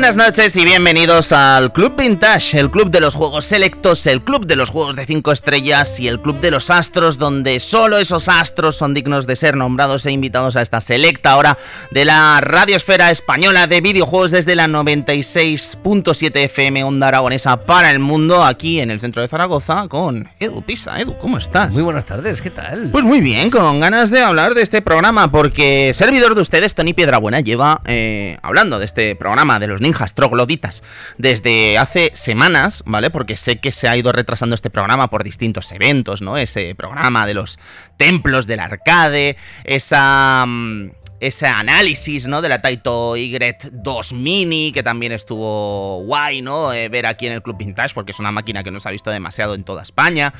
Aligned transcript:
Buenas 0.00 0.16
noches 0.16 0.56
y 0.56 0.64
bienvenidos 0.64 1.30
al 1.30 1.74
Club 1.74 1.94
Vintage, 1.94 2.58
el 2.58 2.70
club 2.70 2.90
de 2.90 3.00
los 3.00 3.14
juegos 3.14 3.44
selectos, 3.44 4.06
el 4.06 4.22
club 4.22 4.46
de 4.46 4.56
los 4.56 4.70
juegos 4.70 4.96
de 4.96 5.04
5 5.04 5.30
estrellas 5.30 6.00
y 6.00 6.08
el 6.08 6.18
club 6.18 6.40
de 6.40 6.50
los 6.50 6.70
astros, 6.70 7.18
donde 7.18 7.60
solo 7.60 7.98
esos 7.98 8.26
astros 8.30 8.76
son 8.76 8.94
dignos 8.94 9.26
de 9.26 9.36
ser 9.36 9.58
nombrados 9.58 10.06
e 10.06 10.10
invitados 10.10 10.56
a 10.56 10.62
esta 10.62 10.80
selecta 10.80 11.36
hora 11.36 11.58
de 11.90 12.06
la 12.06 12.40
radiosfera 12.40 13.10
española 13.10 13.66
de 13.66 13.82
videojuegos 13.82 14.30
desde 14.30 14.54
la 14.54 14.68
96.7 14.68 16.44
FM 16.44 16.82
Onda 16.82 17.08
Aragonesa 17.08 17.58
para 17.66 17.90
el 17.90 17.98
mundo, 17.98 18.42
aquí 18.42 18.80
en 18.80 18.90
el 18.90 19.00
centro 19.00 19.20
de 19.20 19.28
Zaragoza, 19.28 19.86
con 19.88 20.30
Edu 20.38 20.62
Pisa. 20.62 20.98
Edu, 20.98 21.18
¿cómo 21.18 21.36
estás? 21.36 21.74
Muy 21.74 21.82
buenas 21.82 22.06
tardes, 22.06 22.40
¿qué 22.40 22.48
tal? 22.48 22.88
Pues 22.90 23.04
muy 23.04 23.20
bien, 23.20 23.50
con 23.50 23.80
ganas 23.80 24.10
de 24.10 24.22
hablar 24.22 24.54
de 24.54 24.62
este 24.62 24.80
programa, 24.80 25.30
porque 25.30 25.92
servidor 25.92 26.34
de 26.34 26.40
ustedes, 26.40 26.74
Tony 26.74 26.94
Piedrabuena, 26.94 27.40
lleva 27.40 27.82
eh, 27.84 28.38
hablando 28.40 28.78
de 28.78 28.86
este 28.86 29.14
programa 29.14 29.58
de 29.58 29.66
los 29.66 29.82
niños 29.82 29.89
trogloditas 30.14 30.82
desde 31.18 31.78
hace 31.78 32.10
semanas, 32.14 32.82
¿vale? 32.86 33.10
Porque 33.10 33.36
sé 33.36 33.58
que 33.58 33.72
se 33.72 33.88
ha 33.88 33.96
ido 33.96 34.12
retrasando 34.12 34.54
este 34.54 34.70
programa 34.70 35.08
por 35.08 35.24
distintos 35.24 35.72
eventos, 35.72 36.22
¿no? 36.22 36.36
Ese 36.36 36.74
programa 36.74 37.26
de 37.26 37.34
los 37.34 37.58
templos 37.96 38.46
del 38.46 38.60
arcade, 38.60 39.36
esa... 39.64 40.44
Mm, 40.46 40.90
ese 41.20 41.46
análisis, 41.46 42.26
¿no? 42.26 42.40
De 42.40 42.48
la 42.48 42.62
Taito 42.62 43.16
Y2 43.16 44.14
Mini, 44.14 44.72
que 44.72 44.82
también 44.82 45.12
estuvo 45.12 46.02
guay, 46.04 46.40
¿no? 46.40 46.72
Eh, 46.72 46.88
ver 46.88 47.06
aquí 47.06 47.26
en 47.26 47.34
el 47.34 47.42
Club 47.42 47.58
Vintage, 47.58 47.94
porque 47.94 48.12
es 48.12 48.18
una 48.18 48.32
máquina 48.32 48.64
que 48.64 48.70
no 48.70 48.80
se 48.80 48.88
ha 48.88 48.92
visto 48.92 49.10
demasiado 49.10 49.54
en 49.54 49.62
toda 49.62 49.82
España. 49.82 50.32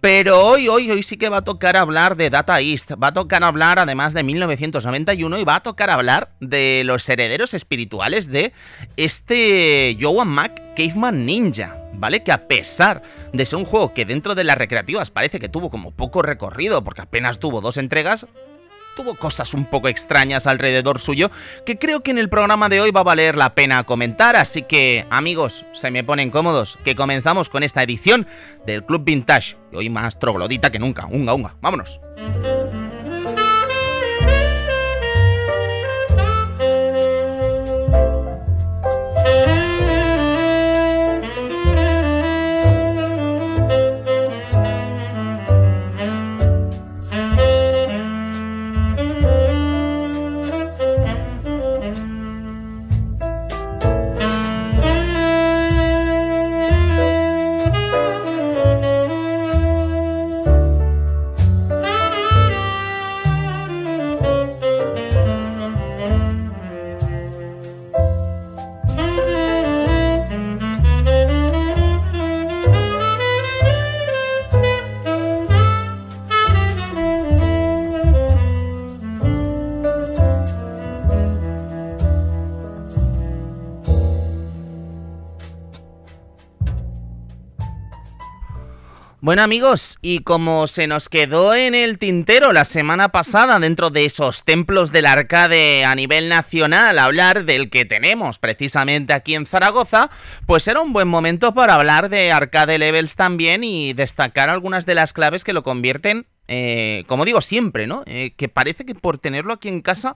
Pero 0.00 0.40
hoy, 0.40 0.68
hoy, 0.68 0.90
hoy 0.90 1.02
sí 1.02 1.18
que 1.18 1.28
va 1.28 1.38
a 1.38 1.44
tocar 1.44 1.76
hablar 1.76 2.16
de 2.16 2.30
Data 2.30 2.60
East. 2.60 2.92
Va 2.92 3.08
a 3.08 3.12
tocar 3.12 3.44
hablar 3.44 3.78
además 3.78 4.14
de 4.14 4.22
1991 4.22 5.38
y 5.38 5.44
va 5.44 5.56
a 5.56 5.62
tocar 5.62 5.90
hablar 5.90 6.30
de 6.40 6.82
los 6.84 7.08
herederos 7.08 7.54
espirituales 7.54 8.28
de 8.28 8.52
este 8.96 9.96
Joan 10.00 10.28
Mac 10.28 10.60
Caveman 10.76 11.26
Ninja. 11.26 11.78
¿vale? 11.94 12.24
Que 12.24 12.32
a 12.32 12.48
pesar 12.48 13.02
de 13.32 13.46
ser 13.46 13.58
un 13.58 13.64
juego 13.64 13.94
que 13.94 14.04
dentro 14.04 14.34
de 14.34 14.42
las 14.42 14.58
recreativas 14.58 15.10
parece 15.10 15.38
que 15.38 15.48
tuvo 15.48 15.70
como 15.70 15.92
poco 15.92 16.20
recorrido, 16.20 16.82
porque 16.82 17.02
apenas 17.02 17.38
tuvo 17.38 17.60
dos 17.60 17.76
entregas, 17.76 18.26
tuvo 18.96 19.14
cosas 19.14 19.54
un 19.54 19.66
poco 19.66 19.88
extrañas 19.88 20.46
alrededor 20.46 21.00
suyo 21.00 21.30
que 21.64 21.78
creo 21.78 22.00
que 22.00 22.10
en 22.10 22.18
el 22.18 22.28
programa 22.28 22.68
de 22.68 22.80
hoy 22.80 22.90
va 22.90 23.00
a 23.00 23.04
valer 23.04 23.36
la 23.36 23.54
pena 23.54 23.84
comentar, 23.84 24.36
así 24.36 24.62
que 24.62 25.06
amigos, 25.10 25.64
se 25.72 25.90
me 25.90 26.04
ponen 26.04 26.30
cómodos, 26.30 26.78
que 26.84 26.94
comenzamos 26.94 27.48
con 27.48 27.62
esta 27.62 27.82
edición 27.82 28.26
del 28.66 28.84
Club 28.84 29.04
Vintage, 29.04 29.56
hoy 29.72 29.88
más 29.88 30.18
troglodita 30.18 30.70
que 30.70 30.78
nunca, 30.78 31.06
unga, 31.06 31.34
unga, 31.34 31.56
vámonos. 31.60 32.00
Bueno 89.32 89.44
amigos, 89.44 89.96
y 90.02 90.18
como 90.18 90.66
se 90.66 90.86
nos 90.86 91.08
quedó 91.08 91.54
en 91.54 91.74
el 91.74 91.96
tintero 91.96 92.52
la 92.52 92.66
semana 92.66 93.08
pasada 93.08 93.58
dentro 93.58 93.88
de 93.88 94.04
esos 94.04 94.44
templos 94.44 94.92
del 94.92 95.06
arcade 95.06 95.86
a 95.86 95.94
nivel 95.94 96.28
nacional 96.28 96.98
hablar 96.98 97.46
del 97.46 97.70
que 97.70 97.86
tenemos 97.86 98.38
precisamente 98.38 99.14
aquí 99.14 99.34
en 99.34 99.46
Zaragoza, 99.46 100.10
pues 100.44 100.68
era 100.68 100.82
un 100.82 100.92
buen 100.92 101.08
momento 101.08 101.54
para 101.54 101.76
hablar 101.76 102.10
de 102.10 102.30
arcade 102.30 102.76
levels 102.76 103.16
también 103.16 103.64
y 103.64 103.94
destacar 103.94 104.50
algunas 104.50 104.84
de 104.84 104.96
las 104.96 105.14
claves 105.14 105.44
que 105.44 105.54
lo 105.54 105.62
convierten, 105.62 106.26
eh, 106.54 107.04
como 107.06 107.24
digo 107.24 107.40
siempre, 107.40 107.86
¿no? 107.86 108.02
Eh, 108.04 108.34
que 108.36 108.46
parece 108.46 108.84
que 108.84 108.94
por 108.94 109.16
tenerlo 109.16 109.54
aquí 109.54 109.68
en 109.68 109.80
casa 109.80 110.14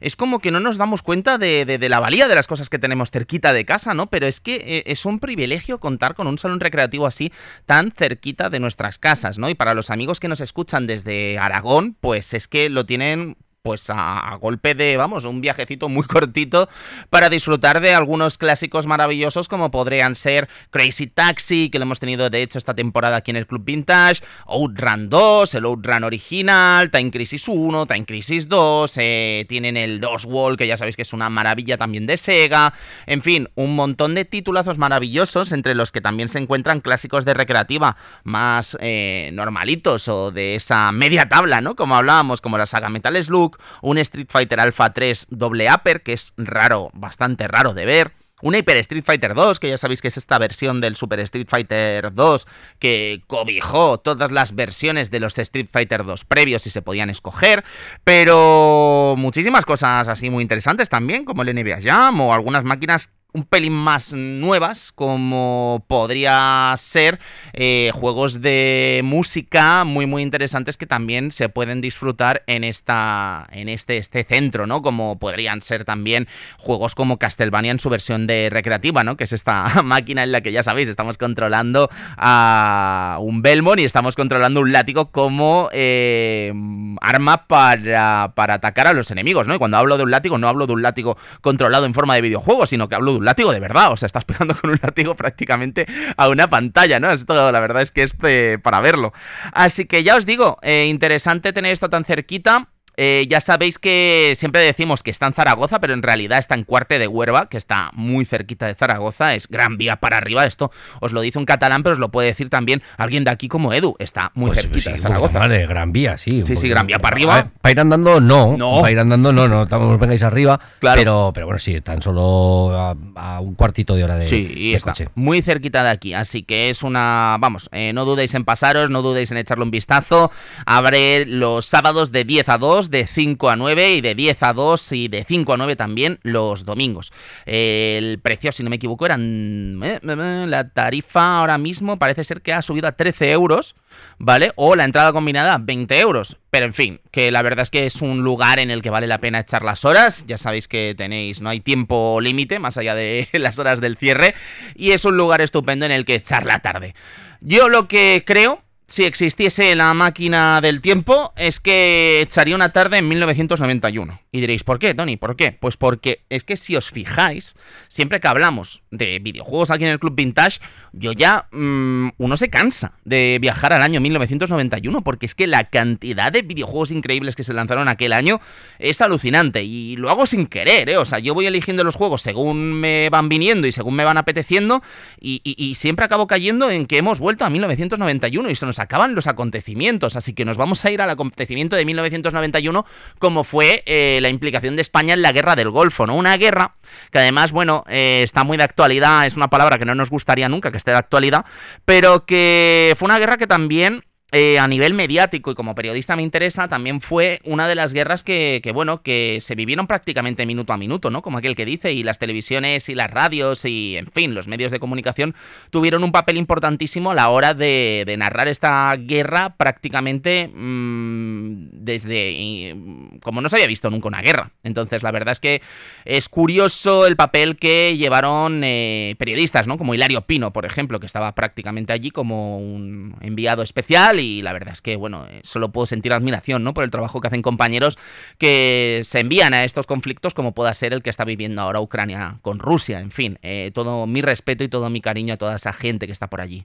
es 0.00 0.14
como 0.14 0.38
que 0.38 0.52
no 0.52 0.60
nos 0.60 0.76
damos 0.76 1.02
cuenta 1.02 1.38
de, 1.38 1.76
la 1.80 1.98
valía 1.98 2.28
de 2.28 2.36
las 2.36 2.46
cosas 2.46 2.70
que 2.70 2.78
tenemos 2.78 3.10
cerquita 3.10 3.52
de 3.52 3.64
casa, 3.64 3.92
¿no? 3.92 4.06
Pero 4.06 4.28
es 4.28 4.40
que 4.40 4.54
eh, 4.64 4.84
es 4.86 5.04
un 5.06 5.18
privilegio 5.18 5.80
contar 5.80 6.14
con 6.14 6.28
un 6.28 6.38
salón 6.38 6.60
recreativo 6.60 7.04
así 7.04 7.32
tan 7.66 7.90
cerquita 7.90 8.48
de 8.48 8.60
nuestras 8.60 9.00
casas, 9.00 9.38
¿no? 9.38 9.50
Y 9.50 9.56
para 9.56 9.74
los 9.74 9.90
amigos 9.90 10.20
que 10.20 10.28
nos 10.28 10.40
escuchan 10.40 10.86
desde 10.86 11.36
Aragón, 11.40 11.96
pues 12.00 12.32
es 12.32 12.46
que 12.46 12.68
lo 12.68 12.86
tienen 12.86 13.36
pues 13.62 13.84
a, 13.90 14.36
golpe 14.40 14.74
de, 14.74 14.96
vamos, 14.96 15.24
un 15.24 15.40
viajecito 15.40 15.88
muy 15.88 16.02
cortito 16.06 16.68
para 17.10 17.28
disfrutar 17.28 17.80
de 17.80 17.94
algunos 17.94 18.36
clásicos 18.36 18.86
maravillosos 18.86 19.46
como 19.46 19.70
podrían 19.70 20.16
ser 20.16 20.48
Crazy 20.70 21.06
Taxi, 21.06 21.70
que 21.70 21.78
lo 21.78 21.84
hemos 21.84 22.00
tenido 22.00 22.28
de 22.28 22.42
hecho 22.42 22.58
esta 22.58 22.74
temporada 22.74 23.18
aquí 23.18 23.30
en 23.30 23.36
el 23.36 23.46
Club 23.46 23.62
Vintage, 23.64 24.20
Outrun 24.46 25.08
2, 25.08 25.54
el 25.54 25.64
Outrun 25.64 26.02
original, 26.02 26.90
Time 26.90 27.12
Crisis 27.12 27.46
1, 27.46 27.86
Time 27.86 28.04
Crisis 28.04 28.48
2, 28.48 28.94
eh, 28.96 29.46
tienen 29.48 29.76
el 29.76 30.00
DOS 30.00 30.24
Wall, 30.24 30.56
que 30.56 30.66
ya 30.66 30.76
sabéis 30.76 30.96
que 30.96 31.02
es 31.02 31.12
una 31.12 31.30
maravilla 31.30 31.78
también 31.78 32.08
de 32.08 32.16
Sega, 32.16 32.74
en 33.06 33.22
fin, 33.22 33.48
un 33.54 33.76
montón 33.76 34.16
de 34.16 34.24
titulazos 34.24 34.76
maravillosos, 34.76 35.52
entre 35.52 35.76
los 35.76 35.92
que 35.92 36.00
también 36.00 36.28
se 36.28 36.40
encuentran 36.40 36.80
clásicos 36.80 37.24
de 37.24 37.34
recreativa 37.34 37.96
más 38.24 38.76
eh, 38.80 39.30
normalitos 39.34 40.08
o 40.08 40.32
de 40.32 40.56
esa 40.56 40.90
media 40.90 41.28
tabla, 41.28 41.60
¿no? 41.60 41.76
Como 41.76 41.94
hablábamos, 41.94 42.40
como 42.40 42.58
la 42.58 42.66
saga 42.66 42.88
Metal 42.88 43.22
Slug, 43.22 43.51
un 43.80 43.98
Street 43.98 44.28
Fighter 44.28 44.60
Alpha 44.60 44.92
3 44.92 45.26
doble 45.30 45.68
upper, 45.72 46.02
que 46.02 46.12
es 46.12 46.32
raro, 46.36 46.90
bastante 46.94 47.48
raro 47.48 47.74
de 47.74 47.86
ver. 47.86 48.12
Un 48.42 48.56
Hyper 48.56 48.76
Street 48.78 49.04
Fighter 49.06 49.34
2, 49.34 49.60
que 49.60 49.68
ya 49.68 49.78
sabéis 49.78 50.02
que 50.02 50.08
es 50.08 50.16
esta 50.16 50.36
versión 50.36 50.80
del 50.80 50.96
Super 50.96 51.20
Street 51.20 51.46
Fighter 51.48 52.12
2 52.12 52.48
que 52.80 53.22
cobijó 53.28 54.00
todas 54.00 54.32
las 54.32 54.56
versiones 54.56 55.12
de 55.12 55.20
los 55.20 55.38
Street 55.38 55.68
Fighter 55.70 56.04
2 56.04 56.24
previos 56.24 56.66
y 56.66 56.70
se 56.70 56.82
podían 56.82 57.08
escoger, 57.08 57.62
pero 58.02 59.14
muchísimas 59.16 59.64
cosas 59.64 60.08
así 60.08 60.28
muy 60.28 60.42
interesantes 60.42 60.88
también, 60.88 61.24
como 61.24 61.42
el 61.42 61.54
NBA 61.54 61.82
Jam 61.82 62.20
o 62.20 62.34
algunas 62.34 62.64
máquinas 62.64 63.12
un 63.34 63.44
pelín 63.44 63.72
más 63.72 64.12
nuevas, 64.12 64.92
como 64.92 65.84
podría 65.88 66.74
ser 66.76 67.18
eh, 67.54 67.90
juegos 67.94 68.42
de 68.42 69.00
música 69.04 69.84
muy 69.84 70.06
muy 70.06 70.22
interesantes 70.22 70.76
que 70.76 70.86
también 70.86 71.32
se 71.32 71.48
pueden 71.48 71.80
disfrutar 71.80 72.42
en 72.46 72.64
esta 72.64 73.46
en 73.50 73.68
este, 73.68 73.96
este 73.96 74.24
centro, 74.24 74.66
¿no? 74.66 74.82
Como 74.82 75.18
podrían 75.18 75.62
ser 75.62 75.84
también 75.84 76.28
juegos 76.58 76.94
como 76.94 77.18
Castlevania 77.18 77.72
en 77.72 77.80
su 77.80 77.88
versión 77.88 78.26
de 78.26 78.48
recreativa, 78.50 79.02
¿no? 79.02 79.16
Que 79.16 79.24
es 79.24 79.32
esta 79.32 79.82
máquina 79.84 80.22
en 80.22 80.32
la 80.32 80.42
que 80.42 80.52
ya 80.52 80.62
sabéis, 80.62 80.88
estamos 80.88 81.16
controlando 81.16 81.88
a 82.16 83.18
un 83.20 83.42
Belmont 83.42 83.80
y 83.80 83.84
estamos 83.84 84.14
controlando 84.14 84.60
un 84.60 84.72
látigo 84.72 85.10
como 85.10 85.70
eh, 85.72 86.52
arma 87.00 87.46
para, 87.46 88.32
para 88.34 88.54
atacar 88.54 88.88
a 88.88 88.92
los 88.92 89.10
enemigos, 89.10 89.46
¿no? 89.46 89.54
Y 89.54 89.58
cuando 89.58 89.78
hablo 89.78 89.96
de 89.96 90.04
un 90.04 90.10
látigo 90.10 90.36
no 90.36 90.48
hablo 90.48 90.66
de 90.66 90.74
un 90.74 90.82
látigo 90.82 91.16
controlado 91.40 91.86
en 91.86 91.94
forma 91.94 92.14
de 92.14 92.20
videojuego, 92.20 92.66
sino 92.66 92.88
que 92.88 92.94
hablo 92.94 93.12
de 93.12 93.18
un 93.18 93.21
látigo 93.24 93.52
de 93.52 93.60
verdad, 93.60 93.92
o 93.92 93.96
sea, 93.96 94.06
estás 94.06 94.24
pegando 94.24 94.56
con 94.60 94.70
un 94.70 94.78
látigo 94.82 95.14
prácticamente 95.14 95.86
a 96.16 96.28
una 96.28 96.48
pantalla, 96.48 97.00
¿no? 97.00 97.10
Esto 97.10 97.52
la 97.52 97.60
verdad 97.60 97.82
es 97.82 97.90
que 97.90 98.02
es 98.02 98.14
eh, 98.22 98.58
para 98.62 98.80
verlo. 98.80 99.12
Así 99.52 99.86
que 99.86 100.02
ya 100.02 100.16
os 100.16 100.26
digo, 100.26 100.58
eh, 100.62 100.86
interesante 100.86 101.52
tener 101.52 101.72
esto 101.72 101.88
tan 101.90 102.04
cerquita. 102.04 102.68
Eh, 103.04 103.26
ya 103.28 103.40
sabéis 103.40 103.80
que 103.80 104.34
siempre 104.36 104.60
decimos 104.60 105.02
que 105.02 105.10
está 105.10 105.26
en 105.26 105.32
Zaragoza, 105.32 105.80
pero 105.80 105.92
en 105.92 106.04
realidad 106.04 106.38
está 106.38 106.54
en 106.54 106.62
Cuarte 106.62 107.00
de 107.00 107.08
Huerva, 107.08 107.48
que 107.48 107.56
está 107.56 107.90
muy 107.94 108.24
cerquita 108.24 108.68
de 108.68 108.76
Zaragoza, 108.76 109.34
es 109.34 109.48
gran 109.48 109.76
vía 109.76 109.96
para 109.96 110.18
arriba. 110.18 110.44
Esto 110.46 110.70
os 111.00 111.10
lo 111.10 111.20
dice 111.20 111.40
un 111.40 111.44
catalán, 111.44 111.82
pero 111.82 111.94
os 111.94 111.98
lo 111.98 112.10
puede 112.12 112.28
decir 112.28 112.48
también 112.48 112.80
alguien 112.98 113.24
de 113.24 113.32
aquí 113.32 113.48
como 113.48 113.72
Edu. 113.72 113.96
Está 113.98 114.30
muy 114.34 114.52
pues 114.52 114.60
cerquita 114.60 114.92
de 114.92 115.00
Zaragoza. 115.00 115.40
Vale, 115.40 115.66
gran 115.66 115.90
vía, 115.90 116.16
sí. 116.16 116.44
Sí, 116.44 116.56
sí, 116.56 116.68
gran 116.68 116.86
vía 116.86 117.00
para 117.00 117.16
arriba. 117.16 117.50
Para 117.60 117.72
ir 117.72 117.80
andando, 117.80 118.20
no. 118.20 118.56
No. 118.56 118.82
Para 118.82 118.92
ir 118.92 119.00
andando, 119.00 119.32
no, 119.32 119.48
no. 119.48 119.64
Estamos, 119.64 119.98
vengáis 119.98 120.22
arriba. 120.22 120.60
Claro. 120.78 121.00
Pero, 121.00 121.30
pero 121.34 121.46
bueno, 121.46 121.58
sí, 121.58 121.74
están 121.74 122.02
solo 122.02 122.70
a, 122.72 123.40
un 123.40 123.56
cuartito 123.56 123.96
de 123.96 124.04
hora 124.04 124.14
de, 124.14 124.26
sí, 124.26 124.74
está 124.76 124.94
Muy 125.16 125.42
cerquita 125.42 125.82
de 125.82 125.90
aquí. 125.90 126.14
Así 126.14 126.44
que 126.44 126.70
es 126.70 126.84
una. 126.84 127.36
Vamos, 127.40 127.68
eh, 127.72 127.92
no 127.92 128.04
dudéis 128.04 128.34
en 128.34 128.44
pasaros, 128.44 128.90
no 128.90 129.02
dudéis 129.02 129.32
en 129.32 129.38
echarle 129.38 129.64
un 129.64 129.72
vistazo. 129.72 130.30
Abre 130.66 131.26
los 131.26 131.66
sábados 131.66 132.12
de 132.12 132.22
10 132.22 132.48
a 132.48 132.58
2 132.58 132.91
de 132.92 133.06
5 133.06 133.50
a 133.50 133.56
9 133.56 133.94
y 133.94 134.00
de 134.00 134.14
10 134.14 134.42
a 134.42 134.52
2 134.52 134.92
y 134.92 135.08
de 135.08 135.24
5 135.24 135.54
a 135.54 135.56
9 135.56 135.74
también 135.74 136.20
los 136.22 136.64
domingos. 136.64 137.12
El 137.46 138.20
precio, 138.20 138.52
si 138.52 138.62
no 138.62 138.70
me 138.70 138.76
equivoco, 138.76 139.06
eran... 139.06 139.80
Eh, 139.82 139.98
eh, 140.00 140.00
eh, 140.04 140.44
la 140.46 140.68
tarifa 140.68 141.38
ahora 141.38 141.58
mismo 141.58 141.98
parece 141.98 142.22
ser 142.22 142.42
que 142.42 142.52
ha 142.52 142.62
subido 142.62 142.86
a 142.86 142.92
13 142.92 143.32
euros, 143.32 143.74
¿vale? 144.18 144.52
O 144.56 144.76
la 144.76 144.84
entrada 144.84 145.12
combinada 145.12 145.58
20 145.58 145.98
euros. 145.98 146.36
Pero 146.50 146.66
en 146.66 146.74
fin, 146.74 147.00
que 147.10 147.32
la 147.32 147.42
verdad 147.42 147.62
es 147.62 147.70
que 147.70 147.86
es 147.86 148.02
un 148.02 148.22
lugar 148.22 148.58
en 148.58 148.70
el 148.70 148.82
que 148.82 148.90
vale 148.90 149.06
la 149.06 149.18
pena 149.18 149.40
echar 149.40 149.62
las 149.62 149.84
horas. 149.84 150.26
Ya 150.26 150.36
sabéis 150.36 150.68
que 150.68 150.94
tenéis, 150.96 151.40
no 151.40 151.48
hay 151.48 151.60
tiempo 151.60 152.20
límite 152.20 152.58
más 152.58 152.76
allá 152.76 152.94
de 152.94 153.26
las 153.32 153.58
horas 153.58 153.80
del 153.80 153.96
cierre. 153.96 154.34
Y 154.76 154.90
es 154.90 155.04
un 155.04 155.16
lugar 155.16 155.40
estupendo 155.40 155.86
en 155.86 155.92
el 155.92 156.04
que 156.04 156.14
echar 156.14 156.44
la 156.44 156.60
tarde. 156.60 156.94
Yo 157.40 157.68
lo 157.68 157.88
que 157.88 158.22
creo 158.26 158.62
si 158.92 159.06
existiese 159.06 159.74
la 159.74 159.94
máquina 159.94 160.60
del 160.60 160.82
tiempo, 160.82 161.32
es 161.36 161.60
que 161.60 162.20
echaría 162.20 162.54
una 162.54 162.74
tarde 162.74 162.98
en 162.98 163.08
1991. 163.08 164.20
Y 164.34 164.40
diréis, 164.40 164.64
¿por 164.64 164.78
qué, 164.78 164.94
Tony? 164.94 165.18
¿Por 165.18 165.36
qué? 165.36 165.52
Pues 165.52 165.76
porque 165.76 166.22
es 166.30 166.42
que 166.42 166.56
si 166.56 166.74
os 166.74 166.88
fijáis, 166.88 167.54
siempre 167.88 168.18
que 168.18 168.28
hablamos 168.28 168.82
de 168.90 169.18
videojuegos 169.18 169.70
aquí 169.70 169.84
en 169.84 169.90
el 169.90 170.00
Club 170.00 170.14
Vintage, 170.16 170.58
yo 170.94 171.12
ya 171.12 171.48
mm, 171.52 172.12
uno 172.16 172.36
se 172.38 172.48
cansa 172.48 172.94
de 173.04 173.36
viajar 173.42 173.74
al 173.74 173.82
año 173.82 174.00
1991, 174.00 175.02
porque 175.02 175.26
es 175.26 175.34
que 175.34 175.46
la 175.46 175.64
cantidad 175.64 176.32
de 176.32 176.40
videojuegos 176.40 176.90
increíbles 176.90 177.36
que 177.36 177.44
se 177.44 177.52
lanzaron 177.52 177.88
aquel 177.88 178.14
año 178.14 178.40
es 178.78 179.02
alucinante. 179.02 179.64
Y 179.64 179.96
lo 179.96 180.08
hago 180.08 180.24
sin 180.24 180.46
querer, 180.46 180.88
¿eh? 180.88 180.96
O 180.96 181.04
sea, 181.04 181.18
yo 181.18 181.34
voy 181.34 181.44
eligiendo 181.44 181.84
los 181.84 181.96
juegos 181.96 182.22
según 182.22 182.72
me 182.72 183.10
van 183.10 183.28
viniendo 183.28 183.66
y 183.66 183.72
según 183.72 183.96
me 183.96 184.04
van 184.04 184.16
apeteciendo, 184.16 184.82
y, 185.20 185.42
siempre 185.74 186.06
acabo 186.06 186.26
cayendo 186.26 186.70
en 186.70 186.86
que 186.86 186.96
hemos 186.96 187.18
vuelto 187.18 187.44
a 187.44 187.50
1991 187.50 188.48
y 188.48 188.54
se 188.54 188.64
nos 188.64 188.78
acaban 188.78 189.14
los 189.14 189.26
acontecimientos. 189.26 190.16
Así 190.16 190.32
que 190.32 190.46
nos 190.46 190.56
vamos 190.56 190.82
a 190.86 190.90
ir 190.90 191.02
al 191.02 191.10
acontecimiento 191.10 191.76
de 191.76 191.84
1991, 191.84 192.86
como 193.18 193.44
fue 193.44 193.82
eh, 193.84 194.21
la 194.22 194.28
implicación 194.28 194.76
de 194.76 194.82
España 194.82 195.14
en 195.14 195.22
la 195.22 195.32
guerra 195.32 195.56
del 195.56 195.70
Golfo, 195.70 196.06
¿no? 196.06 196.16
Una 196.16 196.36
guerra 196.36 196.76
que 197.10 197.18
además, 197.18 197.52
bueno, 197.52 197.84
eh, 197.88 198.22
está 198.24 198.44
muy 198.44 198.56
de 198.56 198.64
actualidad, 198.64 199.26
es 199.26 199.36
una 199.36 199.48
palabra 199.48 199.78
que 199.78 199.84
no 199.84 199.94
nos 199.94 200.10
gustaría 200.10 200.48
nunca 200.48 200.70
que 200.70 200.76
esté 200.78 200.90
de 200.90 200.98
actualidad, 200.98 201.44
pero 201.84 202.24
que 202.24 202.94
fue 202.96 203.06
una 203.06 203.18
guerra 203.18 203.36
que 203.36 203.46
también 203.46 204.04
eh, 204.34 204.58
a 204.58 204.66
nivel 204.66 204.94
mediático 204.94 205.50
y 205.50 205.54
como 205.54 205.74
periodista 205.74 206.16
me 206.16 206.22
interesa, 206.22 206.66
también 206.66 207.02
fue 207.02 207.40
una 207.44 207.68
de 207.68 207.74
las 207.74 207.92
guerras 207.92 208.24
que, 208.24 208.62
bueno, 208.72 209.02
que 209.02 209.40
se 209.42 209.54
vivieron 209.54 209.86
prácticamente 209.86 210.46
minuto 210.46 210.72
a 210.72 210.78
minuto, 210.78 211.10
¿no? 211.10 211.20
Como 211.20 211.36
aquel 211.36 211.54
que 211.54 211.66
dice, 211.66 211.92
y 211.92 212.02
las 212.02 212.18
televisiones 212.18 212.88
y 212.88 212.94
las 212.94 213.10
radios 213.10 213.66
y, 213.66 213.98
en 213.98 214.06
fin, 214.06 214.34
los 214.34 214.48
medios 214.48 214.72
de 214.72 214.80
comunicación 214.80 215.34
tuvieron 215.68 216.02
un 216.02 216.12
papel 216.12 216.38
importantísimo 216.38 217.10
a 217.10 217.14
la 217.14 217.28
hora 217.28 217.52
de, 217.52 218.06
narrar 218.16 218.48
esta 218.48 218.96
guerra 218.96 219.54
prácticamente 219.58 220.48
mm, 220.48 221.68
desde, 221.72 222.74
como 223.22 223.42
no 223.42 223.50
se 223.50 223.56
había 223.56 223.66
visto 223.66 223.90
nunca 223.90 224.08
una 224.08 224.22
guerra. 224.22 224.52
Entonces, 224.62 225.02
la 225.02 225.10
verdad 225.10 225.32
es 225.32 225.40
que 225.40 225.60
es 226.06 226.30
curioso 226.30 227.06
el 227.06 227.16
papel 227.16 227.56
que 227.56 227.98
llevaron 227.98 228.62
eh, 228.64 229.14
periodistas, 229.18 229.66
¿no? 229.66 229.76
Como 229.76 229.94
Hilario 229.94 230.22
Pino, 230.22 230.54
por 230.54 230.64
ejemplo, 230.64 231.00
que 231.00 231.06
estaba 231.06 231.34
prácticamente 231.34 231.92
allí 231.92 232.10
como 232.10 232.56
un 232.56 233.16
enviado 233.20 233.62
especial 233.62 234.21
y 234.22 234.42
la 234.42 234.52
verdad 234.52 234.72
es 234.72 234.82
que, 234.82 234.96
bueno, 234.96 235.26
eh, 235.28 235.40
solo 235.44 235.70
puedo 235.72 235.86
sentir 235.86 236.12
admiración, 236.12 236.64
¿no? 236.64 236.74
Por 236.74 236.84
el 236.84 236.90
trabajo 236.90 237.20
que 237.20 237.28
hacen 237.28 237.42
compañeros 237.42 237.98
que 238.38 239.02
se 239.04 239.20
envían 239.20 239.54
a 239.54 239.64
estos 239.64 239.86
conflictos 239.86 240.34
como 240.34 240.52
pueda 240.52 240.72
ser 240.74 240.92
el 240.92 241.02
que 241.02 241.10
está 241.10 241.24
viviendo 241.24 241.62
ahora 241.62 241.80
Ucrania 241.80 242.38
con 242.42 242.58
Rusia, 242.58 243.00
en 243.00 243.10
fin, 243.10 243.38
eh, 243.42 243.70
todo 243.74 244.06
mi 244.06 244.22
respeto 244.22 244.64
y 244.64 244.68
todo 244.68 244.88
mi 244.90 245.00
cariño 245.00 245.34
a 245.34 245.36
toda 245.36 245.56
esa 245.56 245.72
gente 245.72 246.06
que 246.06 246.12
está 246.12 246.28
por 246.28 246.40
allí. 246.40 246.64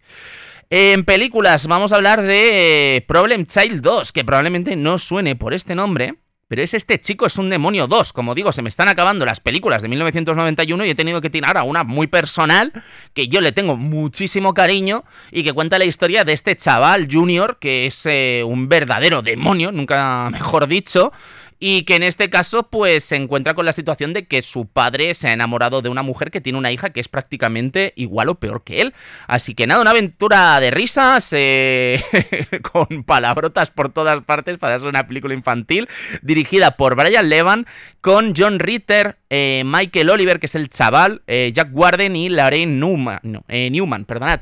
En 0.70 1.06
películas 1.06 1.68
vamos 1.68 1.92
a 1.92 1.96
hablar 1.96 2.22
de 2.22 3.04
Problem 3.08 3.46
Child 3.46 3.82
2, 3.82 4.12
que 4.12 4.26
probablemente 4.26 4.76
no 4.76 4.98
suene 4.98 5.36
por 5.36 5.54
este 5.54 5.76
nombre, 5.76 6.16
pero 6.48 6.62
es 6.62 6.74
este 6.74 7.00
chico, 7.00 7.26
es 7.26 7.38
un 7.38 7.50
demonio 7.50 7.88
2. 7.88 8.14
Como 8.14 8.34
digo, 8.34 8.52
se 8.52 8.62
me 8.62 8.70
están 8.70 8.88
acabando 8.88 9.26
las 9.26 9.40
películas 9.40 9.82
de 9.82 9.90
1991 9.90 10.86
y 10.86 10.90
he 10.90 10.96
tenido 10.96 11.20
que 11.20 11.30
tirar 11.30 11.58
a 11.58 11.64
una 11.64 11.84
muy 11.84 12.08
personal 12.08 12.72
que 13.14 13.28
yo 13.28 13.42
le 13.42 13.52
tengo 13.52 13.76
muchísimo 13.76 14.54
cariño 14.54 15.04
y 15.32 15.44
que 15.44 15.54
cuenta 15.54 15.78
la 15.78 15.86
historia 15.86 16.24
de 16.24 16.34
este 16.34 16.56
chaval 16.56 17.08
junior 17.12 17.58
que 17.60 17.86
es 17.86 18.06
eh, 18.06 18.44
un 18.46 18.70
verdadero 18.70 19.22
demonio, 19.22 19.72
nunca 19.72 20.30
mejor 20.32 20.68
dicho, 20.68 21.12
y 21.60 21.84
que 21.84 21.96
en 21.96 22.04
este 22.04 22.30
caso 22.30 22.64
pues 22.64 23.04
se 23.04 23.16
encuentra 23.16 23.54
con 23.54 23.66
la 23.66 23.74
situación 23.74 24.14
de 24.14 24.26
que 24.26 24.42
su 24.42 24.68
padre 24.68 25.16
se 25.16 25.28
ha 25.28 25.34
enamorado 25.34 25.82
de 25.82 25.90
una 25.90 26.04
mujer 26.04 26.32
que 26.32 26.42
tiene 26.42 26.60
una 26.60 26.72
hija 26.72 26.92
que 26.92 27.00
es 27.00 27.08
prácticamente 27.08 27.94
igual 27.96 28.30
o 28.30 28.36
peor 28.36 28.64
que 28.64 28.82
él. 28.82 28.94
Así 29.28 29.56
que 29.56 29.68
nada, 29.68 29.82
una 29.82 29.92
aventura 29.92 30.60
de 30.60 30.72
risas 30.72 31.30
eh, 31.32 32.02
con 32.72 33.04
palabrotas 33.04 33.72
por 33.72 33.90
todas 33.90 34.22
partes 34.24 34.58
para 34.58 34.78
ser 34.78 34.88
una 34.88 35.08
película 35.08 35.34
infantil 35.34 35.88
dirigida 36.22 36.72
por 36.72 36.96
Brian 36.96 37.30
Levan 37.30 37.66
con 38.02 38.34
John 38.38 38.60
Ritter, 38.60 39.18
eh, 39.30 39.64
Michael 39.66 40.10
Oliver, 40.10 40.40
que 40.40 40.46
es 40.46 40.56
el 40.56 40.70
chaval, 40.70 41.22
eh, 41.28 41.52
Jack 41.54 41.70
Warden 41.72 42.16
y 42.16 42.30
Lorraine 42.30 42.80
Newman, 42.80 43.20
Newman, 43.48 44.06
perdonad. 44.06 44.42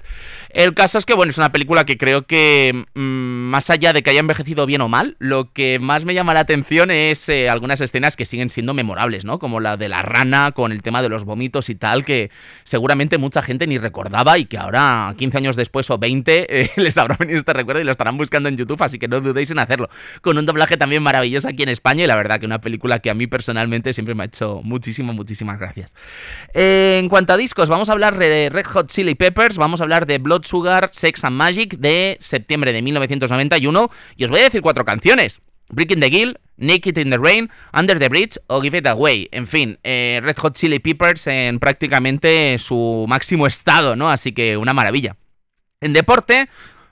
El 0.49 0.73
caso 0.73 0.97
es 0.97 1.05
que, 1.05 1.13
bueno, 1.13 1.31
es 1.31 1.37
una 1.37 1.51
película 1.51 1.85
que 1.85 1.97
creo 1.97 2.25
que, 2.25 2.85
mm, 2.93 2.99
más 2.99 3.69
allá 3.69 3.91
de 3.91 4.03
que 4.03 4.11
haya 4.11 4.21
envejecido 4.21 4.65
bien 4.65 4.81
o 4.81 4.87
mal, 4.87 5.17
lo 5.19 5.51
que 5.51 5.79
más 5.79 6.05
me 6.05 6.13
llama 6.13 6.33
la 6.33 6.41
atención 6.41 6.91
es 6.91 7.27
eh, 7.29 7.49
algunas 7.49 7.81
escenas 7.81 8.15
que 8.15 8.25
siguen 8.25 8.49
siendo 8.49 8.73
memorables, 8.73 9.25
¿no? 9.25 9.39
Como 9.39 9.59
la 9.59 9.77
de 9.77 9.89
la 9.89 10.01
rana 10.01 10.51
con 10.51 10.71
el 10.71 10.81
tema 10.81 11.01
de 11.01 11.09
los 11.09 11.25
vómitos 11.25 11.69
y 11.69 11.75
tal, 11.75 12.05
que 12.05 12.31
seguramente 12.63 13.17
mucha 13.17 13.41
gente 13.41 13.67
ni 13.67 13.77
recordaba 13.77 14.37
y 14.37 14.45
que 14.45 14.57
ahora, 14.57 15.13
15 15.17 15.37
años 15.37 15.55
después 15.55 15.89
o 15.89 15.97
20, 15.97 16.61
eh, 16.61 16.71
les 16.77 16.97
habrá 16.97 17.17
venido 17.17 17.39
este 17.39 17.53
recuerdo 17.53 17.81
y 17.81 17.83
lo 17.83 17.91
estarán 17.91 18.17
buscando 18.17 18.49
en 18.49 18.57
YouTube, 18.57 18.81
así 18.81 18.99
que 18.99 19.07
no 19.07 19.21
dudéis 19.21 19.51
en 19.51 19.59
hacerlo. 19.59 19.89
Con 20.21 20.37
un 20.37 20.45
doblaje 20.45 20.77
también 20.77 21.03
maravilloso 21.03 21.47
aquí 21.49 21.63
en 21.63 21.69
España 21.69 22.03
y 22.03 22.07
la 22.07 22.15
verdad 22.15 22.39
que 22.39 22.45
una 22.45 22.61
película 22.61 22.99
que 22.99 23.09
a 23.09 23.13
mí 23.13 23.27
personalmente 23.27 23.93
siempre 23.93 24.15
me 24.15 24.23
ha 24.23 24.25
hecho 24.27 24.61
muchísimo, 24.63 24.74
muchísimas 25.13 25.59
gracias. 25.59 25.93
en 26.53 27.09
cuanto 27.09 27.33
a 27.33 27.37
discos, 27.37 27.69
vamos 27.69 27.89
a 27.89 27.93
hablar 27.93 28.17
de 28.17 28.49
Red 28.49 28.65
Hot 28.65 28.91
Chili 28.91 29.15
Peppers, 29.15 29.57
vamos 29.57 29.81
a 29.81 29.83
hablar 29.83 30.05
de 30.05 30.17
Blood 30.17 30.43
Sugar, 30.43 30.89
Sex 30.93 31.23
and 31.23 31.35
Magic 31.35 31.77
de 31.77 32.17
septiembre 32.19 32.73
de 32.73 32.81
1991 32.81 33.89
y 34.15 34.23
os 34.23 34.29
voy 34.29 34.39
a 34.39 34.43
decir 34.43 34.61
cuatro 34.61 34.85
canciones. 34.85 35.41
Breaking 35.69 35.99
the 35.99 36.09
Gill, 36.09 36.39
Naked 36.57 36.97
in 36.97 37.09
the 37.09 37.17
Rain, 37.17 37.49
Under 37.73 37.97
the 37.97 38.09
Bridge 38.09 38.37
o 38.47 38.61
Give 38.61 38.77
It 38.77 38.87
Away. 38.87 39.29
En 39.31 39.47
fin, 39.47 39.79
eh, 39.83 40.19
Red 40.21 40.37
Hot 40.37 40.55
Chili 40.55 40.79
Peppers 40.79 41.27
en 41.27 41.59
prácticamente 41.59 42.57
su 42.59 43.05
máximo 43.07 43.47
estado, 43.47 43.95
¿no? 43.95 44.09
Así 44.09 44.31
que 44.31 44.57
una 44.57 44.73
maravilla. 44.73 45.15
En 45.81 45.93
deporte, 45.93 46.49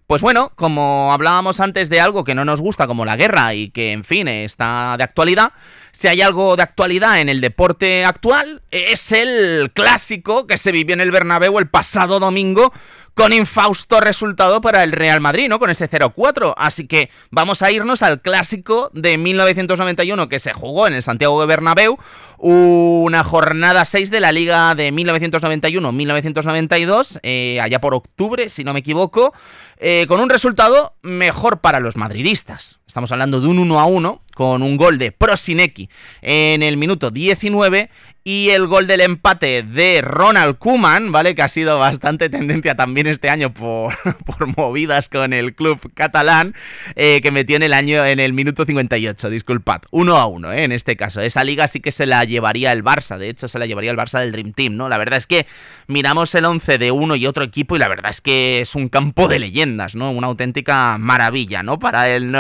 pues 0.08 0.22
bueno, 0.22 0.52
como 0.56 1.14
hablábamos 1.14 1.60
antes 1.60 1.90
de 1.90 2.02
algo 2.02 2.24
que 2.24 2.36
no 2.36 2.46
nos 2.46 2.62
gusta 2.62 2.88
como 2.88 3.06
la 3.06 3.16
guerra 3.16 3.54
y 3.54 3.70
que 3.70 3.92
en 3.92 4.04
fin 4.04 4.28
está 4.28 4.96
de 4.98 5.04
actualidad, 5.04 5.54
si 5.94 6.08
hay 6.08 6.22
algo 6.22 6.58
de 6.58 6.64
actualidad 6.64 7.22
en 7.22 7.30
el 7.30 7.40
deporte 7.40 8.04
actual 8.04 8.64
es 8.72 9.12
el 9.12 9.72
clásico 9.74 10.48
que 10.48 10.58
se 10.58 10.72
vivió 10.72 10.94
en 10.94 11.02
el 11.02 11.12
Bernabéu 11.12 11.60
el 11.60 11.70
pasado 11.70 12.20
domingo 12.20 12.74
con 13.14 13.32
infausto 13.32 14.00
resultado 14.00 14.60
para 14.60 14.82
el 14.84 14.92
Real 14.92 15.22
Madrid, 15.22 15.48
¿no? 15.48 15.60
Con 15.60 15.70
ese 15.70 15.88
0-4. 15.90 16.56
Así 16.58 16.88
que 16.88 17.12
vamos 17.30 17.62
a 17.62 17.72
irnos 17.72 18.02
al 18.02 18.22
clásico 18.22 18.90
de 18.94 19.20
1991 19.20 20.30
que 20.30 20.40
se 20.40 20.54
jugó 20.54 20.88
en 20.88 20.94
el 20.94 21.04
Santiago 21.04 21.40
de 21.40 21.46
Bernabéu, 21.48 22.00
una 22.38 23.24
jornada 23.24 23.86
6 23.86 24.10
de 24.10 24.20
la 24.20 24.32
Liga 24.32 24.74
de 24.76 24.92
1991-1992, 24.92 27.20
eh, 27.22 27.60
allá 27.62 27.80
por 27.80 27.94
octubre, 27.94 28.50
si 28.50 28.64
no 28.64 28.74
me 28.74 28.80
equivoco, 28.80 29.32
eh, 29.78 30.08
con 30.08 30.20
un 30.20 30.30
resultado 30.30 30.96
mejor 31.04 31.60
para 31.60 31.80
los 31.80 31.96
madridistas. 31.96 32.80
Estamos 32.94 33.12
hablando 33.12 33.42
de 33.42 33.48
un 33.48 33.58
1 33.58 33.80
a 33.80 33.86
1 33.86 34.22
con 34.36 34.62
un 34.62 34.78
gol 34.78 35.00
de 35.00 35.12
Prosinecki 35.12 35.90
en 36.22 36.62
el 36.62 36.78
minuto 36.78 37.10
19 37.10 37.90
y 38.24 38.52
el 38.52 38.68
gol 38.68 38.88
del 38.88 39.02
empate 39.02 39.64
de 39.64 40.02
Ronald 40.02 40.58
Kuman, 40.58 41.12
¿vale? 41.12 41.36
Que 41.36 41.42
ha 41.42 41.50
sido 41.50 41.78
bastante 41.78 42.30
tendencia 42.30 42.74
también 42.76 43.08
este 43.08 43.30
año 43.30 43.54
por, 43.54 43.94
por 44.26 44.58
movidas 44.58 45.10
con 45.10 45.34
el 45.34 45.56
club 45.56 45.92
catalán, 45.94 46.56
eh, 46.96 47.20
que 47.22 47.32
metió 47.32 47.58
en 47.58 47.64
el 47.64 47.74
año, 47.74 48.06
en 48.06 48.20
el 48.20 48.32
minuto 48.32 48.66
58, 48.66 49.30
disculpad. 49.30 49.82
1 49.92 50.16
a 50.16 50.26
1, 50.26 50.54
¿eh? 50.54 50.64
En 50.64 50.72
este 50.72 50.96
caso. 50.96 51.20
Esa 51.20 51.44
liga 51.44 51.68
sí 51.68 51.82
que 51.82 51.92
se 51.92 52.06
la 52.06 52.24
llevaría 52.24 52.72
el 52.72 52.84
Barça, 52.84 53.18
de 53.18 53.30
hecho 53.30 53.50
se 53.50 53.60
la 53.60 53.66
llevaría 53.66 53.92
el 53.92 53.98
Barça 53.98 54.20
del 54.20 54.32
Dream 54.32 54.54
Team, 54.54 54.78
¿no? 54.78 54.88
La 54.88 54.98
verdad 54.98 55.18
es 55.18 55.28
que 55.28 55.46
miramos 55.88 56.34
el 56.36 56.46
11 56.46 56.78
de 56.78 56.92
uno 56.92 57.18
y 57.18 57.28
otro 57.28 57.44
equipo 57.44 57.76
y 57.76 57.80
la 57.80 57.90
verdad 57.90 58.12
es 58.12 58.22
que 58.22 58.62
es 58.62 58.74
un 58.76 58.88
campo 58.88 59.28
de 59.28 59.40
leyendas, 59.40 59.96
¿no? 59.96 60.12
Una 60.12 60.28
auténtica 60.28 60.98
maravilla, 60.98 61.62
¿no? 61.62 61.78
Para 61.78 62.10
el 62.10 62.32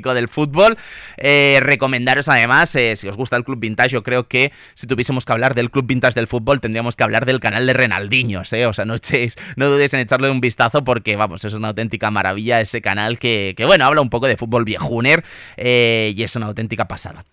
del 0.00 0.28
fútbol. 0.28 0.78
Eh, 1.16 1.58
recomendaros 1.62 2.28
además, 2.28 2.74
eh, 2.74 2.96
si 2.96 3.08
os 3.08 3.16
gusta 3.16 3.36
el 3.36 3.44
club 3.44 3.58
vintage, 3.60 3.90
yo 3.90 4.02
creo 4.02 4.26
que 4.26 4.52
si 4.74 4.86
tuviésemos 4.86 5.24
que 5.24 5.32
hablar 5.32 5.54
del 5.54 5.70
club 5.70 5.86
vintage 5.86 6.14
del 6.14 6.26
fútbol, 6.26 6.60
tendríamos 6.60 6.96
que 6.96 7.04
hablar 7.04 7.26
del 7.26 7.40
canal 7.40 7.66
de 7.66 7.72
Renaldiños, 7.72 8.52
¿eh? 8.52 8.66
O 8.66 8.72
sea, 8.72 8.84
no, 8.84 8.94
echéis, 8.94 9.36
no 9.56 9.68
dudéis 9.68 9.92
en 9.94 10.00
echarle 10.00 10.30
un 10.30 10.40
vistazo 10.40 10.84
porque, 10.84 11.16
vamos, 11.16 11.44
es 11.44 11.52
una 11.52 11.68
auténtica 11.68 12.10
maravilla 12.10 12.60
ese 12.60 12.80
canal 12.80 13.18
que, 13.18 13.54
que 13.56 13.64
bueno, 13.64 13.84
habla 13.84 14.00
un 14.00 14.10
poco 14.10 14.26
de 14.26 14.36
fútbol 14.36 14.64
viejuner 14.64 15.24
eh, 15.56 16.14
y 16.16 16.22
es 16.22 16.34
una 16.36 16.46
auténtica 16.46 16.86
pasada. 16.86 17.24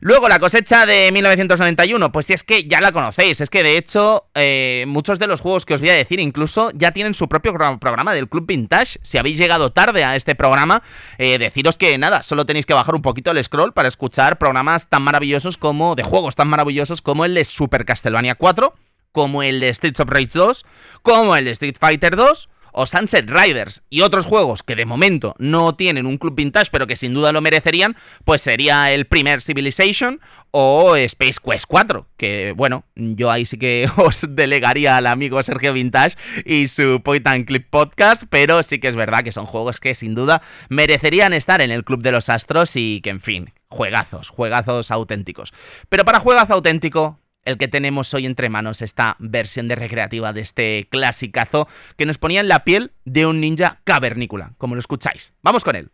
Luego, 0.00 0.28
la 0.28 0.38
cosecha 0.38 0.86
de 0.86 1.10
1991, 1.12 2.12
pues 2.12 2.26
si 2.26 2.32
es 2.32 2.44
que 2.44 2.64
ya 2.64 2.80
la 2.80 2.92
conocéis, 2.92 3.40
es 3.40 3.50
que 3.50 3.62
de 3.62 3.76
hecho 3.76 4.26
eh, 4.34 4.84
muchos 4.86 5.18
de 5.18 5.26
los 5.26 5.40
juegos 5.40 5.66
que 5.66 5.74
os 5.74 5.80
voy 5.80 5.90
a 5.90 5.94
decir 5.94 6.20
incluso 6.20 6.70
ya 6.74 6.92
tienen 6.92 7.14
su 7.14 7.28
propio 7.28 7.52
programa 7.52 8.14
del 8.14 8.28
Club 8.28 8.46
Vintage. 8.46 8.98
Si 9.02 9.18
habéis 9.18 9.38
llegado 9.38 9.72
tarde 9.72 10.04
a 10.04 10.16
este 10.16 10.34
programa, 10.34 10.82
eh, 11.18 11.38
deciros 11.38 11.76
que 11.76 11.96
nada, 11.98 12.22
solo 12.22 12.46
tenéis 12.46 12.66
que 12.66 12.74
bajar 12.74 12.94
un 12.94 13.02
poquito 13.02 13.30
el 13.30 13.42
scroll 13.42 13.72
para 13.72 13.88
escuchar 13.88 14.38
programas 14.38 14.88
tan 14.88 15.02
maravillosos 15.02 15.58
como, 15.58 15.94
de 15.94 16.02
juegos 16.02 16.34
tan 16.34 16.48
maravillosos 16.48 17.02
como 17.02 17.24
el 17.24 17.34
de 17.34 17.44
Super 17.44 17.84
Castlevania 17.84 18.34
4, 18.34 18.74
como 19.12 19.42
el 19.42 19.60
de 19.60 19.72
Streets 19.74 20.00
of 20.00 20.10
Rage 20.10 20.30
2, 20.32 20.64
como 21.02 21.34
el 21.36 21.44
de 21.44 21.50
Street 21.52 21.76
Fighter 21.78 22.16
2 22.16 22.48
o 22.78 22.86
Sunset 22.86 23.28
Riders 23.28 23.82
y 23.90 24.02
otros 24.02 24.24
juegos 24.24 24.62
que 24.62 24.76
de 24.76 24.86
momento 24.86 25.34
no 25.38 25.74
tienen 25.74 26.06
un 26.06 26.16
club 26.16 26.36
vintage 26.36 26.70
pero 26.70 26.86
que 26.86 26.94
sin 26.94 27.12
duda 27.12 27.32
lo 27.32 27.40
merecerían, 27.40 27.96
pues 28.24 28.40
sería 28.40 28.92
el 28.92 29.06
primer 29.06 29.42
Civilization 29.42 30.20
o 30.52 30.94
Space 30.94 31.38
Quest 31.44 31.64
4, 31.66 32.06
que 32.16 32.52
bueno, 32.56 32.84
yo 32.94 33.32
ahí 33.32 33.46
sí 33.46 33.58
que 33.58 33.90
os 33.96 34.24
delegaría 34.28 34.96
al 34.96 35.08
amigo 35.08 35.42
Sergio 35.42 35.72
Vintage 35.72 36.16
y 36.44 36.68
su 36.68 37.02
Point 37.02 37.48
Clip 37.48 37.66
Podcast, 37.68 38.22
pero 38.30 38.62
sí 38.62 38.78
que 38.78 38.86
es 38.86 38.94
verdad 38.94 39.24
que 39.24 39.32
son 39.32 39.46
juegos 39.46 39.80
que 39.80 39.96
sin 39.96 40.14
duda 40.14 40.40
merecerían 40.68 41.32
estar 41.32 41.60
en 41.60 41.72
el 41.72 41.82
Club 41.82 42.02
de 42.02 42.12
los 42.12 42.28
Astros 42.28 42.76
y 42.76 43.00
que 43.00 43.10
en 43.10 43.20
fin, 43.20 43.52
juegazos, 43.66 44.28
juegazos 44.28 44.92
auténticos. 44.92 45.52
Pero 45.88 46.04
para 46.04 46.20
juegazo 46.20 46.54
auténtico 46.54 47.18
el 47.48 47.56
que 47.56 47.66
tenemos 47.66 48.12
hoy 48.12 48.26
entre 48.26 48.50
manos, 48.50 48.82
esta 48.82 49.16
versión 49.18 49.68
de 49.68 49.74
recreativa 49.74 50.34
de 50.34 50.42
este 50.42 50.86
clasicazo 50.90 51.66
que 51.96 52.04
nos 52.04 52.18
ponía 52.18 52.40
en 52.40 52.48
la 52.48 52.62
piel 52.62 52.92
de 53.06 53.24
un 53.24 53.40
ninja 53.40 53.80
cavernícola, 53.84 54.52
como 54.58 54.74
lo 54.74 54.80
escucháis. 54.80 55.32
Vamos 55.42 55.64
con 55.64 55.74
él. 55.74 55.90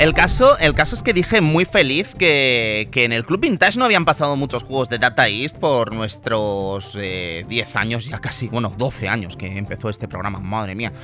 El 0.00 0.14
caso, 0.14 0.56
el 0.58 0.72
caso 0.72 0.94
es 0.94 1.02
que 1.02 1.12
dije 1.12 1.42
muy 1.42 1.66
feliz 1.66 2.14
que, 2.14 2.88
en 2.94 3.12
el 3.12 3.26
Club 3.26 3.40
Vintage 3.40 3.78
no 3.78 3.84
habían 3.84 4.06
pasado 4.06 4.34
muchos 4.34 4.62
juegos 4.62 4.88
de 4.88 4.98
Data 4.98 5.28
East 5.28 5.58
por 5.58 5.92
nuestros 5.92 6.94
10 6.94 7.02
eh, 7.04 7.66
años, 7.74 8.06
ya 8.06 8.18
casi, 8.18 8.48
bueno, 8.48 8.72
12 8.78 9.08
años 9.08 9.36
que 9.36 9.58
empezó 9.58 9.90
este 9.90 10.08
programa, 10.08 10.38
madre 10.38 10.74
mía. 10.74 10.94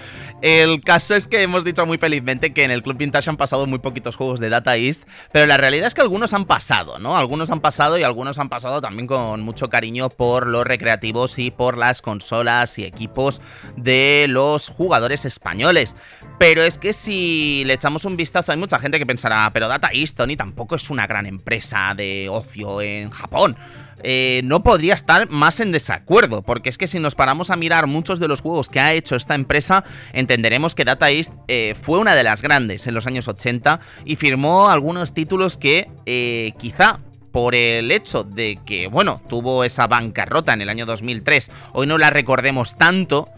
El 0.40 0.80
caso 0.80 1.14
es 1.14 1.26
que 1.26 1.42
hemos 1.42 1.62
dicho 1.62 1.84
muy 1.84 1.98
felizmente 1.98 2.54
que 2.54 2.64
en 2.64 2.70
el 2.70 2.82
Club 2.82 2.96
Vintage 2.96 3.28
han 3.28 3.36
pasado 3.36 3.66
muy 3.66 3.80
poquitos 3.80 4.16
juegos 4.16 4.40
de 4.40 4.48
Data 4.48 4.78
East, 4.78 5.02
pero 5.30 5.44
la 5.44 5.58
realidad 5.58 5.88
es 5.88 5.94
que 5.94 6.00
algunos 6.00 6.32
han 6.32 6.46
pasado, 6.46 6.98
¿no? 6.98 7.18
Algunos 7.18 7.50
han 7.50 7.60
pasado 7.60 7.98
y 7.98 8.02
algunos 8.02 8.38
han 8.38 8.48
pasado 8.48 8.80
también 8.80 9.06
con 9.06 9.42
mucho 9.42 9.68
cariño 9.68 10.08
por 10.08 10.46
los 10.46 10.66
recreativos 10.66 11.38
y 11.38 11.50
por 11.50 11.76
las 11.76 12.00
consolas 12.00 12.78
y 12.78 12.84
equipos 12.84 13.42
de 13.76 14.24
los 14.26 14.70
jugadores 14.70 15.26
españoles. 15.26 15.94
Pero 16.38 16.62
es 16.62 16.78
que 16.78 16.94
si 16.94 17.62
le 17.66 17.74
echamos 17.74 18.06
un 18.06 18.16
vistazo, 18.16 18.52
hay 18.52 18.58
mucha 18.58 18.78
gente 18.78 18.85
que 18.92 19.06
pensará, 19.06 19.50
pero 19.52 19.68
Data 19.68 19.90
East, 19.92 20.16
Tony, 20.16 20.36
tampoco 20.36 20.76
es 20.76 20.90
una 20.90 21.06
gran 21.06 21.26
empresa 21.26 21.94
de 21.96 22.28
ocio 22.30 22.80
en 22.80 23.10
Japón. 23.10 23.56
Eh, 24.02 24.42
no 24.44 24.62
podría 24.62 24.94
estar 24.94 25.28
más 25.30 25.60
en 25.60 25.72
desacuerdo, 25.72 26.42
porque 26.42 26.68
es 26.68 26.78
que 26.78 26.86
si 26.86 27.00
nos 27.00 27.14
paramos 27.14 27.50
a 27.50 27.56
mirar 27.56 27.86
muchos 27.86 28.20
de 28.20 28.28
los 28.28 28.40
juegos 28.40 28.68
que 28.68 28.80
ha 28.80 28.92
hecho 28.92 29.16
esta 29.16 29.34
empresa, 29.34 29.84
entenderemos 30.12 30.74
que 30.74 30.84
Data 30.84 31.10
East 31.10 31.32
eh, 31.48 31.74
fue 31.80 31.98
una 31.98 32.14
de 32.14 32.22
las 32.22 32.42
grandes 32.42 32.86
en 32.86 32.94
los 32.94 33.06
años 33.06 33.26
80 33.26 33.80
y 34.04 34.16
firmó 34.16 34.68
algunos 34.68 35.14
títulos 35.14 35.56
que 35.56 35.88
eh, 36.04 36.52
quizá 36.58 37.00
por 37.32 37.54
el 37.54 37.90
hecho 37.90 38.22
de 38.22 38.58
que, 38.64 38.86
bueno, 38.86 39.20
tuvo 39.28 39.64
esa 39.64 39.86
bancarrota 39.86 40.52
en 40.52 40.62
el 40.62 40.68
año 40.68 40.86
2003, 40.86 41.50
hoy 41.72 41.86
no 41.86 41.98
la 41.98 42.10
recordemos 42.10 42.76
tanto, 42.78 43.28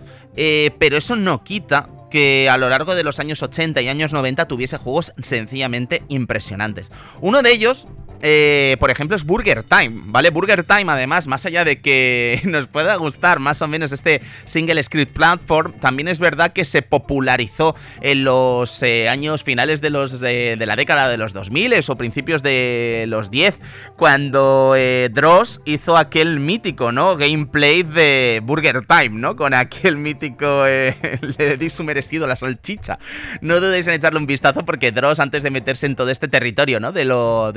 pero 0.79 0.97
eso 0.97 1.17
no 1.17 1.43
quita 1.43 1.89
que 2.11 2.49
a 2.51 2.57
lo 2.59 2.69
largo 2.69 2.95
de 2.95 3.05
los 3.05 3.21
años 3.21 3.43
80 3.43 3.81
y 3.83 3.89
años 3.89 4.13
90 4.13 4.47
tuviese 4.47 4.79
juegos 4.79 5.13
sencillamente 5.23 6.03
impresionantes. 6.09 6.91
Uno 7.21 7.43
de 7.43 7.53
ellos 7.53 7.87
eh, 8.21 8.77
por 8.81 8.91
ejemplo, 8.91 9.17
es 9.17 9.25
Burger 9.25 9.63
Time, 9.63 10.03
¿vale? 10.07 10.31
Burger 10.31 10.65
Time, 10.65 10.91
además, 10.93 11.27
más 11.27 11.47
allá 11.47 11.65
de 11.65 11.81
que 11.81 12.41
nos 12.45 12.67
pueda 12.67 12.97
gustar 12.97 13.39
más 13.39 13.63
o 13.63 13.69
menos 13.69 13.93
este 13.93 14.21
single 14.45 14.83
script 14.83 15.13
platform, 15.13 15.75
también 15.81 16.09
es 16.09 16.19
verdad 16.19 16.53
que 16.53 16.65
se 16.65 16.83
popularizó 16.83 17.77
en 18.01 18.25
los 18.25 18.83
eh, 18.83 19.09
años 19.09 19.45
finales 19.45 19.81
de, 19.81 19.91
los, 19.91 20.21
de 20.21 20.57
la 20.59 20.77
década 20.77 21.09
de 21.09 21.19
los 21.19 21.33
2000 21.33 21.69
o 21.89 21.97
principios 21.97 22.43
de 22.43 23.05
los 23.09 23.31
10, 23.31 23.59
cuando 23.97 24.75
eh, 24.77 25.11
Dross 25.13 25.61
hizo 25.65 25.97
aquel 25.97 26.41
mítico, 26.41 26.93
¿no? 26.93 27.17
Gameplay 27.17 27.83
de 27.83 28.41
Burger 28.43 28.87
Time, 28.87 29.21
¿no? 29.21 29.37
Con 29.37 29.55
aquel 29.55 29.97
mítico, 29.97 30.65
le 31.39 31.57
di 31.57 31.71
su 31.71 31.85
merecido 31.85 32.27
la 32.27 32.37
salchicha. 32.37 32.99
No 33.41 33.61
dudéis 33.61 33.87
en 33.87 33.95
echarle 33.95 34.19
un 34.19 34.27
vistazo 34.27 34.65
porque 34.65 34.93
Dross, 34.93 35.21
antes 35.21 35.43
de 35.43 35.51
meterse 35.51 35.87
en 35.87 35.97
todo 35.97 36.11
este 36.11 36.29
territorio, 36.29 36.81
¿no? 36.81 36.93
De 36.93 37.05
lo 37.05 37.53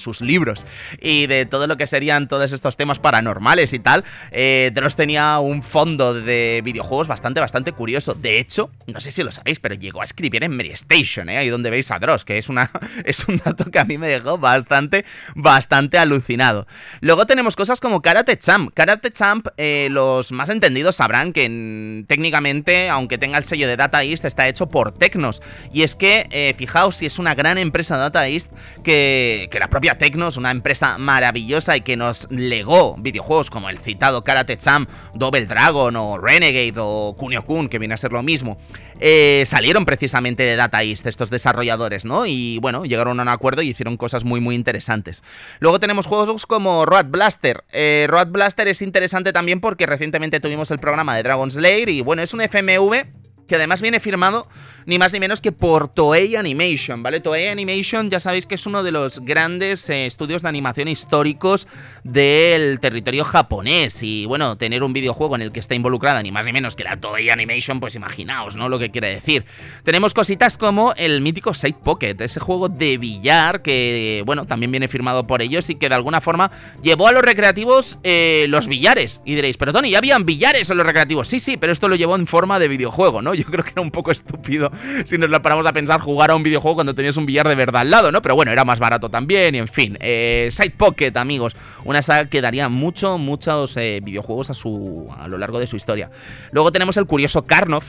sus 0.00 0.20
libros 0.20 0.66
y 1.00 1.26
de 1.26 1.46
todo 1.46 1.66
lo 1.66 1.76
que 1.76 1.86
serían 1.86 2.28
todos 2.28 2.52
estos 2.52 2.76
temas 2.76 2.98
paranormales 2.98 3.72
y 3.72 3.78
tal, 3.78 4.04
eh, 4.30 4.70
Dross 4.74 4.96
tenía 4.96 5.38
un 5.38 5.62
fondo 5.62 6.14
de 6.14 6.60
videojuegos 6.64 7.08
bastante, 7.08 7.40
bastante 7.40 7.72
curioso. 7.72 8.14
De 8.14 8.38
hecho, 8.38 8.70
no 8.86 9.00
sé 9.00 9.10
si 9.10 9.22
lo 9.22 9.30
sabéis, 9.30 9.60
pero 9.60 9.74
llegó 9.74 10.00
a 10.00 10.04
escribir 10.04 10.44
en 10.44 10.56
Mary 10.56 10.70
Station, 10.72 11.28
¿eh? 11.28 11.38
ahí 11.38 11.48
donde 11.48 11.70
veis 11.70 11.90
a 11.90 11.98
Dross, 11.98 12.24
que 12.24 12.38
es, 12.38 12.48
una, 12.48 12.70
es 13.04 13.26
un 13.28 13.40
dato 13.44 13.70
que 13.70 13.78
a 13.78 13.84
mí 13.84 13.98
me 13.98 14.08
dejó 14.08 14.38
bastante, 14.38 15.04
bastante 15.34 15.98
alucinado. 15.98 16.66
Luego 17.00 17.26
tenemos 17.26 17.56
cosas 17.56 17.80
como 17.80 18.02
Karate 18.02 18.38
Champ. 18.38 18.72
Karate 18.74 19.10
Champ, 19.10 19.48
eh, 19.56 19.88
los 19.90 20.32
más 20.32 20.50
entendidos 20.50 20.96
sabrán 20.96 21.32
que 21.32 22.04
técnicamente, 22.06 22.88
aunque 22.88 23.18
tenga 23.18 23.38
el 23.38 23.44
sello 23.44 23.68
de 23.68 23.76
Data 23.76 24.02
East, 24.02 24.24
está 24.24 24.48
hecho 24.48 24.68
por 24.68 24.92
Tecnos. 24.92 25.42
Y 25.72 25.82
es 25.82 25.94
que, 25.94 26.26
eh, 26.30 26.54
fijaos, 26.56 26.96
si 26.96 27.06
es 27.06 27.18
una 27.18 27.34
gran 27.34 27.58
empresa 27.58 27.96
Data 27.96 28.26
East 28.28 28.50
que, 28.82 29.48
que 29.50 29.58
la 29.58 29.68
propia 29.68 29.89
Tecnos, 29.98 30.36
una 30.36 30.50
empresa 30.50 30.98
maravillosa 30.98 31.76
y 31.76 31.80
que 31.82 31.96
nos 31.96 32.26
legó 32.30 32.96
videojuegos 32.98 33.50
como 33.50 33.68
el 33.68 33.78
citado 33.78 34.24
Karate 34.24 34.56
Champ, 34.56 34.88
Double 35.14 35.46
Dragon 35.46 35.94
o 35.96 36.18
Renegade 36.18 36.74
o 36.76 37.14
Kunio 37.18 37.44
Kun, 37.44 37.68
que 37.68 37.78
viene 37.78 37.94
a 37.94 37.96
ser 37.96 38.12
lo 38.12 38.22
mismo, 38.22 38.58
eh, 39.00 39.44
salieron 39.46 39.84
precisamente 39.84 40.42
de 40.42 40.56
Data 40.56 40.82
East 40.82 41.06
estos 41.06 41.30
desarrolladores, 41.30 42.04
¿no? 42.04 42.26
Y 42.26 42.58
bueno, 42.60 42.84
llegaron 42.84 43.18
a 43.20 43.22
un 43.22 43.28
acuerdo 43.28 43.62
y 43.62 43.68
hicieron 43.70 43.96
cosas 43.96 44.24
muy 44.24 44.40
muy 44.40 44.54
interesantes. 44.54 45.22
Luego 45.58 45.80
tenemos 45.80 46.06
juegos 46.06 46.46
como 46.46 46.86
Road 46.86 47.06
Blaster. 47.06 47.64
Eh, 47.72 48.06
Road 48.08 48.28
Blaster 48.28 48.68
es 48.68 48.82
interesante 48.82 49.32
también 49.32 49.60
porque 49.60 49.86
recientemente 49.86 50.40
tuvimos 50.40 50.70
el 50.70 50.78
programa 50.78 51.16
de 51.16 51.22
Dragon 51.22 51.50
Slayer 51.50 51.88
y 51.88 52.00
bueno, 52.02 52.22
es 52.22 52.34
un 52.34 52.40
FMV 52.40 53.06
que 53.50 53.56
además 53.56 53.82
viene 53.82 53.98
firmado 53.98 54.46
ni 54.86 54.98
más 54.98 55.12
ni 55.12 55.18
menos 55.18 55.40
que 55.40 55.50
por 55.50 55.88
Toei 55.88 56.36
Animation, 56.36 57.02
¿vale? 57.02 57.18
Toei 57.18 57.48
Animation 57.48 58.08
ya 58.08 58.20
sabéis 58.20 58.46
que 58.46 58.54
es 58.54 58.64
uno 58.64 58.84
de 58.84 58.92
los 58.92 59.18
grandes 59.20 59.90
eh, 59.90 60.06
estudios 60.06 60.42
de 60.42 60.48
animación 60.48 60.86
históricos 60.86 61.66
del 62.04 62.78
territorio 62.78 63.24
japonés 63.24 64.04
y 64.04 64.24
bueno, 64.26 64.56
tener 64.56 64.84
un 64.84 64.92
videojuego 64.92 65.34
en 65.34 65.42
el 65.42 65.50
que 65.50 65.58
está 65.58 65.74
involucrada 65.74 66.22
ni 66.22 66.30
más 66.30 66.44
ni 66.44 66.52
menos 66.52 66.76
que 66.76 66.84
la 66.84 66.96
Toei 66.96 67.28
Animation, 67.28 67.80
pues 67.80 67.96
imaginaos, 67.96 68.54
¿no? 68.54 68.68
Lo 68.68 68.78
que 68.78 68.90
quiere 68.90 69.12
decir. 69.12 69.44
Tenemos 69.82 70.14
cositas 70.14 70.56
como 70.56 70.94
el 70.94 71.20
mítico 71.20 71.52
Side 71.52 71.78
Pocket, 71.82 72.14
ese 72.20 72.38
juego 72.38 72.68
de 72.68 72.98
billar 72.98 73.62
que, 73.62 74.22
bueno, 74.24 74.46
también 74.46 74.70
viene 74.70 74.86
firmado 74.86 75.26
por 75.26 75.42
ellos 75.42 75.68
y 75.70 75.74
que 75.74 75.88
de 75.88 75.96
alguna 75.96 76.20
forma 76.20 76.52
llevó 76.82 77.08
a 77.08 77.12
los 77.12 77.22
recreativos 77.22 77.98
eh, 78.04 78.46
los 78.48 78.68
billares. 78.68 79.22
Y 79.24 79.34
diréis, 79.34 79.56
pero 79.56 79.72
Tony, 79.72 79.90
ya 79.90 79.98
habían 79.98 80.24
billares 80.24 80.70
en 80.70 80.76
los 80.76 80.86
recreativos. 80.86 81.26
Sí, 81.26 81.40
sí, 81.40 81.56
pero 81.56 81.72
esto 81.72 81.88
lo 81.88 81.96
llevó 81.96 82.14
en 82.14 82.28
forma 82.28 82.60
de 82.60 82.68
videojuego, 82.68 83.22
¿no? 83.22 83.34
Yo 83.40 83.46
creo 83.46 83.64
que 83.64 83.70
era 83.70 83.82
un 83.82 83.90
poco 83.90 84.10
estúpido 84.10 84.70
si 85.04 85.16
nos 85.16 85.30
lo 85.30 85.40
paramos 85.40 85.66
a 85.66 85.72
pensar 85.72 86.00
jugar 86.00 86.30
a 86.30 86.36
un 86.36 86.42
videojuego 86.42 86.76
cuando 86.76 86.94
tenías 86.94 87.16
un 87.16 87.26
billar 87.26 87.48
de 87.48 87.54
verdad 87.54 87.82
al 87.82 87.90
lado, 87.90 88.12
¿no? 88.12 88.20
Pero 88.22 88.34
bueno, 88.34 88.52
era 88.52 88.64
más 88.64 88.78
barato 88.78 89.08
también 89.08 89.54
y 89.54 89.58
en 89.58 89.68
fin. 89.68 89.96
Eh, 90.00 90.50
Side 90.52 90.74
Pocket, 90.76 91.16
amigos, 91.16 91.56
una 91.84 92.02
saga 92.02 92.26
que 92.26 92.40
daría 92.40 92.68
mucho, 92.68 93.18
muchos 93.18 93.76
eh, 93.76 94.00
videojuegos 94.02 94.50
a, 94.50 94.54
su, 94.54 95.08
a 95.18 95.28
lo 95.28 95.38
largo 95.38 95.58
de 95.58 95.66
su 95.66 95.76
historia. 95.76 96.10
Luego 96.50 96.72
tenemos 96.72 96.96
el 96.96 97.06
curioso 97.06 97.46
Karnov, 97.46 97.84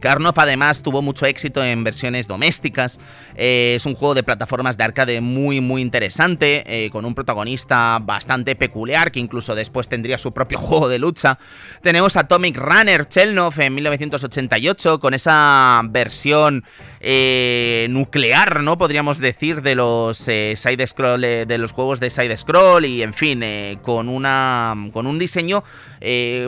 Karnov 0.00 0.34
además 0.36 0.82
tuvo 0.82 1.02
mucho 1.02 1.26
éxito 1.26 1.62
en 1.62 1.84
versiones 1.84 2.26
domésticas. 2.26 2.98
Eh, 3.36 3.74
es 3.76 3.86
un 3.86 3.94
juego 3.94 4.14
de 4.14 4.22
plataformas 4.22 4.76
de 4.76 4.84
arcade 4.84 5.20
muy 5.20 5.60
muy 5.60 5.82
interesante, 5.82 6.64
eh, 6.66 6.90
con 6.90 7.04
un 7.04 7.14
protagonista 7.14 7.98
bastante 8.00 8.56
peculiar 8.56 9.12
que 9.12 9.20
incluso 9.20 9.54
después 9.54 9.88
tendría 9.88 10.18
su 10.18 10.32
propio 10.32 10.58
juego 10.60 10.88
de 10.88 10.98
lucha. 10.98 11.38
Tenemos 11.82 12.16
Atomic 12.16 12.56
Runner 12.56 13.06
Chelnov 13.06 13.60
en 13.60 13.74
1988 13.74 14.98
con 14.98 15.14
esa 15.14 15.82
versión 15.84 16.64
eh, 17.00 17.86
nuclear, 17.90 18.62
¿no? 18.62 18.78
Podríamos 18.78 19.18
decir 19.18 19.62
de 19.62 19.74
los 19.74 20.18
side 20.18 20.86
scroll 20.86 21.20
de 21.20 21.58
los 21.58 21.72
juegos 21.72 22.00
de 22.00 22.10
side 22.10 22.36
scroll 22.36 22.84
y 22.84 23.02
en 23.02 23.14
fin, 23.14 23.42
con 23.82 24.08
una 24.08 24.74
con 24.92 25.06
un 25.06 25.18
diseño 25.18 25.64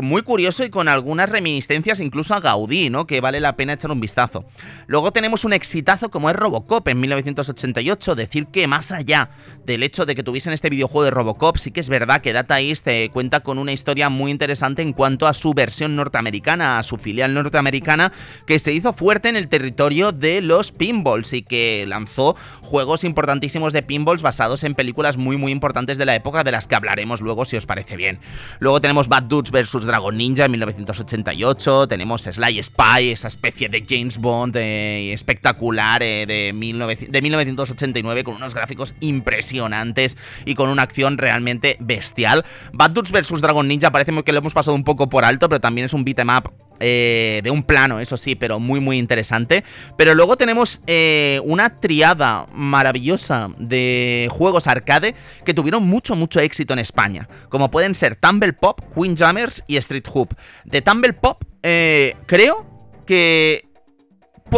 muy 0.00 0.22
curioso 0.22 0.64
y 0.64 0.70
con 0.70 0.88
algunas 0.88 1.30
reminiscencias 1.30 2.00
incluso 2.00 2.34
a 2.34 2.40
Gaudí, 2.40 2.90
¿no? 2.90 3.06
Que 3.06 3.20
vale 3.20 3.40
la 3.40 3.56
pena 3.56 3.74
echar 3.74 3.90
un 3.90 4.00
vistazo. 4.00 4.44
Luego 4.86 5.12
tenemos 5.12 5.44
un 5.44 5.52
exitazo 5.52 6.10
como 6.10 6.30
es 6.30 6.36
Robocop 6.36 6.86
en 6.88 7.00
1988. 7.00 8.14
Decir 8.14 8.46
que 8.46 8.66
más 8.66 8.92
allá 8.92 9.30
del 9.64 9.82
hecho 9.82 10.04
de 10.04 10.14
que 10.14 10.22
tuviesen 10.22 10.52
este 10.52 10.70
videojuego 10.70 11.04
de 11.04 11.10
Robocop, 11.10 11.56
sí 11.56 11.70
que 11.70 11.80
es 11.80 11.88
verdad 11.88 12.20
que 12.20 12.32
Data 12.32 12.60
East 12.60 12.86
eh, 12.88 13.10
cuenta 13.12 13.40
con 13.40 13.58
una 13.58 13.72
historia 13.72 14.08
muy 14.08 14.30
interesante 14.30 14.82
en 14.82 14.92
cuanto 14.92 15.26
a 15.26 15.34
su 15.34 15.54
versión 15.54 15.96
norteamericana, 15.96 16.78
a 16.78 16.82
su 16.82 16.96
filial 16.96 17.34
norteamericana, 17.34 18.12
que 18.46 18.58
se 18.58 18.72
hizo 18.72 18.92
fuerte 18.92 19.28
en 19.28 19.36
el 19.36 19.48
territorio 19.48 20.12
de 20.12 20.41
los 20.42 20.72
pinballs 20.72 21.32
y 21.32 21.42
que 21.42 21.84
lanzó 21.86 22.36
juegos 22.60 23.04
importantísimos 23.04 23.72
de 23.72 23.82
pinballs 23.82 24.22
basados 24.22 24.64
en 24.64 24.74
películas 24.74 25.16
muy 25.16 25.36
muy 25.36 25.52
importantes 25.52 25.98
de 25.98 26.06
la 26.06 26.14
época, 26.14 26.44
de 26.44 26.52
las 26.52 26.66
que 26.66 26.74
hablaremos 26.74 27.20
luego 27.20 27.44
si 27.44 27.56
os 27.56 27.66
parece 27.66 27.96
bien. 27.96 28.18
Luego 28.58 28.80
tenemos 28.80 29.08
Bad 29.08 29.24
Dudes 29.24 29.50
vs 29.50 29.84
Dragon 29.84 30.16
Ninja 30.16 30.44
en 30.44 30.50
1988, 30.52 31.88
tenemos 31.88 32.22
Sly 32.22 32.62
Spy, 32.62 33.10
esa 33.10 33.28
especie 33.28 33.68
de 33.68 33.84
James 33.88 34.18
Bond 34.18 34.56
eh, 34.56 35.12
espectacular 35.12 36.02
eh, 36.02 36.26
de, 36.26 36.52
de 37.08 37.22
1989 37.22 38.24
con 38.24 38.36
unos 38.36 38.54
gráficos 38.54 38.94
impresionantes 39.00 40.16
y 40.44 40.54
con 40.54 40.68
una 40.68 40.82
acción 40.82 41.18
realmente 41.18 41.76
bestial. 41.80 42.44
Bad 42.72 42.90
Dudes 42.90 43.12
vs 43.12 43.40
Dragon 43.40 43.66
Ninja 43.66 43.90
parece 43.90 44.12
que 44.22 44.32
lo 44.32 44.38
hemos 44.38 44.52
pasado 44.52 44.74
un 44.74 44.84
poco 44.84 45.08
por 45.08 45.24
alto, 45.24 45.48
pero 45.48 45.60
también 45.60 45.86
es 45.86 45.92
un 45.92 46.04
beat'em 46.04 46.28
up 46.28 46.52
eh, 46.82 47.40
de 47.42 47.50
un 47.50 47.62
plano, 47.62 48.00
eso 48.00 48.16
sí, 48.16 48.34
pero 48.34 48.60
muy 48.60 48.80
muy 48.80 48.98
interesante. 48.98 49.64
Pero 49.96 50.14
luego 50.14 50.36
tenemos 50.36 50.80
una 51.44 51.80
triada 51.80 52.46
maravillosa 52.52 53.50
de 53.58 54.28
juegos 54.30 54.66
arcade 54.66 55.14
que 55.44 55.54
tuvieron 55.54 55.84
mucho 55.84 56.14
mucho 56.14 56.40
éxito 56.40 56.72
en 56.72 56.78
España, 56.80 57.28
como 57.48 57.70
pueden 57.70 57.94
ser 57.94 58.16
Tumble 58.16 58.52
Pop, 58.52 58.80
Queen 58.94 59.16
Jammers 59.16 59.64
y 59.66 59.76
Street 59.76 60.04
Hoop. 60.12 60.34
De 60.64 60.82
Tumble 60.82 61.12
Pop, 61.14 61.44
creo 61.62 62.66
que 63.06 63.71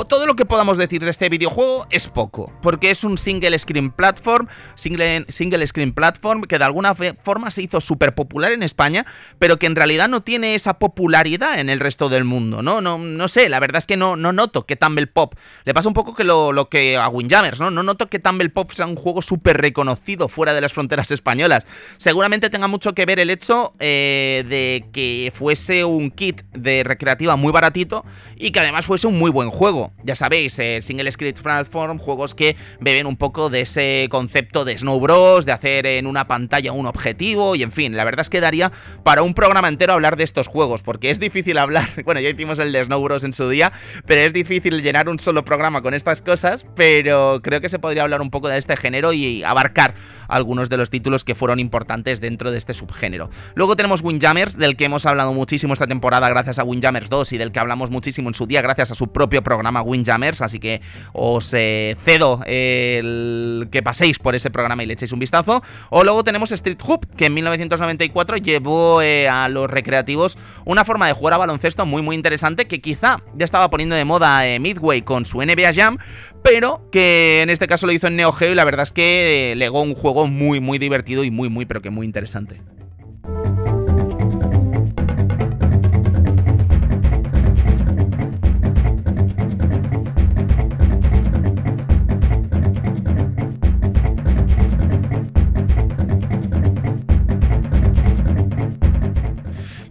todo 0.03 0.27
lo 0.27 0.35
que 0.35 0.45
podamos 0.45 0.77
decir 0.77 1.05
de 1.05 1.11
este 1.11 1.29
videojuego 1.29 1.87
es 1.91 2.09
poco, 2.09 2.53
porque 2.61 2.91
es 2.91 3.05
un 3.05 3.17
single 3.17 3.57
screen 3.57 3.93
platform, 3.93 4.49
single, 4.75 5.27
single 5.29 5.65
screen 5.67 5.95
platform 5.95 6.43
que 6.43 6.59
de 6.59 6.65
alguna 6.65 6.95
forma 6.95 7.53
se 7.53 7.63
hizo 7.63 7.81
súper 7.81 8.17
popular 8.17 8.51
en 8.51 8.65
España, 8.65 9.07
pero 9.39 9.59
que 9.59 9.67
en 9.67 9.77
realidad 9.77 10.09
no 10.09 10.23
tiene 10.23 10.57
esa 10.57 10.81
popularidad 10.81 11.61
en 11.61 11.71
el 11.71 11.79
resto 11.79 12.09
del 12.09 12.25
mundo, 12.25 12.63
¿no? 12.63 12.81
No, 12.81 12.99
no 12.99 13.29
sé, 13.29 13.49
la 13.49 13.61
verdad 13.61 13.79
es 13.79 13.87
que 13.87 13.97
no, 13.97 14.17
no 14.17 14.33
noto 14.33 14.67
que 14.67 14.75
Tumble 14.75 15.07
Pop, 15.07 15.35
le 15.65 15.73
pasa 15.73 15.89
un 15.89 15.95
poco 15.95 16.15
que 16.15 16.25
lo, 16.25 16.53
lo 16.53 16.69
que 16.69 16.97
a 16.97 17.09
Windjammers, 17.09 17.61
¿no? 17.61 17.71
No 17.71 17.85
noto 17.85 18.09
que 18.09 18.19
Tumble 18.19 18.51
Pop 18.51 18.73
sea 18.73 18.87
un 18.87 18.97
juego 18.97 19.23
súper 19.23 19.59
reconocido 19.59 20.29
fuera 20.29 20.55
de 20.55 20.61
las 20.61 20.73
fronteras 20.73 21.11
españolas. 21.13 21.67
Seguramente 21.99 22.51
tenga 22.51 22.67
mucho 22.67 22.95
que 22.95 23.07
ver 23.07 23.21
el 23.21 23.31
hecho 23.31 23.75
eh, 23.79 24.45
de 24.49 24.87
que 24.93 25.33
fuese 25.35 25.85
un 25.85 26.11
kit 26.11 26.43
de 26.53 26.83
recreativa 26.85 27.37
muy 27.37 27.53
baratito 27.53 28.05
y 28.37 28.51
que 28.51 28.61
además 28.61 28.87
fuese 28.87 29.07
un 29.07 29.19
muy 29.19 29.31
buen 29.31 29.51
juego. 29.51 29.84
Ya 30.05 30.15
sabéis, 30.15 30.59
el 30.59 30.83
Single 30.83 31.11
Script 31.11 31.41
Platform, 31.41 31.99
juegos 31.99 32.35
que 32.35 32.57
beben 32.81 33.07
un 33.07 33.17
poco 33.17 33.51
de 33.51 33.63
ese 33.63 34.09
concepto 34.11 34.65
de 34.65 34.77
Snow 34.77 35.01
Bros, 35.01 35.47
de 35.47 35.53
hacer 35.53 35.87
en 35.87 36.07
una 36.07 36.27
pantalla 36.27 36.73
un 36.73 36.87
objetivo 36.87 37.55
y 37.55 37.63
en 37.63 37.73
fin, 37.73 37.97
la 37.97 38.05
verdad 38.05 38.21
es 38.21 38.31
que 38.31 38.41
daría 38.41 38.73
para 39.03 39.23
un 39.23 39.35
programa 39.35 39.69
entero 39.69 39.93
hablar 39.93 40.17
de 40.17 40.25
estos 40.25 40.47
juegos, 40.47 40.83
porque 40.83 41.11
es 41.11 41.21
difícil 41.21 41.59
hablar, 41.59 41.89
bueno, 42.05 42.21
ya 42.21 42.29
hicimos 42.29 42.59
el 42.59 42.73
de 42.73 42.85
Snow 42.85 43.03
Bros 43.03 43.25
en 43.25 43.33
su 43.33 43.49
día, 43.49 43.73
pero 44.07 44.21
es 44.21 44.33
difícil 44.33 44.83
llenar 44.83 45.09
un 45.09 45.19
solo 45.19 45.45
programa 45.45 45.83
con 45.83 45.95
estas 45.95 46.23
cosas, 46.23 46.65
pero 46.75 47.41
creo 47.43 47.61
que 47.61 47.69
se 47.69 47.79
podría 47.79 48.03
hablar 48.03 48.21
un 48.21 48.31
poco 48.31 48.49
de 48.49 48.59
este 48.59 48.77
género 48.77 49.13
y 49.13 49.43
abarcar 49.45 49.95
algunos 50.29 50.69
de 50.69 50.77
los 50.77 50.91
títulos 50.91 51.25
que 51.25 51.35
fueron 51.35 51.61
importantes 51.61 52.21
dentro 52.21 52.51
de 52.51 52.59
este 52.59 52.75
subgénero. 52.75 53.31
Luego 53.55 53.77
tenemos 53.77 54.03
Windjammers, 54.03 54.57
del 54.57 54.77
que 54.77 54.85
hemos 54.87 55.07
hablado 55.07 55.33
muchísimo 55.33 55.73
esta 55.73 55.87
temporada 55.87 56.29
gracias 56.29 56.59
a 56.59 56.65
Windjammers 56.65 57.11
2 57.11 57.33
y 57.33 57.39
del 57.39 57.53
que 57.53 57.61
hablamos 57.61 57.91
muchísimo 57.91 58.29
en 58.29 58.35
su 58.35 58.47
día 58.47 58.63
gracias 58.63 58.91
a 58.91 58.95
su 58.95 59.13
propio 59.13 59.43
programa 59.43 59.74
Windjammers, 59.83 60.43
así 60.43 60.59
que 60.59 60.81
os 61.13 61.53
eh, 61.55 61.97
cedo 62.05 62.41
el 62.47 63.69
que 63.71 63.83
paséis 63.83 64.19
por 64.19 64.35
ese 64.35 64.51
programa 64.51 64.83
y 64.83 64.87
le 64.87 64.95
echéis 64.95 65.13
un 65.13 65.19
vistazo. 65.19 65.63
O 65.91 66.05
luego 66.05 66.25
tenemos 66.25 66.53
Street 66.53 66.79
Hoop, 66.87 67.07
que 67.17 67.27
en 67.27 67.35
1994 67.35 68.37
llevó 68.39 69.03
eh, 69.03 69.29
a 69.29 69.49
los 69.49 69.71
recreativos 69.71 70.39
una 70.65 70.85
forma 70.85 71.07
de 71.07 71.13
jugar 71.13 71.35
a 71.35 71.39
baloncesto 71.39 71.87
muy 71.87 72.03
muy 72.03 72.17
interesante 72.17 72.67
que 72.67 72.81
quizá 72.81 73.23
ya 73.35 73.45
estaba 73.45 73.71
poniendo 73.71 73.97
de 73.97 74.05
moda 74.05 74.47
eh, 74.47 74.59
Midway 74.61 75.03
con 75.03 75.25
su 75.25 75.39
NBA 75.39 75.73
Jam, 75.75 75.99
pero 76.43 76.89
que 76.91 77.41
en 77.43 77.51
este 77.51 77.67
caso 77.67 77.87
lo 77.87 77.93
hizo 77.93 78.07
en 78.07 78.17
Neo 78.17 78.33
Geo 78.33 78.53
y 78.53 78.55
la 78.55 78.65
verdad 78.65 78.85
es 78.85 78.93
que 78.93 79.55
legó 79.57 79.83
un 79.83 79.95
juego 79.95 80.27
muy 80.27 80.61
muy 80.61 80.79
divertido 80.79 81.25
y 81.25 81.31
muy 81.31 81.49
muy 81.49 81.67
pero 81.67 81.83
que 81.83 81.91
muy 81.91 82.07
interesante. 82.07 82.61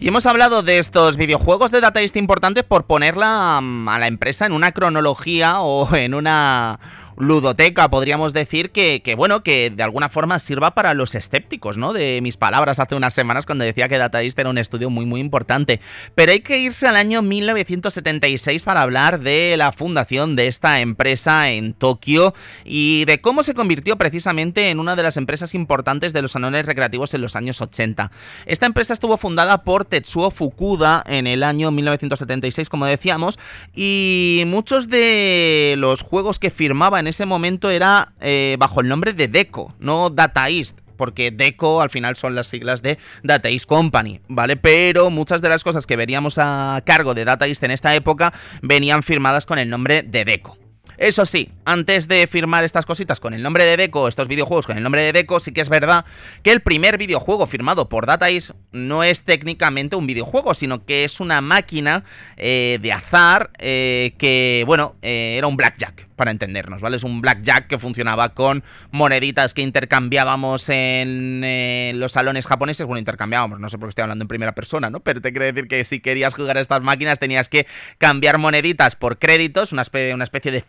Y 0.03 0.09
hemos 0.09 0.25
hablado 0.25 0.63
de 0.63 0.79
estos 0.79 1.15
videojuegos 1.15 1.71
de 1.71 1.79
Data 1.79 2.01
importantes 2.01 2.65
por 2.65 2.83
ponerla 2.83 3.61
mm, 3.61 3.87
a 3.87 3.99
la 3.99 4.07
empresa 4.07 4.45
en 4.45 4.51
una 4.51 4.73
cronología 4.73 5.61
o 5.61 5.95
en 5.95 6.13
una 6.13 6.77
ludoteca, 7.17 7.89
podríamos 7.89 8.33
decir 8.33 8.71
que, 8.71 9.01
bueno, 9.17 9.43
que 9.43 9.69
de 9.69 9.83
alguna 9.83 10.09
forma 10.09 10.39
sirva 10.39 10.71
para 10.71 10.93
los 10.93 11.15
escépticos, 11.15 11.77
¿no? 11.77 11.93
De 11.93 12.19
mis 12.21 12.37
palabras 12.37 12.79
hace 12.79 12.95
unas 12.95 13.13
semanas 13.13 13.45
cuando 13.45 13.63
decía 13.63 13.87
que 13.87 13.97
Data 13.97 14.21
East 14.21 14.37
era 14.39 14.49
un 14.49 14.57
estudio 14.57 14.89
muy, 14.89 15.05
muy 15.05 15.21
importante. 15.21 15.79
Pero 16.15 16.31
hay 16.31 16.41
que 16.41 16.59
irse 16.59 16.87
al 16.87 16.95
año 16.95 17.21
1976 17.21 18.63
para 18.63 18.81
hablar 18.81 19.19
de 19.19 19.55
la 19.57 19.71
fundación 19.71 20.35
de 20.35 20.47
esta 20.47 20.79
empresa 20.81 21.49
en 21.51 21.73
Tokio 21.73 22.33
y 22.65 23.05
de 23.05 23.21
cómo 23.21 23.43
se 23.43 23.53
convirtió 23.53 23.97
precisamente 23.97 24.69
en 24.69 24.79
una 24.79 24.95
de 24.95 25.03
las 25.03 25.17
empresas 25.17 25.53
importantes 25.53 26.13
de 26.13 26.21
los 26.21 26.31
salones 26.31 26.65
recreativos 26.65 27.13
en 27.13 27.21
los 27.21 27.35
años 27.35 27.61
80. 27.61 28.11
Esta 28.45 28.65
empresa 28.65 28.93
estuvo 28.93 29.17
fundada 29.17 29.63
por 29.63 29.85
Tetsuo 29.85 30.31
Fukuda 30.31 31.03
en 31.07 31.27
el 31.27 31.43
año 31.43 31.71
1976, 31.71 32.69
como 32.69 32.85
decíamos, 32.85 33.39
y 33.75 34.43
muchos 34.47 34.87
de 34.89 35.75
los 35.77 36.01
juegos 36.01 36.39
que 36.39 36.51
firmaban 36.51 37.02
en 37.03 37.07
ese 37.07 37.25
momento 37.25 37.69
era 37.69 38.13
eh, 38.21 38.55
bajo 38.57 38.79
el 38.79 38.87
nombre 38.87 39.11
de 39.13 39.27
Deco, 39.27 39.73
no 39.79 40.09
Data 40.09 40.49
East 40.49 40.79
porque 40.95 41.31
DECO 41.31 41.81
al 41.81 41.89
final 41.89 42.15
son 42.15 42.35
las 42.35 42.47
siglas 42.47 42.81
de 42.81 42.97
Data 43.23 43.49
East 43.49 43.65
Company, 43.65 44.21
¿vale? 44.29 44.55
Pero 44.55 45.09
muchas 45.09 45.41
de 45.41 45.49
las 45.49 45.63
cosas 45.63 45.85
que 45.85 45.97
veríamos 45.97 46.37
a 46.37 46.81
cargo 46.85 47.13
de 47.13 47.25
Data 47.25 47.47
East 47.47 47.63
en 47.63 47.71
esta 47.71 47.93
época 47.95 48.31
venían 48.61 49.03
firmadas 49.03 49.45
con 49.45 49.59
el 49.59 49.69
nombre 49.69 50.03
de 50.03 50.23
DECO. 50.23 50.62
Eso 51.03 51.25
sí, 51.25 51.49
antes 51.65 52.07
de 52.07 52.25
firmar 52.27 52.63
estas 52.63 52.85
cositas 52.85 53.19
con 53.19 53.33
el 53.33 53.43
nombre 53.43 53.65
de 53.65 53.75
Deco, 53.75 54.07
estos 54.07 54.29
videojuegos 54.29 54.65
con 54.65 54.77
el 54.77 54.83
nombre 54.83 55.01
de 55.01 55.11
Deco, 55.11 55.41
sí 55.41 55.51
que 55.51 55.59
es 55.59 55.67
verdad 55.67 56.05
que 56.43 56.51
el 56.53 56.61
primer 56.61 56.97
videojuego 56.97 57.45
firmado 57.45 57.89
por 57.89 58.05
Data 58.05 58.27
no 58.71 59.03
es 59.03 59.23
técnicamente 59.23 59.97
un 59.97 60.07
videojuego, 60.07 60.53
sino 60.53 60.85
que 60.85 61.03
es 61.03 61.19
una 61.19 61.41
máquina 61.41 62.05
eh, 62.37 62.79
de 62.81 62.93
azar 62.93 63.51
eh, 63.59 64.13
que, 64.17 64.63
bueno, 64.65 64.95
eh, 65.01 65.35
era 65.37 65.47
un 65.47 65.57
blackjack 65.57 66.07
para 66.15 66.31
entendernos, 66.31 66.81
¿vale? 66.81 66.95
Es 66.95 67.03
un 67.03 67.19
blackjack 67.21 67.67
que 67.67 67.79
funcionaba 67.79 68.29
con 68.29 68.63
moneditas 68.91 69.53
que 69.53 69.61
intercambiábamos 69.61 70.69
en 70.69 71.99
los 71.99 72.13
salones 72.13 72.45
japoneses. 72.45 72.85
Bueno, 72.85 72.99
intercambiábamos, 72.99 73.59
no 73.59 73.67
sé 73.67 73.77
por 73.77 73.87
qué 73.87 73.89
estoy 73.89 74.03
hablando 74.03 74.23
en 74.23 74.27
primera 74.27 74.53
persona, 74.53 74.89
¿no? 74.89 75.01
Pero 75.01 75.21
te 75.21 75.31
quiero 75.31 75.45
decir 75.45 75.67
que 75.67 75.83
si 75.83 75.99
querías 75.99 76.33
jugar 76.33 76.57
a 76.57 76.61
estas 76.61 76.81
máquinas 76.81 77.19
tenías 77.19 77.49
que 77.49 77.67
cambiar 77.97 78.37
moneditas 78.37 78.95
por 78.95 79.17
créditos, 79.17 79.73
una 79.73 79.81
especie, 79.81 80.13
una 80.13 80.23
especie 80.23 80.51
de 80.51 80.59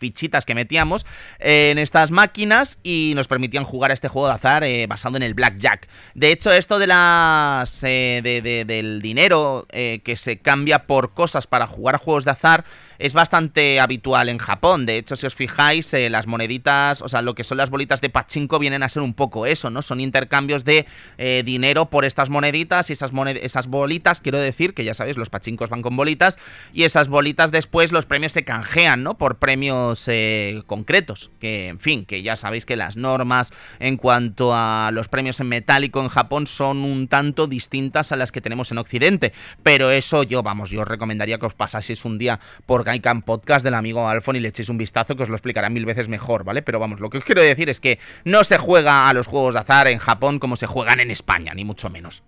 que 0.45 0.55
metíamos 0.55 1.07
en 1.39 1.79
estas 1.79 2.11
máquinas 2.11 2.79
y 2.83 3.13
nos 3.15 3.29
permitían 3.29 3.65
jugar 3.65 3.91
a 3.91 3.95
este 3.95 4.09
juego 4.09 4.29
de 4.29 4.35
azar 4.35 4.65
eh, 4.65 4.87
basado 4.87 5.17
en 5.17 5.23
el 5.23 5.35
blackjack. 5.35 5.89
De 6.15 6.33
hecho, 6.33 6.51
esto 6.51 6.79
de 6.79 6.87
las 6.87 7.83
eh, 7.85 8.21
del 8.67 9.01
dinero 9.03 9.67
eh, 9.71 10.01
que 10.05 10.17
se 10.17 10.39
cambia 10.39 10.87
por 10.87 11.15
cosas 11.15 11.47
para 11.47 11.67
jugar 11.67 11.97
a 11.97 11.99
juegos 11.99 12.25
de 12.25 12.31
azar 12.31 12.65
es 12.99 13.15
bastante 13.15 13.81
habitual 13.81 14.29
en 14.29 14.39
Japón. 14.39 14.87
De 14.87 14.99
hecho, 14.99 15.17
si 15.17 15.27
os 15.27 15.35
fijáis, 15.35 15.93
eh, 15.95 16.11
las 16.11 16.27
moneditas, 16.27 17.03
o 17.03 17.09
sea, 17.09 17.23
lo 17.23 17.35
que 17.35 17.45
son 17.45 17.59
las 17.59 17.71
bolitas 17.71 18.01
de 18.01 18.11
pachinko 18.11 18.59
vienen 18.59 18.83
a 18.83 18.89
ser 18.89 19.03
un 19.03 19.15
poco 19.15 19.47
eso, 19.47 19.71
¿no? 19.71 19.83
Son 19.83 20.01
intercambios 20.01 20.65
de 20.65 20.87
eh, 21.19 21.43
dinero 21.45 21.87
por 21.91 22.05
estas 22.05 22.31
moneditas 22.31 22.91
y 22.91 22.93
esas, 22.93 23.11
esas 23.41 23.67
bolitas, 23.67 24.21
quiero 24.21 24.39
decir, 24.39 24.75
que 24.75 24.85
ya 24.85 24.95
sabéis, 24.95 25.17
los 25.17 25.31
pachincos 25.31 25.71
van 25.71 25.83
con 25.83 25.97
bolitas 25.97 26.39
y 26.73 26.85
esas 26.85 27.09
bolitas 27.09 27.51
después 27.51 27.93
los 27.93 28.07
premios 28.07 28.33
se 28.33 28.45
canjean, 28.45 29.03
¿no? 29.03 29.17
Por 29.19 29.37
premios 29.37 30.07
eh, 30.09 30.63
concretos, 30.67 31.31
que 31.41 31.69
en 31.69 31.81
fin, 31.81 32.05
que 32.05 32.23
ya 32.23 32.37
sabéis 32.37 32.67
que 32.67 32.77
las 32.77 32.97
normas 32.97 33.53
en 33.81 33.97
cuanto 33.97 34.55
a 34.55 34.91
los 34.93 35.09
premios 35.09 35.41
en 35.41 35.49
metálico 35.49 36.01
en 36.01 36.09
Japón 36.09 36.47
son 36.47 36.79
un 36.79 37.09
tanto 37.09 37.47
distintas 37.47 38.13
a 38.13 38.17
las 38.17 38.33
que 38.33 38.41
tenemos 38.41 38.71
en 38.71 38.79
Occidente, 38.79 39.33
pero 39.63 39.91
eso 39.91 40.23
yo, 40.23 40.43
vamos, 40.43 40.71
yo 40.71 40.83
os 40.83 40.89
recomendaría 40.89 41.39
que 41.39 41.47
os 41.47 41.55
pasaseis 41.55 42.05
un 42.05 42.19
día 42.19 42.41
por 42.67 42.84
Gaikan 42.85 43.23
Podcast 43.23 43.65
del 43.65 43.75
amigo 43.75 44.09
Alfon 44.09 44.37
y 44.37 44.41
le 44.41 44.49
echéis 44.49 44.69
un 44.69 44.79
vistazo 44.79 45.17
que 45.17 45.25
os 45.25 45.29
lo 45.29 45.35
explicará 45.35 45.69
mil 45.71 45.85
veces 45.85 46.09
mejor, 46.09 46.45
¿vale? 46.45 46.63
Pero 46.63 46.79
vamos, 46.79 47.01
lo 47.01 47.11
que 47.11 47.19
os 47.19 47.25
quiero 47.25 47.43
decir 47.43 47.69
es 47.69 47.81
que 47.81 47.99
no 48.25 48.45
se 48.45 48.59
juega 48.59 49.09
a 49.09 49.13
los 49.13 49.27
juegos 49.27 49.55
de 49.55 49.61
azar 49.61 49.89
en 49.89 49.99
Japón 49.99 50.39
como 50.39 50.57
se 50.57 50.67
juegan 50.67 51.01
en 51.01 51.11
España, 51.11 51.53
ni 51.55 51.65
mucho 51.65 51.91
menos. 51.91 52.23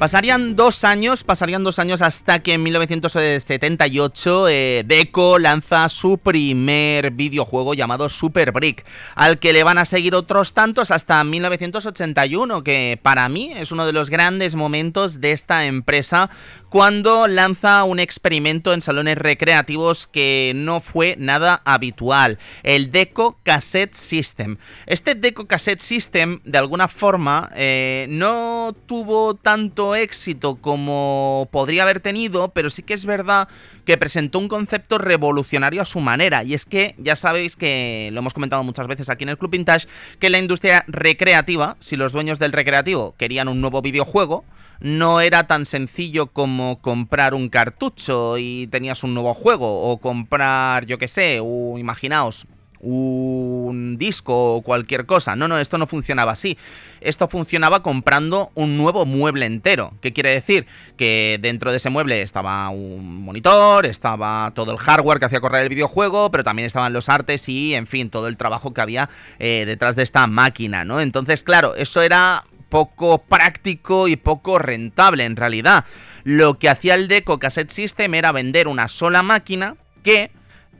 Pasarían 0.00 0.56
dos 0.56 0.84
años, 0.84 1.24
pasarían 1.24 1.62
dos 1.62 1.78
años 1.78 2.00
hasta 2.00 2.38
que 2.38 2.54
en 2.54 2.62
1978 2.62 4.48
eh, 4.48 4.82
Deco 4.86 5.38
lanza 5.38 5.86
su 5.90 6.16
primer 6.16 7.10
videojuego 7.10 7.74
llamado 7.74 8.08
Super 8.08 8.50
Brick, 8.50 8.86
al 9.14 9.38
que 9.38 9.52
le 9.52 9.62
van 9.62 9.76
a 9.76 9.84
seguir 9.84 10.14
otros 10.14 10.54
tantos 10.54 10.90
hasta 10.90 11.22
1981, 11.22 12.64
que 12.64 12.98
para 13.02 13.28
mí 13.28 13.52
es 13.54 13.72
uno 13.72 13.84
de 13.84 13.92
los 13.92 14.08
grandes 14.08 14.54
momentos 14.54 15.20
de 15.20 15.32
esta 15.32 15.66
empresa 15.66 16.30
cuando 16.70 17.26
lanza 17.26 17.82
un 17.84 17.98
experimento 17.98 18.72
en 18.72 18.80
salones 18.80 19.18
recreativos 19.18 20.06
que 20.06 20.52
no 20.54 20.80
fue 20.80 21.16
nada 21.18 21.60
habitual, 21.64 22.38
el 22.62 22.90
Deco 22.92 23.38
Cassette 23.42 23.94
System. 23.94 24.56
Este 24.86 25.16
Deco 25.16 25.46
Cassette 25.46 25.80
System, 25.80 26.40
de 26.44 26.58
alguna 26.58 26.86
forma, 26.86 27.50
eh, 27.54 28.06
no 28.08 28.74
tuvo 28.86 29.34
tanto 29.34 29.89
éxito 29.94 30.56
como 30.56 31.48
podría 31.50 31.82
haber 31.82 32.00
tenido, 32.00 32.48
pero 32.48 32.70
sí 32.70 32.82
que 32.82 32.94
es 32.94 33.04
verdad 33.04 33.48
que 33.84 33.98
presentó 33.98 34.38
un 34.38 34.48
concepto 34.48 34.98
revolucionario 34.98 35.82
a 35.82 35.84
su 35.84 36.00
manera, 36.00 36.44
y 36.44 36.54
es 36.54 36.64
que 36.64 36.94
ya 36.98 37.16
sabéis 37.16 37.56
que 37.56 38.10
lo 38.12 38.20
hemos 38.20 38.34
comentado 38.34 38.64
muchas 38.64 38.86
veces 38.86 39.08
aquí 39.08 39.24
en 39.24 39.30
el 39.30 39.38
Club 39.38 39.50
Vintage, 39.50 39.88
que 40.18 40.30
la 40.30 40.38
industria 40.38 40.84
recreativa, 40.86 41.76
si 41.80 41.96
los 41.96 42.12
dueños 42.12 42.38
del 42.38 42.52
recreativo 42.52 43.14
querían 43.18 43.48
un 43.48 43.60
nuevo 43.60 43.82
videojuego, 43.82 44.44
no 44.80 45.20
era 45.20 45.46
tan 45.46 45.66
sencillo 45.66 46.28
como 46.28 46.80
comprar 46.80 47.34
un 47.34 47.50
cartucho 47.50 48.38
y 48.38 48.66
tenías 48.68 49.04
un 49.04 49.12
nuevo 49.12 49.34
juego 49.34 49.90
o 49.90 49.98
comprar, 49.98 50.86
yo 50.86 50.96
qué 50.96 51.06
sé, 51.06 51.36
imaginaos, 51.36 52.46
un 52.80 53.96
disco 53.98 54.56
o 54.56 54.62
cualquier 54.62 55.06
cosa. 55.06 55.36
No, 55.36 55.48
no, 55.48 55.58
esto 55.58 55.78
no 55.78 55.86
funcionaba 55.86 56.32
así. 56.32 56.56
Esto 57.00 57.28
funcionaba 57.28 57.82
comprando 57.82 58.50
un 58.54 58.76
nuevo 58.76 59.06
mueble 59.06 59.46
entero. 59.46 59.92
¿Qué 60.00 60.12
quiere 60.12 60.30
decir? 60.30 60.66
Que 60.96 61.38
dentro 61.40 61.70
de 61.70 61.78
ese 61.78 61.90
mueble 61.90 62.22
estaba 62.22 62.68
un 62.70 63.22
monitor, 63.22 63.86
estaba 63.86 64.52
todo 64.54 64.72
el 64.72 64.78
hardware 64.78 65.18
que 65.18 65.26
hacía 65.26 65.40
correr 65.40 65.62
el 65.62 65.68
videojuego, 65.68 66.30
pero 66.30 66.44
también 66.44 66.66
estaban 66.66 66.92
los 66.92 67.08
artes 67.08 67.48
y, 67.48 67.74
en 67.74 67.86
fin, 67.86 68.10
todo 68.10 68.28
el 68.28 68.36
trabajo 68.36 68.74
que 68.74 68.80
había 68.80 69.08
eh, 69.38 69.64
detrás 69.66 69.96
de 69.96 70.02
esta 70.02 70.26
máquina, 70.26 70.84
¿no? 70.84 71.00
Entonces, 71.00 71.42
claro, 71.42 71.74
eso 71.74 72.02
era 72.02 72.44
poco 72.68 73.18
práctico 73.18 74.08
y 74.08 74.16
poco 74.16 74.58
rentable 74.58 75.24
en 75.24 75.36
realidad. 75.36 75.84
Lo 76.24 76.58
que 76.58 76.68
hacía 76.68 76.94
el 76.94 77.08
Deco 77.08 77.38
Cassette 77.38 77.70
System 77.70 78.14
era 78.14 78.32
vender 78.32 78.68
una 78.68 78.88
sola 78.88 79.22
máquina 79.22 79.76
que 80.02 80.30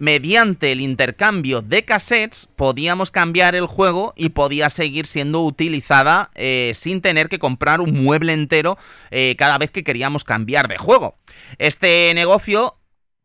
mediante 0.00 0.72
el 0.72 0.80
intercambio 0.80 1.60
de 1.60 1.84
cassettes 1.84 2.48
podíamos 2.56 3.10
cambiar 3.10 3.54
el 3.54 3.66
juego 3.66 4.14
y 4.16 4.30
podía 4.30 4.70
seguir 4.70 5.06
siendo 5.06 5.44
utilizada 5.44 6.30
eh, 6.34 6.72
sin 6.74 7.02
tener 7.02 7.28
que 7.28 7.38
comprar 7.38 7.80
un 7.80 8.02
mueble 8.02 8.32
entero 8.32 8.78
eh, 9.10 9.36
cada 9.36 9.58
vez 9.58 9.70
que 9.70 9.84
queríamos 9.84 10.24
cambiar 10.24 10.68
de 10.68 10.78
juego. 10.78 11.16
Este 11.58 12.12
negocio 12.14 12.78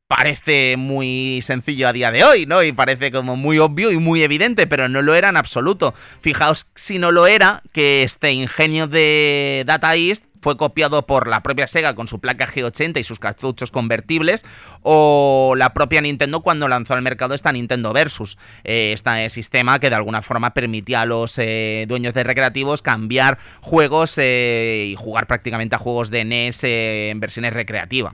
parece 0.07 0.75
muy 0.77 1.41
sencillo 1.41 1.87
a 1.87 1.93
día 1.93 2.11
de 2.11 2.23
hoy, 2.23 2.45
¿no? 2.45 2.61
Y 2.61 2.73
parece 2.73 3.11
como 3.11 3.37
muy 3.37 3.57
obvio 3.57 3.91
y 3.91 3.97
muy 3.97 4.21
evidente, 4.21 4.67
pero 4.67 4.89
no 4.89 5.01
lo 5.01 5.15
era 5.15 5.29
en 5.29 5.37
absoluto. 5.37 5.95
Fijaos 6.21 6.67
si 6.75 6.99
no 6.99 7.11
lo 7.11 7.25
era 7.25 7.63
que 7.71 8.03
este 8.03 8.31
ingenio 8.33 8.87
de 8.87 9.63
Data 9.65 9.95
East 9.95 10.24
fue 10.45 10.57
copiado 10.57 11.07
por 11.07 11.27
la 11.27 11.41
propia 11.41 11.65
Sega 11.65 11.95
con 11.95 12.07
su 12.07 12.19
placa 12.19 12.45
G80 12.45 12.99
y 12.99 13.03
sus 13.03 13.17
cartuchos 13.17 13.71
convertibles, 13.71 14.45
o 14.83 15.55
la 15.57 15.73
propia 15.73 16.01
Nintendo 16.01 16.41
cuando 16.41 16.67
lanzó 16.67 16.93
al 16.93 17.01
mercado 17.01 17.33
esta 17.33 17.51
Nintendo 17.51 17.93
Versus, 17.93 18.37
este 18.63 19.31
sistema 19.31 19.79
que 19.79 19.89
de 19.89 19.95
alguna 19.95 20.21
forma 20.21 20.53
permitía 20.53 21.01
a 21.01 21.07
los 21.07 21.39
eh, 21.39 21.85
dueños 21.87 22.13
de 22.13 22.23
recreativos 22.23 22.83
cambiar 22.83 23.39
juegos 23.61 24.19
y 24.19 24.95
jugar 24.99 25.25
prácticamente 25.25 25.77
a 25.77 25.79
juegos 25.79 26.11
de 26.11 26.25
NES 26.25 26.63
en 26.63 27.19
versiones 27.19 27.51
recreativas. 27.51 28.13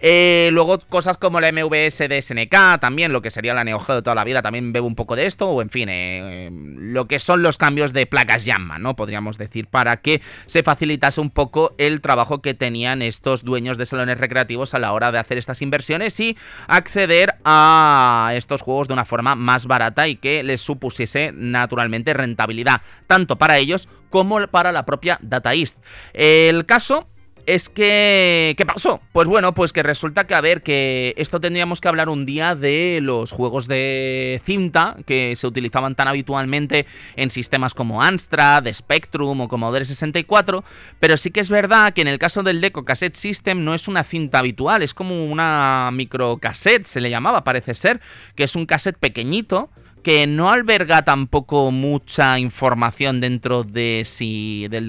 Eh, 0.00 0.50
luego 0.52 0.78
cosas 0.78 1.18
como 1.18 1.40
la 1.40 1.50
MVS 1.50 2.08
de 2.08 2.22
SNK, 2.22 2.78
también 2.80 3.12
lo 3.12 3.20
que 3.20 3.30
sería 3.30 3.52
la 3.52 3.64
Neo 3.64 3.78
de 3.80 4.02
toda 4.02 4.14
la 4.14 4.24
vida, 4.24 4.42
también 4.42 4.72
bebo 4.72 4.86
un 4.86 4.94
poco 4.94 5.16
de 5.16 5.26
esto, 5.26 5.50
o 5.50 5.60
en 5.60 5.70
fin, 5.70 5.88
eh, 5.90 6.50
lo 6.52 7.08
que 7.08 7.18
son 7.18 7.42
los 7.42 7.58
cambios 7.58 7.92
de 7.92 8.06
placas 8.06 8.44
llama, 8.44 8.78
¿no? 8.78 8.94
Podríamos 8.94 9.38
decir, 9.38 9.66
para 9.66 9.96
que 9.96 10.22
se 10.46 10.62
facilitase 10.62 11.20
un 11.20 11.30
poco 11.30 11.74
el 11.78 12.00
trabajo 12.00 12.42
que 12.42 12.54
tenían 12.54 13.02
estos 13.02 13.42
dueños 13.42 13.76
de 13.76 13.86
salones 13.86 14.18
recreativos 14.18 14.74
a 14.74 14.78
la 14.78 14.92
hora 14.92 15.10
de 15.10 15.18
hacer 15.18 15.36
estas 15.36 15.62
inversiones 15.62 16.18
y 16.20 16.36
acceder 16.68 17.34
a 17.44 18.32
estos 18.34 18.62
juegos 18.62 18.86
de 18.86 18.94
una 18.94 19.04
forma 19.04 19.34
más 19.34 19.66
barata 19.66 20.06
y 20.06 20.16
que 20.16 20.44
les 20.44 20.60
supusiese 20.60 21.32
naturalmente 21.34 22.14
rentabilidad, 22.14 22.82
tanto 23.08 23.36
para 23.36 23.58
ellos 23.58 23.88
como 24.10 24.46
para 24.46 24.70
la 24.70 24.86
propia 24.86 25.18
Data 25.22 25.54
East. 25.54 25.78
El 26.12 26.66
caso 26.66 27.08
es 27.48 27.70
que... 27.70 28.54
¿Qué 28.58 28.66
pasó? 28.66 29.00
Pues 29.12 29.26
bueno, 29.26 29.54
pues 29.54 29.72
que 29.72 29.82
resulta 29.82 30.26
que, 30.26 30.34
a 30.34 30.40
ver, 30.42 30.62
que 30.62 31.14
esto 31.16 31.40
tendríamos 31.40 31.80
que 31.80 31.88
hablar 31.88 32.10
un 32.10 32.26
día 32.26 32.54
de 32.54 32.98
los 33.02 33.32
juegos 33.32 33.66
de 33.66 34.42
cinta 34.44 34.98
que 35.06 35.34
se 35.34 35.46
utilizaban 35.46 35.94
tan 35.94 36.08
habitualmente 36.08 36.84
en 37.16 37.30
sistemas 37.30 37.72
como 37.72 38.02
Amstrad, 38.02 38.70
Spectrum 38.70 39.40
o 39.40 39.48
Commodore 39.48 39.86
64, 39.86 40.62
pero 41.00 41.16
sí 41.16 41.30
que 41.30 41.40
es 41.40 41.48
verdad 41.48 41.94
que 41.94 42.02
en 42.02 42.08
el 42.08 42.18
caso 42.18 42.42
del 42.42 42.60
Deco 42.60 42.84
Cassette 42.84 43.16
System 43.16 43.64
no 43.64 43.72
es 43.72 43.88
una 43.88 44.04
cinta 44.04 44.40
habitual, 44.40 44.82
es 44.82 44.92
como 44.92 45.24
una 45.24 45.88
microcassette, 45.90 46.84
se 46.84 47.00
le 47.00 47.08
llamaba, 47.08 47.44
parece 47.44 47.74
ser, 47.74 48.02
que 48.34 48.44
es 48.44 48.56
un 48.56 48.66
cassette 48.66 48.98
pequeñito 48.98 49.70
que 50.08 50.26
no 50.26 50.50
alberga 50.50 51.02
tampoco 51.02 51.70
mucha 51.70 52.38
información 52.38 53.20
dentro 53.20 53.62
de, 53.62 54.04
si, 54.06 54.66
de, 54.68 54.80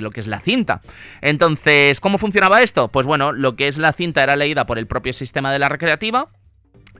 lo 0.00 0.10
que 0.10 0.20
es 0.20 0.26
la 0.26 0.40
cinta. 0.40 0.80
Entonces, 1.20 2.00
¿cómo 2.00 2.16
funcionaba 2.16 2.62
esto? 2.62 2.88
Pues 2.88 3.06
bueno, 3.06 3.32
lo 3.32 3.56
que 3.56 3.68
es 3.68 3.76
la 3.76 3.92
cinta 3.92 4.22
era 4.22 4.36
leída 4.36 4.64
por 4.64 4.78
el 4.78 4.86
propio 4.86 5.12
sistema 5.12 5.52
de 5.52 5.58
la 5.58 5.68
recreativa. 5.68 6.28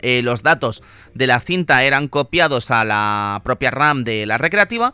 Eh, 0.03 0.21
los 0.21 0.43
datos 0.43 0.83
de 1.15 1.27
la 1.27 1.41
cinta 1.41 1.85
eran 1.85 2.09
copiados 2.09 2.71
a 2.71 2.85
la 2.85 3.41
propia 3.45 3.71
RAM 3.71 4.05
de 4.05 4.27
la 4.27 4.37
recreativa 4.37 4.93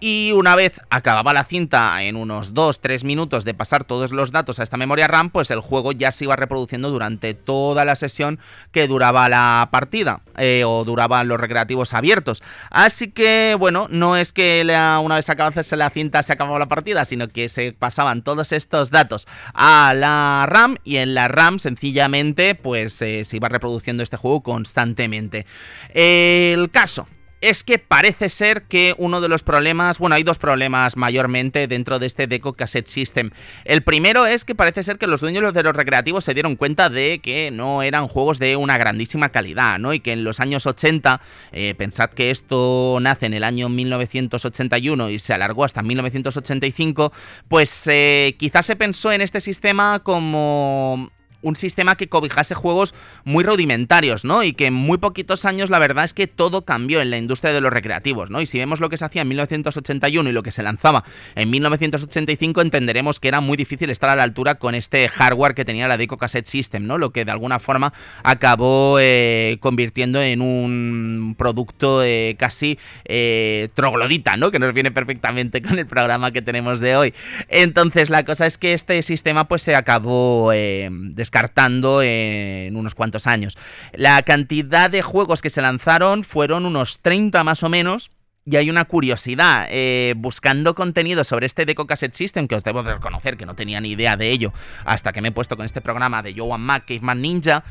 y 0.00 0.32
una 0.32 0.56
vez 0.56 0.80
acababa 0.90 1.32
la 1.32 1.44
cinta 1.44 2.02
en 2.02 2.16
unos 2.16 2.54
2-3 2.54 3.04
minutos 3.04 3.44
de 3.44 3.54
pasar 3.54 3.84
todos 3.84 4.12
los 4.12 4.30
datos 4.30 4.58
a 4.58 4.62
esta 4.62 4.76
memoria 4.76 5.08
RAM, 5.08 5.30
pues 5.30 5.50
el 5.50 5.60
juego 5.60 5.92
ya 5.92 6.12
se 6.12 6.24
iba 6.24 6.36
reproduciendo 6.36 6.90
durante 6.90 7.34
toda 7.34 7.84
la 7.84 7.96
sesión 7.96 8.38
que 8.72 8.88
duraba 8.88 9.28
la 9.28 9.68
partida 9.70 10.20
eh, 10.36 10.64
o 10.66 10.84
duraban 10.84 11.28
los 11.28 11.40
recreativos 11.40 11.94
abiertos. 11.94 12.42
Así 12.70 13.10
que, 13.10 13.56
bueno, 13.58 13.86
no 13.90 14.16
es 14.16 14.32
que 14.32 14.62
una 14.66 15.14
vez 15.14 15.30
acabase 15.30 15.76
la 15.76 15.90
cinta 15.90 16.22
se 16.22 16.32
acababa 16.32 16.58
la 16.58 16.66
partida, 16.66 17.04
sino 17.04 17.28
que 17.28 17.48
se 17.48 17.72
pasaban 17.72 18.22
todos 18.22 18.52
estos 18.52 18.90
datos 18.90 19.26
a 19.54 19.94
la 19.94 20.46
RAM 20.48 20.76
y 20.84 20.96
en 20.96 21.14
la 21.14 21.28
RAM 21.28 21.58
sencillamente 21.58 22.54
pues 22.54 23.00
eh, 23.02 23.24
se 23.24 23.36
iba 23.36 23.48
reproduciendo 23.48 24.02
este 24.02 24.16
juego 24.16 24.42
constantemente. 24.42 25.46
El 25.94 26.70
caso 26.70 27.06
es 27.40 27.64
que 27.64 27.78
parece 27.78 28.28
ser 28.28 28.62
que 28.62 28.94
uno 28.98 29.20
de 29.20 29.28
los 29.28 29.42
problemas, 29.42 29.98
bueno, 29.98 30.16
hay 30.16 30.22
dos 30.22 30.38
problemas 30.38 30.96
mayormente 30.96 31.68
dentro 31.68 31.98
de 31.98 32.06
este 32.06 32.26
Deco 32.26 32.54
Cassette 32.54 32.88
System. 32.88 33.30
El 33.64 33.82
primero 33.82 34.26
es 34.26 34.44
que 34.44 34.54
parece 34.54 34.82
ser 34.82 34.98
que 34.98 35.06
los 35.06 35.20
dueños 35.20 35.52
de 35.52 35.62
los 35.62 35.76
recreativos 35.76 36.24
se 36.24 36.34
dieron 36.34 36.56
cuenta 36.56 36.88
de 36.88 37.20
que 37.22 37.50
no 37.50 37.82
eran 37.82 38.08
juegos 38.08 38.38
de 38.38 38.56
una 38.56 38.78
grandísima 38.78 39.28
calidad, 39.28 39.78
¿no? 39.78 39.92
Y 39.92 40.00
que 40.00 40.12
en 40.12 40.24
los 40.24 40.40
años 40.40 40.66
80, 40.66 41.20
eh, 41.52 41.74
pensad 41.76 42.10
que 42.10 42.30
esto 42.30 42.98
nace 43.00 43.26
en 43.26 43.34
el 43.34 43.44
año 43.44 43.68
1981 43.68 45.10
y 45.10 45.18
se 45.18 45.32
alargó 45.32 45.64
hasta 45.64 45.82
1985, 45.82 47.12
pues 47.48 47.82
eh, 47.86 48.34
quizás 48.38 48.66
se 48.66 48.76
pensó 48.76 49.12
en 49.12 49.20
este 49.20 49.40
sistema 49.40 50.00
como 50.02 51.10
un 51.42 51.56
sistema 51.56 51.96
que 51.96 52.08
cobijase 52.08 52.54
juegos 52.54 52.94
muy 53.24 53.44
rudimentarios, 53.44 54.24
¿no? 54.24 54.42
Y 54.42 54.52
que 54.52 54.66
en 54.66 54.74
muy 54.74 54.98
poquitos 54.98 55.44
años 55.44 55.70
la 55.70 55.78
verdad 55.78 56.04
es 56.04 56.14
que 56.14 56.26
todo 56.26 56.64
cambió 56.64 57.00
en 57.00 57.10
la 57.10 57.18
industria 57.18 57.52
de 57.52 57.60
los 57.60 57.72
recreativos, 57.72 58.30
¿no? 58.30 58.40
Y 58.40 58.46
si 58.46 58.58
vemos 58.58 58.80
lo 58.80 58.88
que 58.88 58.96
se 58.96 59.04
hacía 59.04 59.22
en 59.22 59.28
1981 59.28 60.28
y 60.28 60.32
lo 60.32 60.42
que 60.42 60.50
se 60.50 60.62
lanzaba 60.62 61.04
en 61.34 61.50
1985, 61.50 62.60
entenderemos 62.60 63.20
que 63.20 63.28
era 63.28 63.40
muy 63.40 63.56
difícil 63.56 63.90
estar 63.90 64.10
a 64.10 64.16
la 64.16 64.22
altura 64.22 64.56
con 64.56 64.74
este 64.74 65.08
hardware 65.08 65.54
que 65.54 65.64
tenía 65.64 65.88
la 65.88 65.96
Deco 65.96 66.16
Cassette 66.16 66.46
System, 66.46 66.86
¿no? 66.86 66.98
Lo 66.98 67.10
que 67.10 67.24
de 67.24 67.30
alguna 67.30 67.58
forma 67.58 67.92
acabó 68.22 68.98
eh, 69.00 69.58
convirtiendo 69.60 70.20
en 70.22 70.40
un 70.40 71.34
producto 71.38 72.02
eh, 72.02 72.36
casi 72.38 72.78
eh, 73.04 73.68
troglodita, 73.74 74.36
¿no? 74.36 74.50
Que 74.50 74.58
nos 74.58 74.74
viene 74.74 74.90
perfectamente 74.90 75.62
con 75.62 75.78
el 75.78 75.86
programa 75.86 76.30
que 76.32 76.42
tenemos 76.42 76.80
de 76.80 76.96
hoy. 76.96 77.14
Entonces, 77.48 78.10
la 78.10 78.24
cosa 78.24 78.46
es 78.46 78.58
que 78.58 78.72
este 78.72 79.02
sistema 79.02 79.48
pues 79.48 79.62
se 79.62 79.74
acabó 79.74 80.50
descartando 80.50 81.25
descartando 81.26 82.02
en 82.02 82.76
unos 82.76 82.94
cuantos 82.94 83.26
años. 83.26 83.58
La 83.92 84.22
cantidad 84.22 84.88
de 84.88 85.02
juegos 85.02 85.42
que 85.42 85.50
se 85.50 85.60
lanzaron 85.60 86.22
fueron 86.22 86.66
unos 86.66 87.00
30 87.00 87.42
más 87.42 87.62
o 87.64 87.68
menos, 87.68 88.10
y 88.48 88.54
hay 88.54 88.70
una 88.70 88.84
curiosidad, 88.84 89.66
eh, 89.70 90.14
buscando 90.16 90.76
contenido 90.76 91.24
sobre 91.24 91.46
este 91.46 91.66
Deco 91.66 91.88
Cassette 91.88 92.14
System, 92.14 92.46
que 92.46 92.54
os 92.54 92.62
debo 92.62 92.84
de 92.84 92.94
reconocer 92.94 93.36
que 93.36 93.44
no 93.44 93.56
tenía 93.56 93.80
ni 93.80 93.90
idea 93.90 94.16
de 94.16 94.30
ello 94.30 94.52
hasta 94.84 95.12
que 95.12 95.20
me 95.20 95.28
he 95.28 95.32
puesto 95.32 95.56
con 95.56 95.66
este 95.66 95.80
programa 95.80 96.22
de 96.22 96.32
Joan 96.32 96.60
Mac, 96.60 96.84
Caveman 96.86 97.20
Ninja, 97.20 97.64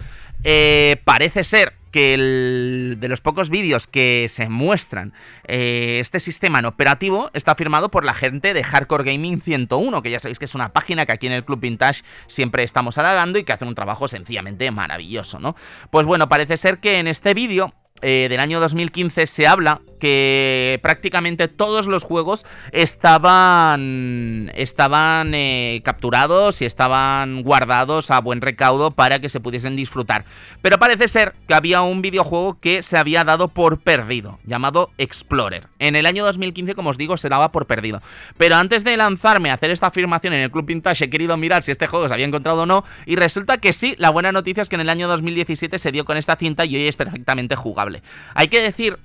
eh, 0.44 0.98
parece 1.06 1.46
ser 1.46 1.74
que 1.96 2.18
de 2.18 3.08
los 3.08 3.22
pocos 3.22 3.50
vídeos 3.50 3.88
que 3.88 4.28
se 4.28 4.50
muestran 4.50 5.14
eh, 5.48 6.00
este 6.02 6.20
sistema 6.20 6.60
en 6.60 6.66
operativo 6.66 7.32
está 7.34 7.56
firmado 7.56 7.90
por 7.90 8.04
la 8.04 8.14
gente 8.14 8.54
de 8.54 8.66
Hardcore 8.66 9.06
Gaming 9.06 9.40
101, 9.40 10.02
que 10.02 10.12
ya 10.12 10.20
sabéis 10.20 10.38
que 10.38 10.44
es 10.44 10.56
una 10.56 10.74
página 10.74 11.06
que 11.06 11.14
aquí 11.14 11.28
en 11.28 11.32
el 11.32 11.46
Club 11.46 11.62
Vintage 11.62 12.04
siempre 12.28 12.64
estamos 12.64 12.98
halagando 12.98 13.40
y 13.40 13.46
que 13.46 13.54
hace 13.54 13.64
un 13.64 13.76
trabajo 13.76 14.10
sencillamente 14.10 14.70
maravilloso, 14.72 15.40
¿no? 15.40 15.56
Pues 15.90 16.06
bueno, 16.06 16.28
parece 16.28 16.58
ser 16.58 16.80
que 16.80 17.00
en 17.00 17.08
este 17.08 17.34
vídeo 17.34 17.74
eh, 18.08 18.28
del 18.30 18.40
año 18.40 18.60
2015 18.60 19.26
se 19.26 19.48
habla 19.48 19.82
que 20.00 20.80
prácticamente 20.84 21.48
todos 21.48 21.88
los 21.88 22.04
juegos 22.04 22.46
estaban, 22.72 24.52
estaban 24.54 25.34
eh, 25.34 25.82
capturados 25.84 26.62
y 26.62 26.66
estaban 26.66 27.42
guardados 27.42 28.12
a 28.12 28.20
buen 28.20 28.42
recaudo 28.42 28.92
para 28.92 29.20
que 29.20 29.30
se 29.30 29.40
pudiesen 29.40 29.76
disfrutar. 29.76 30.26
Pero 30.62 30.78
parece 30.78 31.08
ser 31.08 31.34
que 31.48 31.56
había 31.56 31.82
un 31.82 32.04
videojuego 32.04 32.60
que 32.60 32.84
se 32.84 32.98
había 32.98 33.24
dado 33.24 33.48
por 33.48 33.80
perdido, 33.80 34.38
llamado 34.44 34.92
Explorer. 35.00 35.68
En 35.80 35.96
el 35.96 36.06
año 36.06 36.26
2015, 36.26 36.76
como 36.76 36.92
os 36.92 36.98
digo, 36.98 37.18
se 37.18 37.30
daba 37.30 37.52
por 37.52 37.66
perdido. 37.66 38.02
Pero 38.38 38.58
antes 38.58 38.84
de 38.84 38.98
lanzarme 38.98 39.50
a 39.50 39.56
hacer 39.56 39.72
esta 39.72 39.88
afirmación 39.88 40.34
en 40.34 40.42
el 40.42 40.52
Club 40.52 40.66
Vintage, 40.66 41.06
he 41.06 41.10
querido 41.10 41.38
mirar 41.38 41.64
si 41.64 41.72
este 41.72 41.88
juego 41.88 42.08
se 42.08 42.14
había 42.14 42.28
encontrado 42.28 42.64
o 42.64 42.66
no, 42.66 42.84
y 43.06 43.16
resulta 43.16 43.58
que 43.58 43.74
sí, 43.74 43.96
la 43.98 44.12
buena 44.12 44.32
noticia 44.32 44.62
es 44.62 44.70
que 44.70 44.76
en 44.76 44.82
el 44.82 44.90
año 44.90 45.08
2017 45.08 45.80
se 45.80 45.92
dio 45.92 46.06
con 46.06 46.18
esta 46.18 46.36
cinta 46.36 46.66
y 46.66 46.76
hoy 46.76 46.88
es 46.88 46.96
perfectamente 46.96 47.56
jugable. 47.56 47.85
Hay 48.34 48.48
que 48.48 48.62
decir 48.62 48.98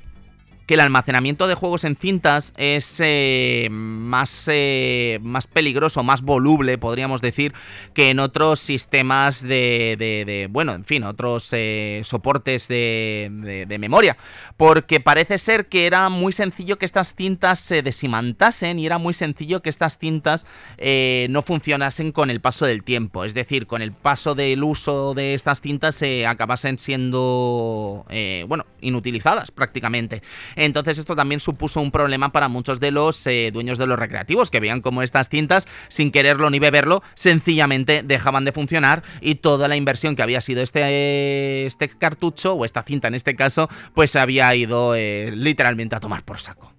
que 0.71 0.75
el 0.75 0.81
almacenamiento 0.83 1.49
de 1.49 1.57
juegos 1.57 1.83
en 1.83 1.97
cintas 1.97 2.55
es 2.57 2.99
eh, 3.01 3.67
más, 3.73 4.45
eh, 4.47 5.19
más 5.21 5.49
peligroso, 5.49 6.05
más 6.05 6.23
voluble, 6.23 6.79
podríamos 6.79 7.21
decir, 7.21 7.55
que 7.93 8.11
en 8.11 8.21
otros 8.21 8.61
sistemas 8.61 9.43
de, 9.43 10.47
bueno, 10.49 10.73
en 10.75 10.85
fin, 10.85 11.03
otros 11.03 11.49
eh, 11.51 12.03
soportes 12.05 12.69
de, 12.69 13.67
de, 13.67 13.79
memoria, 13.81 14.17
porque 14.57 15.01
parece 15.01 15.39
ser 15.39 15.67
que 15.67 15.87
era 15.87 16.09
muy 16.09 16.31
sencillo 16.31 16.79
que 16.79 16.87
estas 16.87 17.17
cintas 17.17 17.59
se 17.59 17.83
desimantasen 17.83 18.79
y 18.79 18.87
era 18.87 18.99
muy 18.99 19.13
sencillo 19.13 19.63
que 19.63 19.71
estas 19.71 19.99
cintas 19.99 20.47
no 21.31 21.43
funcionasen 21.43 22.13
con 22.13 22.31
el 22.31 22.41
paso 22.41 22.65
del 22.65 22.85
tiempo, 22.85 23.25
es 23.25 23.35
decir, 23.35 23.67
con 23.67 23.83
el 23.83 23.91
paso 23.91 24.37
del 24.37 24.63
uso 24.63 25.15
de 25.15 25.35
estas 25.35 25.61
cintas 25.61 25.97
se 25.97 26.29
acabasen 26.29 26.79
siendo, 26.79 28.07
bueno, 28.47 28.67
inutilizadas 28.81 29.51
prácticamente. 29.51 30.23
Entonces 30.61 30.99
esto 30.99 31.17
también 31.17 31.41
supuso 31.41 31.81
un 31.81 31.91
problema 31.91 32.33
para 32.33 32.49
muchos 32.49 32.81
de 32.81 32.91
los 32.91 33.27
eh, 33.27 33.51
dueños 33.51 33.79
de 33.79 33.87
los 33.87 33.99
recreativos, 33.99 34.51
que 34.51 34.61
veían 34.61 34.83
como 34.83 35.03
estas 35.03 35.31
cintas, 35.31 35.67
sin 35.89 36.13
quererlo 36.13 36.51
ni 36.51 36.59
beberlo, 36.59 37.03
sencillamente 37.15 38.03
dejaban 38.03 38.45
de 38.45 38.53
funcionar 38.53 39.03
y 39.23 39.37
toda 39.37 39.69
la 39.69 39.77
inversión 39.77 40.17
que 40.17 40.23
había 40.23 40.43
sido 40.43 40.61
este, 40.61 41.65
este 41.65 41.89
cartucho, 41.89 42.53
o 42.53 42.67
esta 42.67 42.83
cinta 42.83 43.09
en 43.09 43.15
este 43.15 43.35
caso, 43.35 43.71
pues 43.95 44.11
se 44.11 44.19
había 44.19 44.55
ido 44.55 44.95
eh, 44.95 45.33
literalmente 45.35 45.97
a 45.97 46.01
tomar 46.01 46.25
por 46.25 46.39
saco. 46.39 46.75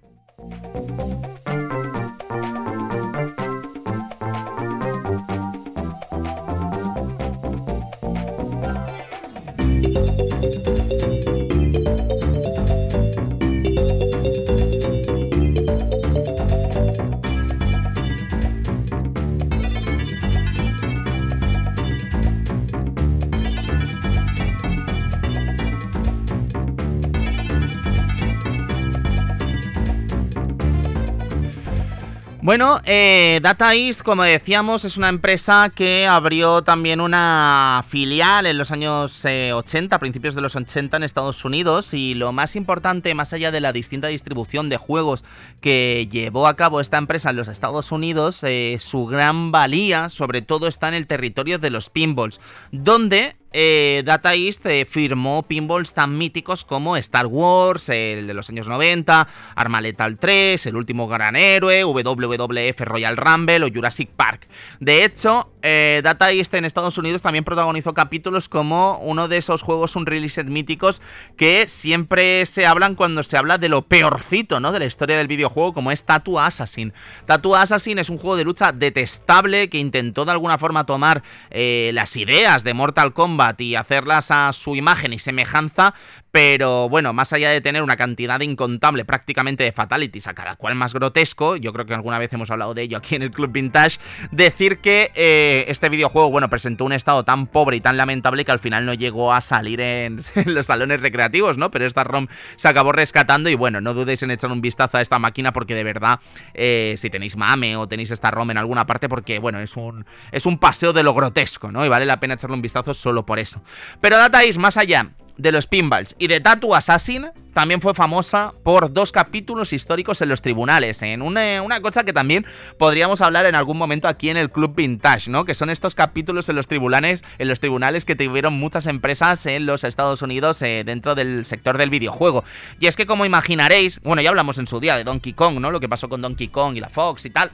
Bueno, 32.42 32.80
eh, 32.86 33.38
Data 33.40 33.72
East, 33.72 34.02
como 34.02 34.24
decíamos, 34.24 34.84
es 34.84 34.96
una 34.96 35.08
empresa 35.08 35.70
que 35.72 36.08
abrió 36.08 36.62
también 36.62 37.00
una 37.00 37.84
filial 37.88 38.46
en 38.46 38.58
los 38.58 38.72
años 38.72 39.24
80, 39.24 39.94
eh, 39.94 39.98
principios 40.00 40.34
de 40.34 40.40
los 40.40 40.56
80 40.56 40.96
en 40.96 41.04
Estados 41.04 41.44
Unidos 41.44 41.94
y 41.94 42.14
lo 42.14 42.32
más 42.32 42.56
importante, 42.56 43.14
más 43.14 43.32
allá 43.32 43.52
de 43.52 43.60
la 43.60 43.72
distinta 43.72 44.08
distribución 44.08 44.68
de 44.70 44.76
juegos 44.76 45.24
que 45.60 46.08
llevó 46.10 46.48
a 46.48 46.56
cabo 46.56 46.80
esta 46.80 46.98
empresa 46.98 47.30
en 47.30 47.36
los 47.36 47.46
Estados 47.46 47.92
Unidos, 47.92 48.42
eh, 48.42 48.76
su 48.80 49.06
gran 49.06 49.52
valía 49.52 50.08
sobre 50.08 50.42
todo 50.42 50.66
está 50.66 50.88
en 50.88 50.94
el 50.94 51.06
territorio 51.06 51.60
de 51.60 51.70
los 51.70 51.90
pinballs, 51.90 52.40
donde 52.72 53.36
eh, 53.52 54.02
Data 54.04 54.34
East 54.34 54.64
eh, 54.66 54.86
firmó 54.88 55.42
pinballs 55.42 55.92
tan 55.92 56.16
míticos 56.16 56.64
como 56.64 56.96
Star 56.96 57.26
Wars, 57.26 57.88
el 57.88 58.26
de 58.26 58.34
los 58.34 58.48
años 58.48 58.68
90, 58.68 59.28
Arma 59.54 59.80
Lethal 59.80 60.18
3, 60.18 60.66
El 60.66 60.76
último 60.76 61.08
gran 61.08 61.36
héroe, 61.36 61.84
WWF 61.84 62.80
Royal 62.80 63.16
Rumble 63.16 63.64
o 63.64 63.68
Jurassic 63.72 64.08
Park. 64.10 64.48
De 64.80 65.04
hecho, 65.04 65.52
eh, 65.60 66.00
Data 66.02 66.32
East 66.32 66.54
en 66.54 66.64
Estados 66.64 66.96
Unidos 66.96 67.22
también 67.22 67.44
protagonizó 67.44 67.92
capítulos 67.92 68.48
como 68.48 68.98
uno 68.98 69.28
de 69.28 69.36
esos 69.36 69.62
juegos 69.62 69.96
unreleased 69.96 70.46
míticos 70.46 71.02
que 71.36 71.68
siempre 71.68 72.46
se 72.46 72.66
hablan 72.66 72.94
cuando 72.94 73.22
se 73.22 73.36
habla 73.36 73.58
de 73.58 73.68
lo 73.68 73.82
peorcito 73.82 74.60
¿no? 74.60 74.72
de 74.72 74.78
la 74.78 74.86
historia 74.86 75.18
del 75.18 75.28
videojuego, 75.28 75.74
como 75.74 75.92
es 75.92 76.04
Tattoo 76.04 76.40
Assassin. 76.40 76.92
Tattoo 77.26 77.56
Assassin 77.56 77.98
es 77.98 78.08
un 78.08 78.18
juego 78.18 78.36
de 78.36 78.44
lucha 78.44 78.72
detestable 78.72 79.68
que 79.68 79.78
intentó 79.78 80.24
de 80.24 80.32
alguna 80.32 80.58
forma 80.58 80.86
tomar 80.86 81.22
las 81.50 82.16
ideas 82.16 82.64
de 82.64 82.74
Mortal 82.74 83.12
Kombat 83.12 83.41
y 83.58 83.74
hacerlas 83.74 84.30
a 84.30 84.52
su 84.52 84.76
imagen 84.76 85.12
y 85.12 85.18
semejanza, 85.18 85.94
Pero 86.32 86.88
bueno, 86.88 87.12
más 87.12 87.34
allá 87.34 87.50
de 87.50 87.60
tener 87.60 87.82
una 87.82 87.96
cantidad 87.96 88.40
incontable 88.40 89.04
prácticamente 89.04 89.64
de 89.64 89.72
fatalities 89.72 90.26
a 90.28 90.32
cada 90.32 90.56
cual 90.56 90.74
más 90.74 90.94
grotesco, 90.94 91.56
yo 91.56 91.74
creo 91.74 91.84
que 91.84 91.92
alguna 91.92 92.18
vez 92.18 92.32
hemos 92.32 92.50
hablado 92.50 92.72
de 92.72 92.80
ello 92.80 92.96
aquí 92.96 93.16
en 93.16 93.22
el 93.22 93.30
Club 93.30 93.52
Vintage, 93.52 93.98
decir 94.30 94.78
que 94.78 95.12
eh, 95.14 95.66
este 95.68 95.90
videojuego, 95.90 96.30
bueno, 96.30 96.48
presentó 96.48 96.86
un 96.86 96.94
estado 96.94 97.22
tan 97.22 97.46
pobre 97.48 97.76
y 97.76 97.80
tan 97.82 97.98
lamentable 97.98 98.46
que 98.46 98.52
al 98.52 98.60
final 98.60 98.86
no 98.86 98.94
llegó 98.94 99.34
a 99.34 99.42
salir 99.42 99.80
en, 99.82 100.22
los 100.46 100.64
salones 100.64 101.02
recreativos, 101.02 101.58
¿no? 101.58 101.70
Pero 101.70 101.84
esta 101.84 102.02
ROM 102.02 102.28
se 102.56 102.66
acabó 102.66 102.92
rescatando 102.92 103.50
y 103.50 103.54
bueno, 103.54 103.82
no 103.82 103.92
dudéis 103.92 104.22
en 104.22 104.30
echar 104.30 104.50
un 104.50 104.62
vistazo 104.62 104.96
a 104.96 105.02
esta 105.02 105.18
máquina 105.18 105.52
porque 105.52 105.74
de 105.74 105.84
verdad, 105.84 106.18
eh, 106.54 106.94
si 106.96 107.10
tenéis 107.10 107.36
mame 107.36 107.76
o 107.76 107.86
tenéis 107.86 108.10
esta 108.10 108.30
ROM 108.30 108.50
en 108.52 108.56
alguna 108.56 108.86
parte, 108.86 109.10
porque 109.10 109.38
bueno, 109.38 109.60
es 109.60 109.76
un, 109.76 110.06
es 110.30 110.46
un 110.46 110.56
paseo 110.56 110.94
de 110.94 111.02
lo 111.02 111.12
grotesco, 111.12 111.70
¿no? 111.70 111.84
Y 111.84 111.90
vale 111.90 112.06
la 112.06 112.20
pena 112.20 112.34
echarle 112.34 112.56
un 112.56 112.62
vistazo 112.62 112.94
solo 112.94 113.26
por 113.26 113.38
eso. 113.38 113.62
Pero 114.00 114.16
Data 114.16 114.40
más 114.58 114.78
allá 114.78 115.10
de 115.36 115.52
los 115.52 115.66
pinballs 115.66 116.14
y 116.18 116.26
de 116.26 116.40
Tattoo 116.40 116.74
Assassin 116.74 117.26
también 117.52 117.80
fue 117.80 117.94
famosa 117.94 118.52
por 118.62 118.92
dos 118.92 119.12
capítulos 119.12 119.72
históricos 119.72 120.22
en 120.22 120.28
los 120.28 120.40
tribunales, 120.40 121.02
en 121.02 121.20
una, 121.22 121.60
una, 121.62 121.80
cosa 121.82 122.04
que 122.04 122.12
también 122.12 122.46
podríamos 122.78 123.20
hablar 123.20 123.46
en 123.46 123.54
algún 123.54 123.76
momento 123.76 124.08
aquí 124.08 124.30
en 124.30 124.36
el 124.36 124.50
Club 124.50 124.74
Vintage, 124.74 125.30
¿no? 125.30 125.44
Que 125.44 125.54
son 125.54 125.68
estos 125.68 125.94
capítulos 125.94 126.48
en 126.48 126.56
los 126.56 126.66
tribunales, 126.66 127.22
en 127.38 127.48
los 127.48 127.60
tribunales 127.60 128.04
que 128.04 128.16
tuvieron 128.16 128.54
muchas 128.54 128.86
empresas 128.86 129.44
en 129.46 129.66
los 129.66 129.84
Estados 129.84 130.22
Unidos 130.22 130.62
eh, 130.62 130.82
dentro 130.84 131.14
del 131.14 131.44
sector 131.44 131.76
del 131.76 131.90
videojuego. 131.90 132.44
Y 132.80 132.86
es 132.86 132.96
que 132.96 133.06
como 133.06 133.26
imaginaréis, 133.26 134.00
bueno, 134.02 134.22
ya 134.22 134.30
hablamos 134.30 134.58
en 134.58 134.66
su 134.66 134.80
día 134.80 134.96
de 134.96 135.04
Donkey 135.04 135.34
Kong, 135.34 135.60
¿no? 135.60 135.70
Lo 135.70 135.80
que 135.80 135.88
pasó 135.88 136.08
con 136.08 136.22
Donkey 136.22 136.48
Kong 136.48 136.76
y 136.76 136.80
la 136.80 136.88
Fox 136.88 137.26
y 137.26 137.30
tal. 137.30 137.50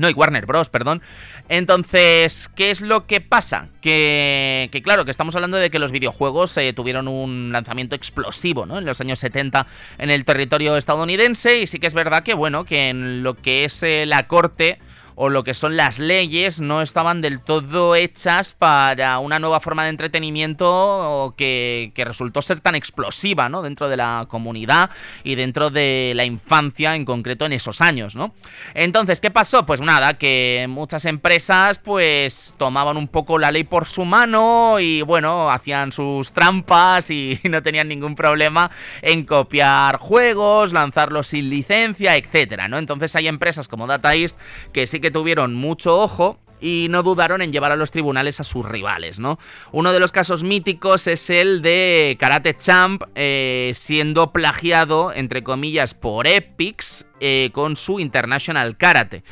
No, 0.00 0.08
y 0.08 0.14
Warner 0.14 0.46
Bros., 0.46 0.70
perdón. 0.70 1.02
Entonces, 1.50 2.48
¿qué 2.48 2.70
es 2.70 2.80
lo 2.80 3.06
que 3.06 3.20
pasa? 3.20 3.68
Que, 3.82 4.70
que 4.72 4.80
claro, 4.80 5.04
que 5.04 5.10
estamos 5.10 5.34
hablando 5.34 5.58
de 5.58 5.70
que 5.70 5.78
los 5.78 5.92
videojuegos 5.92 6.56
eh, 6.56 6.72
tuvieron 6.72 7.06
un 7.06 7.52
lanzamiento 7.52 7.94
explosivo, 7.94 8.64
¿no? 8.64 8.78
En 8.78 8.86
los 8.86 8.98
años 9.02 9.18
70 9.18 9.66
en 9.98 10.10
el 10.10 10.24
territorio 10.24 10.78
estadounidense. 10.78 11.60
Y 11.60 11.66
sí 11.66 11.78
que 11.78 11.86
es 11.86 11.92
verdad 11.92 12.22
que, 12.22 12.32
bueno, 12.32 12.64
que 12.64 12.88
en 12.88 13.22
lo 13.22 13.34
que 13.34 13.66
es 13.66 13.82
eh, 13.82 14.06
la 14.06 14.26
corte 14.26 14.78
o 15.22 15.28
lo 15.28 15.44
que 15.44 15.52
son 15.52 15.76
las 15.76 15.98
leyes 15.98 16.62
no 16.62 16.80
estaban 16.80 17.20
del 17.20 17.40
todo 17.40 17.94
hechas 17.94 18.54
para 18.54 19.18
una 19.18 19.38
nueva 19.38 19.60
forma 19.60 19.84
de 19.84 19.90
entretenimiento 19.90 21.34
que, 21.36 21.92
resultó 21.94 22.40
ser 22.40 22.60
tan 22.60 22.74
explosiva 22.74 23.50
¿no? 23.50 23.60
dentro 23.60 23.90
de 23.90 23.98
la 23.98 24.24
comunidad 24.30 24.88
y 25.22 25.34
dentro 25.34 25.68
de 25.68 26.14
la 26.16 26.24
infancia 26.24 26.96
en 26.96 27.04
concreto 27.04 27.44
en 27.44 27.52
esos 27.52 27.82
años. 27.82 28.16
¿no? 28.16 28.32
Entonces, 28.72 29.20
¿qué 29.20 29.30
pasó? 29.30 29.66
Pues 29.66 29.82
nada, 29.82 30.14
que 30.14 30.64
muchas 30.70 31.04
empresas 31.04 31.78
pues 31.78 32.54
tomaban 32.56 32.96
un 32.96 33.06
poco 33.06 33.38
la 33.38 33.50
ley 33.50 33.64
por 33.64 33.84
su 33.84 34.06
mano 34.06 34.80
y 34.80 35.02
bueno, 35.02 35.50
hacían 35.50 35.92
sus 35.92 36.32
trampas 36.32 37.10
y 37.10 37.38
no 37.44 37.62
tenían 37.62 37.88
ningún 37.88 38.16
problema 38.16 38.70
en 39.02 39.26
copiar 39.26 39.98
juegos, 39.98 40.72
lanzarlos 40.72 41.26
sin 41.26 41.50
licencia, 41.50 42.16
etcétera, 42.16 42.68
¿no? 42.68 42.78
Entonces 42.78 43.14
hay 43.16 43.28
empresas 43.28 43.68
como 43.68 43.86
Data 43.86 44.14
East 44.14 44.38
que 44.72 44.86
sí 44.86 44.98
que 44.98 45.09
tuvieron 45.10 45.54
mucho 45.54 45.98
ojo 45.98 46.38
y 46.60 46.88
no 46.90 47.02
dudaron 47.02 47.42
en 47.42 47.52
llevar 47.52 47.72
a 47.72 47.76
los 47.76 47.90
tribunales 47.90 48.40
a 48.40 48.44
sus 48.44 48.64
rivales, 48.64 49.18
¿no? 49.18 49.38
Uno 49.72 49.92
de 49.92 50.00
los 50.00 50.12
casos 50.12 50.44
míticos 50.44 51.06
es 51.06 51.30
el 51.30 51.62
de 51.62 52.16
Karate 52.20 52.56
Champ 52.56 53.02
eh, 53.14 53.72
siendo 53.74 54.32
plagiado, 54.32 55.12
entre 55.12 55.42
comillas, 55.42 55.94
por 55.94 56.26
Epix 56.26 57.06
eh, 57.20 57.50
con 57.52 57.76
su 57.76 57.98
International 57.98 58.76
Karate. 58.76 59.22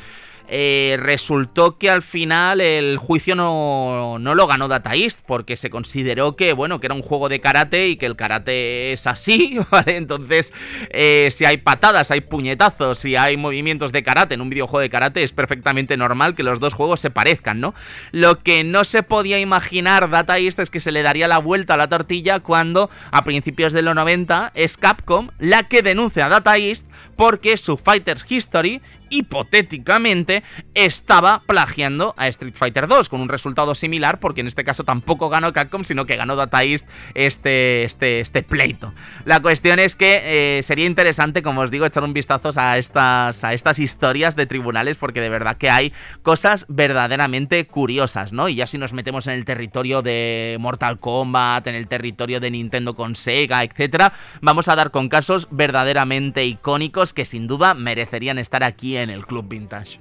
Eh, 0.51 0.97
resultó 0.99 1.77
que 1.77 1.91
al 1.91 2.01
final 2.01 2.59
el 2.59 2.97
juicio 2.97 3.35
no, 3.35 4.17
no, 4.19 4.33
lo 4.33 4.47
ganó 4.47 4.67
Data 4.67 4.95
East 4.95 5.19
porque 5.27 5.55
se 5.57 5.69
consideró 5.69 6.35
que, 6.35 6.53
bueno, 6.53 6.79
que 6.79 6.87
era 6.87 6.95
un 6.95 7.03
juego 7.03 7.29
de 7.29 7.39
karate 7.39 7.89
y 7.89 7.97
que 7.97 8.07
el 8.07 8.15
karate 8.15 8.91
es 8.91 9.05
así, 9.05 9.59
¿vale? 9.71 9.97
Entonces, 9.97 10.51
eh, 10.89 11.29
si 11.31 11.45
hay 11.45 11.57
patadas, 11.57 12.09
hay 12.09 12.21
puñetazos, 12.21 12.97
si 12.97 13.15
hay 13.15 13.37
movimientos 13.37 13.91
de 13.91 14.01
karate 14.01 14.33
en 14.33 14.41
un 14.41 14.49
videojuego 14.49 14.79
de 14.81 14.89
karate, 14.89 15.21
es 15.21 15.33
perfectamente 15.33 15.97
normal 15.97 16.33
que 16.33 16.41
los 16.41 16.59
dos 16.59 16.73
juegos 16.73 16.99
se 16.99 17.11
parezcan, 17.11 17.59
¿no? 17.59 17.75
Lo 18.11 18.41
que 18.41 18.63
no 18.63 18.85
se 18.85 19.03
podía 19.03 19.39
imaginar 19.39 20.09
Data 20.09 20.39
East 20.39 20.59
es 20.59 20.71
que 20.71 20.79
se 20.79 20.91
le 20.91 21.03
daría 21.03 21.27
la 21.27 21.37
vuelta 21.37 21.75
a 21.75 21.77
la 21.77 21.89
tortilla 21.89 22.39
cuando, 22.39 22.89
a 23.11 23.23
principios 23.23 23.71
de 23.71 23.83
los 23.83 23.93
90, 23.93 24.51
es 24.55 24.77
Capcom 24.77 25.29
la 25.37 25.63
que 25.63 25.83
denuncia 25.83 26.25
a 26.25 26.29
Data 26.29 26.57
East 26.57 26.87
porque 27.19 27.57
su 27.57 27.75
Fighter's 27.75 28.25
History 28.31 28.81
hipotéticamente 29.09 30.43
estaba 30.73 31.41
plagiando 31.45 32.13
a 32.15 32.27
Street 32.29 32.53
Fighter 32.55 32.87
2 32.87 33.09
con 33.09 33.19
un 33.19 33.27
resultado 33.27 33.75
similar 33.75 34.19
porque 34.19 34.39
en 34.39 34.47
este 34.47 34.63
caso 34.63 34.85
tampoco 34.85 35.27
ganó 35.29 35.51
Capcom 35.51 35.83
sino 35.83 36.05
que 36.05 36.15
ganó 36.15 36.35
Data 36.35 36.63
East 36.63 36.87
este, 37.15 37.83
este, 37.83 38.21
este 38.21 38.43
pleito. 38.43 38.93
La 39.25 39.41
cuestión 39.41 39.79
es 39.79 39.97
que 39.97 40.59
eh, 40.59 40.63
sería 40.63 40.85
interesante 40.85 41.43
como 41.43 41.61
os 41.61 41.71
digo 41.71 41.85
echar 41.85 42.03
un 42.03 42.13
vistazo 42.13 42.51
a 42.55 42.77
estas, 42.77 43.43
a 43.43 43.53
estas 43.53 43.79
historias 43.79 44.37
de 44.37 44.45
tribunales 44.45 44.95
porque 44.95 45.19
de 45.19 45.29
verdad 45.29 45.57
que 45.57 45.69
hay 45.69 45.91
cosas 46.23 46.65
verdaderamente 46.69 47.67
curiosas, 47.67 48.31
¿no? 48.31 48.47
Y 48.47 48.55
ya 48.55 48.67
si 48.67 48.77
nos 48.77 48.93
metemos 48.93 49.27
en 49.27 49.33
el 49.33 49.43
territorio 49.43 50.01
de 50.01 50.55
Mortal 50.59 50.99
Kombat, 50.99 51.67
en 51.67 51.75
el 51.75 51.87
territorio 51.87 52.39
de 52.39 52.51
Nintendo 52.51 52.95
con 52.95 53.15
Sega, 53.15 53.63
etcétera, 53.63 54.13
vamos 54.41 54.69
a 54.69 54.75
dar 54.75 54.91
con 54.91 55.09
casos 55.09 55.47
verdaderamente 55.51 56.45
icónicos 56.45 57.08
que 57.13 57.25
sin 57.25 57.47
duda 57.47 57.73
merecerían 57.73 58.37
estar 58.37 58.63
aquí 58.63 58.97
en 58.97 59.09
el 59.09 59.25
Club 59.25 59.47
Vintage. 59.47 59.99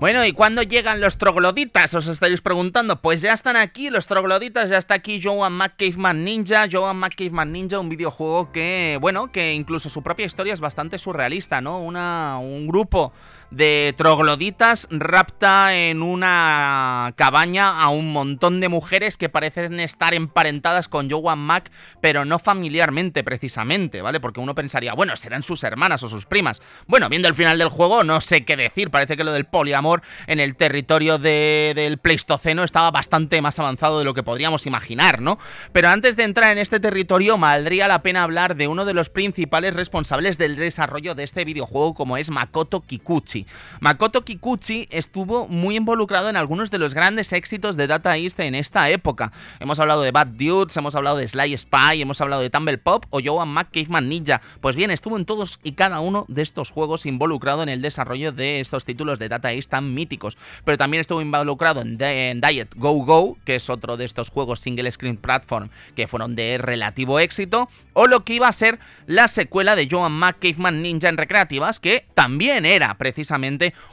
Bueno, 0.00 0.24
¿y 0.24 0.30
cuándo 0.30 0.62
llegan 0.62 1.00
los 1.00 1.18
trogloditas? 1.18 1.92
Os 1.92 2.06
estaréis 2.06 2.40
preguntando. 2.40 3.00
Pues 3.00 3.20
ya 3.20 3.32
están 3.32 3.56
aquí, 3.56 3.90
los 3.90 4.06
trogloditas, 4.06 4.70
ya 4.70 4.78
está 4.78 4.94
aquí 4.94 5.20
Joan 5.20 5.54
McCaveman 5.54 6.22
Ninja. 6.22 6.68
Joan 6.70 6.98
McCaveman 6.98 7.50
Ninja, 7.50 7.80
un 7.80 7.88
videojuego 7.88 8.52
que, 8.52 8.96
bueno, 9.00 9.32
que 9.32 9.54
incluso 9.54 9.90
su 9.90 10.00
propia 10.04 10.26
historia 10.26 10.54
es 10.54 10.60
bastante 10.60 10.98
surrealista, 10.98 11.60
¿no? 11.60 11.80
Una, 11.80 12.38
un 12.38 12.68
grupo 12.68 13.12
de 13.50 13.94
trogloditas 13.96 14.86
rapta 14.90 15.74
en 15.74 16.02
una 16.02 17.12
cabaña 17.16 17.82
a 17.82 17.88
un 17.88 18.12
montón 18.12 18.60
de 18.60 18.68
mujeres 18.68 19.16
que 19.16 19.28
parecen 19.28 19.80
estar 19.80 20.14
emparentadas 20.14 20.88
con 20.88 21.10
Joan 21.10 21.38
Mac, 21.38 21.70
pero 22.00 22.24
no 22.24 22.38
familiarmente 22.38 23.24
precisamente, 23.24 24.02
¿vale? 24.02 24.20
Porque 24.20 24.40
uno 24.40 24.54
pensaría, 24.54 24.94
bueno, 24.94 25.16
serán 25.16 25.42
sus 25.42 25.64
hermanas 25.64 26.02
o 26.02 26.08
sus 26.08 26.26
primas. 26.26 26.60
Bueno, 26.86 27.08
viendo 27.08 27.28
el 27.28 27.34
final 27.34 27.58
del 27.58 27.68
juego, 27.68 28.04
no 28.04 28.20
sé 28.20 28.44
qué 28.44 28.56
decir. 28.56 28.90
Parece 28.90 29.16
que 29.16 29.24
lo 29.24 29.32
del 29.32 29.46
poliamor 29.46 30.02
en 30.26 30.40
el 30.40 30.56
territorio 30.56 31.18
del 31.18 31.98
Pleistoceno 31.98 32.64
estaba 32.64 32.90
bastante 32.90 33.40
más 33.40 33.58
avanzado 33.58 33.98
de 33.98 34.04
lo 34.04 34.14
que 34.14 34.22
podríamos 34.22 34.66
imaginar, 34.66 35.20
¿no? 35.20 35.38
Pero 35.72 35.88
antes 35.88 36.16
de 36.16 36.24
entrar 36.24 36.52
en 36.52 36.58
este 36.58 36.80
territorio, 36.80 37.38
valdría 37.38 37.88
la 37.88 38.02
pena 38.02 38.22
hablar 38.22 38.56
de 38.56 38.68
uno 38.68 38.84
de 38.84 38.94
los 38.94 39.08
principales 39.08 39.74
responsables 39.74 40.38
del 40.38 40.56
desarrollo 40.56 41.14
de 41.14 41.24
este 41.24 41.44
videojuego, 41.44 41.94
como 41.94 42.16
es 42.16 42.30
Makoto 42.30 42.80
Kikuchi. 42.80 43.37
Makoto 43.80 44.24
Kikuchi 44.24 44.88
estuvo 44.90 45.48
muy 45.48 45.76
involucrado 45.76 46.28
en 46.28 46.36
algunos 46.36 46.70
de 46.70 46.78
los 46.78 46.94
grandes 46.94 47.32
éxitos 47.32 47.76
de 47.76 47.86
Data 47.86 48.16
East 48.16 48.40
en 48.40 48.54
esta 48.54 48.90
época. 48.90 49.32
Hemos 49.60 49.80
hablado 49.80 50.02
de 50.02 50.10
Bad 50.10 50.28
Dudes, 50.28 50.76
hemos 50.76 50.94
hablado 50.94 51.16
de 51.16 51.28
Sly 51.28 51.56
Spy, 51.56 52.00
hemos 52.00 52.20
hablado 52.20 52.42
de 52.42 52.50
Tumble 52.50 52.78
Pop 52.78 53.04
o 53.10 53.20
Joan 53.22 53.48
Mac 53.48 53.68
Ninja. 53.74 54.40
Pues 54.60 54.76
bien, 54.76 54.90
estuvo 54.90 55.16
en 55.16 55.24
todos 55.24 55.58
y 55.62 55.72
cada 55.72 56.00
uno 56.00 56.24
de 56.28 56.42
estos 56.42 56.70
juegos 56.70 57.06
involucrado 57.06 57.62
en 57.62 57.68
el 57.68 57.82
desarrollo 57.82 58.32
de 58.32 58.60
estos 58.60 58.84
títulos 58.84 59.18
de 59.18 59.28
Data 59.28 59.52
East 59.52 59.70
tan 59.70 59.94
míticos. 59.94 60.36
Pero 60.64 60.78
también 60.78 61.00
estuvo 61.00 61.20
involucrado 61.20 61.80
en, 61.80 61.98
Diet 61.98 62.74
Go 62.76 62.92
Go, 63.04 63.36
que 63.44 63.56
es 63.56 63.70
otro 63.70 63.96
de 63.96 64.04
estos 64.04 64.30
juegos 64.30 64.60
single 64.60 64.90
screen 64.90 65.16
platform 65.16 65.68
que 65.94 66.08
fueron 66.08 66.36
de 66.36 66.58
relativo 66.58 67.18
éxito, 67.18 67.68
o 67.92 68.06
lo 68.06 68.24
que 68.24 68.34
iba 68.34 68.48
a 68.48 68.52
ser 68.52 68.78
la 69.06 69.28
secuela 69.28 69.76
de 69.76 69.88
Joan 69.90 70.12
Mac 70.12 70.38
Ninja 70.72 71.08
en 71.08 71.16
recreativas, 71.16 71.80
que 71.80 72.06
también 72.14 72.64
era 72.64 72.94
precisamente 72.94 73.27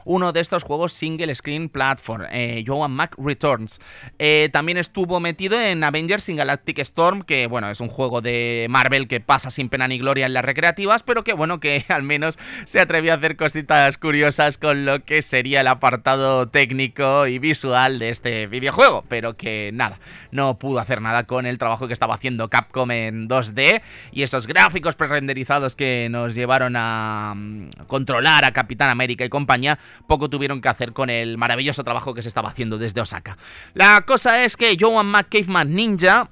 uno 0.04 0.32
de 0.32 0.40
estos 0.40 0.62
juegos 0.62 0.92
single 0.92 1.34
screen 1.34 1.68
platform, 1.68 2.24
eh, 2.30 2.64
Joan 2.66 2.92
Mac 2.92 3.14
Returns. 3.18 3.80
Eh, 4.18 4.48
también 4.52 4.78
estuvo 4.78 5.20
metido 5.20 5.60
en 5.60 5.84
Avengers 5.84 6.28
in 6.28 6.36
Galactic 6.36 6.78
Storm, 6.80 7.22
que 7.22 7.46
bueno, 7.46 7.70
es 7.70 7.80
un 7.80 7.88
juego 7.88 8.20
de 8.20 8.66
Marvel 8.68 9.08
que 9.08 9.20
pasa 9.20 9.50
sin 9.50 9.68
pena 9.68 9.88
ni 9.88 9.98
gloria 9.98 10.26
en 10.26 10.34
las 10.34 10.44
recreativas, 10.44 11.02
pero 11.02 11.24
que 11.24 11.32
bueno, 11.32 11.60
que 11.60 11.84
al 11.88 12.02
menos 12.02 12.38
se 12.64 12.80
atrevió 12.80 13.12
a 13.12 13.16
hacer 13.16 13.36
cositas 13.36 13.98
curiosas 13.98 14.58
con 14.58 14.84
lo 14.84 15.04
que 15.04 15.22
sería 15.22 15.60
el 15.60 15.68
apartado 15.68 16.48
técnico 16.48 17.26
y 17.26 17.38
visual 17.38 17.98
de 17.98 18.10
este 18.10 18.46
videojuego, 18.46 19.04
pero 19.08 19.36
que 19.36 19.70
nada, 19.72 19.98
no 20.30 20.58
pudo 20.58 20.78
hacer 20.78 21.00
nada 21.00 21.24
con 21.24 21.46
el 21.46 21.58
trabajo 21.58 21.86
que 21.86 21.92
estaba 21.92 22.14
haciendo 22.14 22.48
Capcom 22.48 22.90
en 22.90 23.28
2D 23.28 23.82
y 24.12 24.22
esos 24.22 24.46
gráficos 24.46 24.96
prerenderizados 24.96 25.76
que 25.76 26.08
nos 26.10 26.34
llevaron 26.34 26.74
a 26.76 27.34
mm, 27.36 27.68
controlar 27.86 28.44
a 28.44 28.52
Capitán 28.52 28.90
América 28.90 29.24
compañía 29.30 29.78
poco 30.06 30.30
tuvieron 30.30 30.60
que 30.60 30.68
hacer 30.68 30.92
con 30.92 31.10
el 31.10 31.38
maravilloso 31.38 31.84
trabajo 31.84 32.14
que 32.14 32.22
se 32.22 32.28
estaba 32.28 32.50
haciendo 32.50 32.78
desde 32.78 33.00
Osaka. 33.00 33.36
La 33.74 34.02
cosa 34.02 34.44
es 34.44 34.56
que 34.56 34.76
Joan 34.78 35.06
Mac 35.06 35.28
Caveman 35.30 35.74
Ninja 35.74 36.30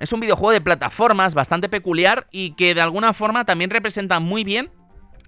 es 0.00 0.12
un 0.12 0.20
videojuego 0.20 0.52
de 0.52 0.60
plataformas 0.60 1.34
bastante 1.34 1.68
peculiar 1.68 2.26
y 2.30 2.52
que 2.52 2.74
de 2.74 2.80
alguna 2.80 3.12
forma 3.12 3.44
también 3.44 3.70
representa 3.70 4.18
muy 4.18 4.44
bien 4.44 4.70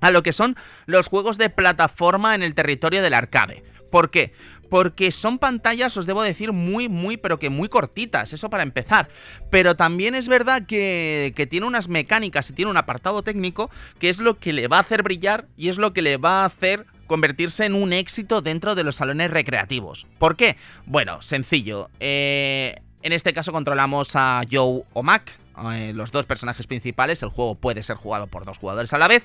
a 0.00 0.10
lo 0.10 0.22
que 0.22 0.32
son 0.32 0.56
los 0.86 1.08
juegos 1.08 1.38
de 1.38 1.50
plataforma 1.50 2.34
en 2.34 2.42
el 2.42 2.54
territorio 2.54 3.02
del 3.02 3.14
arcade. 3.14 3.62
¿Por 3.90 4.10
qué? 4.10 4.32
Porque 4.72 5.12
son 5.12 5.38
pantallas, 5.38 5.98
os 5.98 6.06
debo 6.06 6.22
decir, 6.22 6.50
muy, 6.50 6.88
muy, 6.88 7.18
pero 7.18 7.38
que 7.38 7.50
muy 7.50 7.68
cortitas, 7.68 8.32
eso 8.32 8.48
para 8.48 8.62
empezar. 8.62 9.10
Pero 9.50 9.74
también 9.76 10.14
es 10.14 10.28
verdad 10.28 10.64
que, 10.64 11.34
que, 11.36 11.46
tiene 11.46 11.66
unas 11.66 11.88
mecánicas 11.88 12.48
y 12.48 12.54
tiene 12.54 12.70
un 12.70 12.78
apartado 12.78 13.22
técnico 13.22 13.70
que 13.98 14.08
es 14.08 14.18
lo 14.18 14.38
que 14.38 14.54
le 14.54 14.68
va 14.68 14.78
a 14.78 14.80
hacer 14.80 15.02
brillar 15.02 15.44
y 15.58 15.68
es 15.68 15.76
lo 15.76 15.92
que 15.92 16.00
le 16.00 16.16
va 16.16 16.40
a 16.40 16.46
hacer 16.46 16.86
convertirse 17.06 17.66
en 17.66 17.74
un 17.74 17.92
éxito 17.92 18.40
dentro 18.40 18.74
de 18.74 18.82
los 18.82 18.96
salones 18.96 19.30
recreativos. 19.30 20.06
¿Por 20.18 20.36
qué? 20.36 20.56
Bueno, 20.86 21.20
sencillo. 21.20 21.90
Eh, 22.00 22.80
en 23.02 23.12
este 23.12 23.34
caso 23.34 23.52
controlamos 23.52 24.12
a 24.14 24.40
Joe 24.50 24.84
o 24.94 25.02
Mac, 25.02 25.32
eh, 25.72 25.92
los 25.94 26.12
dos 26.12 26.26
personajes 26.26 26.66
principales. 26.66 27.22
El 27.22 27.28
juego 27.28 27.54
puede 27.54 27.82
ser 27.82 27.96
jugado 27.96 28.26
por 28.26 28.44
dos 28.44 28.58
jugadores 28.58 28.92
a 28.92 28.98
la 28.98 29.08
vez. 29.08 29.22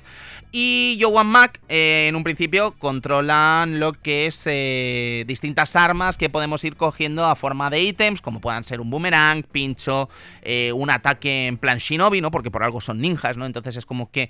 Y 0.52 1.00
Joan 1.02 1.28
Mac, 1.28 1.60
eh, 1.70 2.08
en 2.10 2.16
un 2.16 2.24
principio, 2.24 2.72
controlan 2.78 3.80
lo 3.80 3.94
que 3.94 4.28
es 4.28 4.42
eh, 4.46 5.24
distintas 5.28 5.76
armas 5.76 6.18
que 6.18 6.30
podemos 6.30 6.64
ir 6.64 6.76
cogiendo 6.76 7.26
a 7.26 7.36
forma 7.36 7.70
de 7.70 7.82
ítems, 7.82 8.22
como 8.22 8.42
puedan 8.42 8.64
ser 8.64 8.82
un 8.82 8.90
boomerang, 8.90 9.44
pincho, 9.44 10.10
un 10.74 10.90
ataque 10.90 11.48
en 11.48 11.58
plan 11.58 11.78
shinobi, 11.78 12.22
¿no? 12.22 12.32
Porque 12.32 12.52
por 12.52 12.64
algo 12.64 12.80
son 12.80 13.02
ninjas, 13.02 13.38
¿no? 13.38 13.46
Entonces 13.46 13.76
es 13.76 13.86
como 13.86 14.12
que 14.12 14.30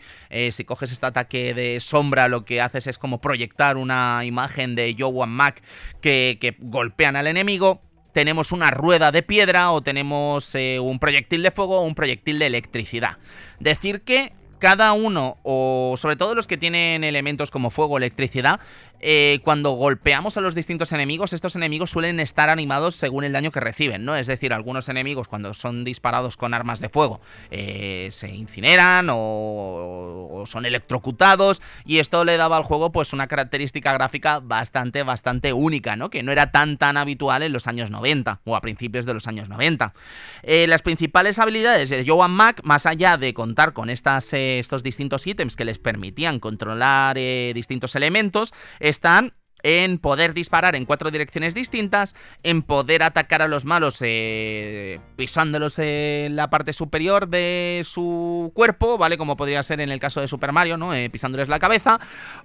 si 0.51 0.63
coges 0.63 0.91
este 0.91 1.05
ataque 1.05 1.53
de 1.53 1.79
sombra, 1.79 2.27
lo 2.27 2.43
que 2.45 2.61
haces 2.61 2.87
es 2.87 2.97
como 2.97 3.21
proyectar 3.21 3.77
una 3.77 4.25
imagen 4.25 4.75
de 4.75 4.95
Joan 4.97 5.29
Mac 5.29 5.61
que, 6.01 6.37
que 6.41 6.55
golpean 6.59 7.15
al 7.15 7.27
enemigo 7.27 7.81
tenemos 8.17 8.51
una 8.51 8.71
rueda 8.71 9.11
de 9.11 9.21
piedra 9.21 9.71
o 9.71 9.83
tenemos 9.83 10.55
eh, 10.55 10.79
un 10.79 10.97
proyectil 10.97 11.43
de 11.43 11.51
fuego 11.51 11.81
o 11.81 11.83
un 11.83 11.93
proyectil 11.93 12.39
de 12.39 12.47
electricidad. 12.47 13.17
Decir 13.59 14.01
que 14.01 14.33
cada 14.57 14.91
uno, 14.93 15.37
o 15.43 15.93
sobre 15.99 16.15
todo 16.15 16.33
los 16.33 16.47
que 16.47 16.57
tienen 16.57 17.03
elementos 17.03 17.51
como 17.51 17.69
fuego 17.69 17.93
o 17.93 17.97
electricidad, 17.99 18.59
eh, 18.99 19.39
cuando 19.43 19.71
golpeamos 19.71 20.37
a 20.37 20.41
los 20.41 20.55
distintos 20.55 20.91
enemigos, 20.91 21.33
estos 21.33 21.55
enemigos 21.55 21.91
suelen 21.91 22.19
estar 22.19 22.49
animados 22.49 22.95
según 22.95 23.23
el 23.23 23.31
daño 23.31 23.51
que 23.51 23.59
reciben, 23.59 24.05
¿no? 24.05 24.15
Es 24.15 24.27
decir, 24.27 24.53
algunos 24.53 24.89
enemigos 24.89 25.27
cuando 25.27 25.53
son 25.53 25.83
disparados 25.83 26.35
con 26.35 26.53
armas 26.53 26.79
de 26.79 26.89
fuego 26.89 27.21
eh, 27.51 28.09
se 28.11 28.29
incineran 28.29 29.07
o, 29.11 30.43
son 30.47 30.65
electrocutados 30.65 31.61
y 31.85 31.99
esto 31.99 32.23
le 32.25 32.37
daba 32.37 32.57
al 32.57 32.63
juego 32.63 32.91
pues 32.91 33.13
una 33.13 33.27
característica 33.27 33.93
gráfica 33.93 34.39
bastante, 34.39 35.03
bastante 35.03 35.53
única, 35.53 35.95
¿no? 35.95 36.09
Que 36.09 36.23
no 36.23 36.31
era 36.31 36.51
tan, 36.51 36.77
tan 36.77 36.97
habitual 36.97 37.43
en 37.43 37.53
los 37.53 37.67
años 37.67 37.91
90 37.91 38.39
o 38.45 38.55
a 38.55 38.61
principios 38.61 39.05
de 39.05 39.13
los 39.13 39.27
años 39.27 39.47
90. 39.47 39.93
Eh, 40.41 40.65
las 40.67 40.81
principales 40.81 41.37
habilidades 41.37 41.89
de 41.89 42.03
Joan 42.07 42.31
Mac, 42.31 42.61
más 42.63 42.85
allá 42.85 43.17
de 43.17 43.33
contar 43.33 43.73
con 43.73 43.89
estas, 43.89 44.33
estos 44.33 44.81
distintos 44.81 45.27
ítems 45.27 45.55
que 45.55 45.65
les 45.65 45.77
permitían 45.77 46.39
controlar 46.39 47.17
distintos 47.17 47.95
elementos, 47.95 48.53
están 48.89 49.33
en 49.63 49.97
poder 49.97 50.33
disparar 50.33 50.75
en 50.75 50.85
cuatro 50.85 51.11
direcciones 51.11 51.53
distintas, 51.53 52.15
en 52.43 52.61
poder 52.61 53.03
atacar 53.03 53.41
a 53.41 53.47
los 53.47 53.65
malos 53.65 53.97
eh, 54.01 54.99
pisándolos 55.15 55.79
en 55.79 56.35
la 56.35 56.49
parte 56.49 56.73
superior 56.73 57.27
de 57.27 57.81
su 57.83 58.51
cuerpo, 58.53 58.97
¿vale? 58.97 59.17
Como 59.17 59.35
podría 59.35 59.63
ser 59.63 59.81
en 59.81 59.89
el 59.89 59.99
caso 59.99 60.21
de 60.21 60.27
Super 60.27 60.51
Mario, 60.51 60.77
¿no? 60.77 60.93
Eh, 60.93 61.09
pisándoles 61.09 61.49
la 61.49 61.59
cabeza. 61.59 61.99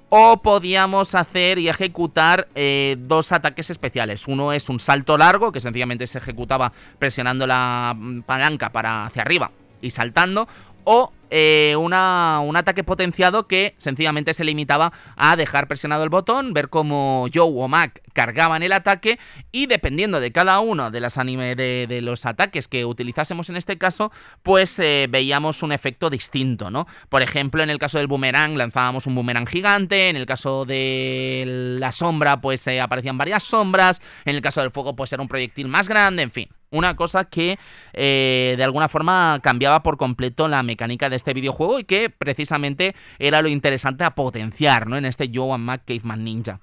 O 0.08 0.42
podíamos 0.42 1.14
hacer 1.14 1.58
y 1.58 1.68
ejecutar 1.68 2.48
eh, 2.54 2.96
dos 2.98 3.32
ataques 3.32 3.70
especiales. 3.70 4.26
Uno 4.26 4.52
es 4.52 4.68
un 4.68 4.80
salto 4.80 5.16
largo, 5.16 5.52
que 5.52 5.60
sencillamente 5.60 6.06
se 6.06 6.18
ejecutaba 6.18 6.72
presionando 6.98 7.46
la 7.46 7.94
mm, 7.96 8.22
palanca 8.22 8.70
para 8.70 9.06
hacia 9.06 9.22
arriba 9.22 9.52
y 9.80 9.90
saltando 9.90 10.48
o 10.84 11.12
eh, 11.34 11.74
un 11.76 11.94
ataque 11.94 12.84
potenciado 12.84 13.48
que 13.48 13.74
sencillamente 13.78 14.34
se 14.34 14.44
limitaba 14.44 14.92
a 15.16 15.34
dejar 15.34 15.66
presionado 15.66 16.04
el 16.04 16.10
botón, 16.10 16.52
ver 16.52 16.68
cómo 16.68 17.26
Joe 17.32 17.50
o 17.50 17.68
Mac 17.68 18.02
cargaban 18.12 18.62
el 18.62 18.72
ataque 18.72 19.18
y 19.50 19.64
dependiendo 19.64 20.20
de 20.20 20.30
cada 20.30 20.60
uno 20.60 20.90
de, 20.90 21.00
las 21.00 21.16
anime, 21.16 21.56
de, 21.56 22.00
los 22.02 22.26
ataques 22.26 22.68
que 22.68 22.84
utilizásemos 22.84 23.48
en 23.48 23.56
este 23.56 23.78
caso, 23.78 24.12
pues 24.42 24.78
eh, 24.78 25.06
veíamos 25.08 25.62
un 25.62 25.72
efecto 25.72 26.10
distinto, 26.10 26.70
¿no? 26.70 26.86
Por 27.08 27.22
ejemplo, 27.22 27.62
en 27.62 27.70
el 27.70 27.78
caso 27.78 27.96
del 27.96 28.08
boomerang 28.08 28.58
lanzábamos 28.58 29.06
un 29.06 29.14
boomerang 29.14 29.46
gigante, 29.46 30.10
en 30.10 30.16
el 30.16 30.26
caso 30.26 30.66
de 30.66 31.76
la 31.80 31.92
sombra 31.92 32.42
pues 32.42 32.66
eh, 32.66 32.78
aparecían 32.78 33.16
varias 33.16 33.42
sombras, 33.42 34.02
en 34.26 34.36
el 34.36 34.42
caso 34.42 34.60
del 34.60 34.70
fuego 34.70 34.94
pues 34.94 35.10
era 35.14 35.22
un 35.22 35.28
proyectil 35.28 35.68
más 35.68 35.88
grande, 35.88 36.24
en 36.24 36.30
fin. 36.30 36.48
Una 36.72 36.96
cosa 36.96 37.26
que 37.26 37.58
eh, 37.92 38.54
de 38.56 38.64
alguna 38.64 38.88
forma 38.88 39.38
cambiaba 39.42 39.82
por 39.82 39.98
completo 39.98 40.48
la 40.48 40.62
mecánica 40.62 41.08
de 41.08 41.16
este 41.16 41.34
videojuego 41.34 41.78
y 41.78 41.84
que 41.84 42.10
precisamente 42.10 42.96
era 43.18 43.42
lo 43.42 43.48
interesante 43.48 44.04
a 44.04 44.14
potenciar 44.14 44.86
¿no? 44.88 44.96
en 44.96 45.04
este 45.04 45.30
Joe 45.32 45.52
and 45.52 45.64
Mac 45.64 45.82
Caveman 45.86 46.24
Ninja. 46.24 46.60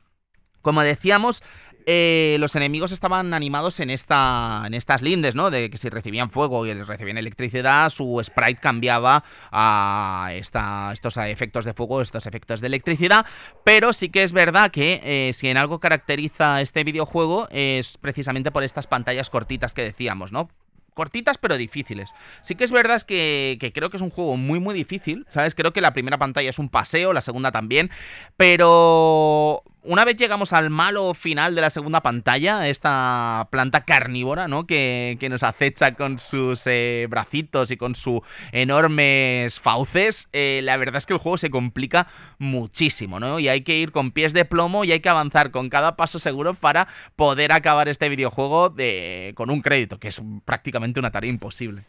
Como 0.61 0.81
decíamos, 0.81 1.43
eh, 1.91 2.37
los 2.37 2.55
enemigos 2.55 2.91
estaban 2.91 3.33
animados 3.33 3.79
en, 3.79 3.89
esta, 3.89 4.61
en 4.67 4.75
estas 4.75 5.01
lindes, 5.01 5.33
¿no? 5.33 5.49
De 5.49 5.71
que 5.71 5.77
si 5.77 5.89
recibían 5.89 6.29
fuego 6.29 6.67
y 6.67 6.73
recibían 6.83 7.17
electricidad, 7.17 7.89
su 7.89 8.21
sprite 8.23 8.61
cambiaba 8.61 9.23
a 9.51 10.29
estos 10.35 11.17
efectos 11.17 11.65
de 11.65 11.73
fuego, 11.73 12.03
estos 12.03 12.27
efectos 12.27 12.61
de 12.61 12.67
electricidad. 12.67 13.25
Pero 13.63 13.91
sí 13.91 14.09
que 14.09 14.21
es 14.21 14.33
verdad 14.33 14.69
que 14.69 15.01
eh, 15.03 15.33
si 15.33 15.47
en 15.47 15.57
algo 15.57 15.79
caracteriza 15.79 16.61
este 16.61 16.83
videojuego 16.83 17.47
es 17.49 17.97
precisamente 17.97 18.51
por 18.51 18.63
estas 18.63 18.85
pantallas 18.85 19.31
cortitas 19.31 19.73
que 19.73 19.81
decíamos, 19.81 20.31
¿no? 20.31 20.47
cortitas 20.93 21.37
pero 21.37 21.55
difíciles. 21.55 22.13
Sí 22.41 22.55
que 22.55 22.65
es 22.65 22.71
verdad 22.71 23.01
que, 23.03 23.57
que, 23.61 23.71
creo 23.71 23.89
que 23.89 23.95
es 23.95 24.03
un 24.03 24.09
juego 24.09 24.35
muy 24.35 24.59
muy 24.59 24.75
difícil, 24.75 25.25
¿sabes? 25.29 25.55
Creo 25.55 25.71
que 25.71 25.79
la 25.79 25.93
primera 25.93 26.17
pantalla 26.17 26.49
es 26.49 26.59
un 26.59 26.67
paseo, 26.67 27.13
la 27.13 27.21
segunda 27.21 27.53
también, 27.53 27.89
pero 28.35 29.63
una 29.83 30.05
vez 30.05 30.17
llegamos 30.17 30.53
al 30.53 30.69
malo 30.69 31.13
final 31.13 31.55
de 31.55 31.61
la 31.61 31.69
segunda 31.69 32.01
pantalla, 32.01 32.67
esta 32.67 33.47
planta 33.51 33.85
carnívora, 33.85 34.47
¿no? 34.47 34.67
Que, 34.67 35.17
nos 35.29 35.43
acecha 35.43 35.93
con 35.93 36.17
sus 36.17 36.63
eh, 36.65 37.05
bracitos 37.09 37.71
y 37.71 37.77
con 37.77 37.93
sus 37.93 38.21
enormes 38.51 39.59
fauces, 39.59 40.27
eh, 40.33 40.61
la 40.63 40.75
verdad 40.77 40.97
es 40.97 41.05
que 41.05 41.13
el 41.13 41.19
juego 41.19 41.37
se 41.37 41.51
complica 41.51 42.07
muchísimo, 42.39 43.19
¿no? 43.19 43.39
Y 43.39 43.47
hay 43.47 43.61
que 43.61 43.77
ir 43.77 43.91
con 43.91 44.11
pies 44.11 44.33
de 44.33 44.45
plomo 44.45 44.83
y 44.85 44.91
hay 44.91 45.01
que 45.01 45.09
avanzar 45.09 45.51
con 45.51 45.69
cada 45.69 45.95
paso 45.95 46.19
seguro 46.19 46.53
para 46.55 46.87
poder 47.15 47.51
acabar 47.51 47.87
este 47.89 48.09
videojuego 48.09 48.69
de, 48.69 49.33
con 49.35 49.49
un 49.51 49.61
crédito, 49.61 49.99
que 49.99 50.07
es 50.07 50.21
prácticamente 50.45 50.99
una 50.99 51.11
tarea 51.11 51.29
imposible. 51.29 51.85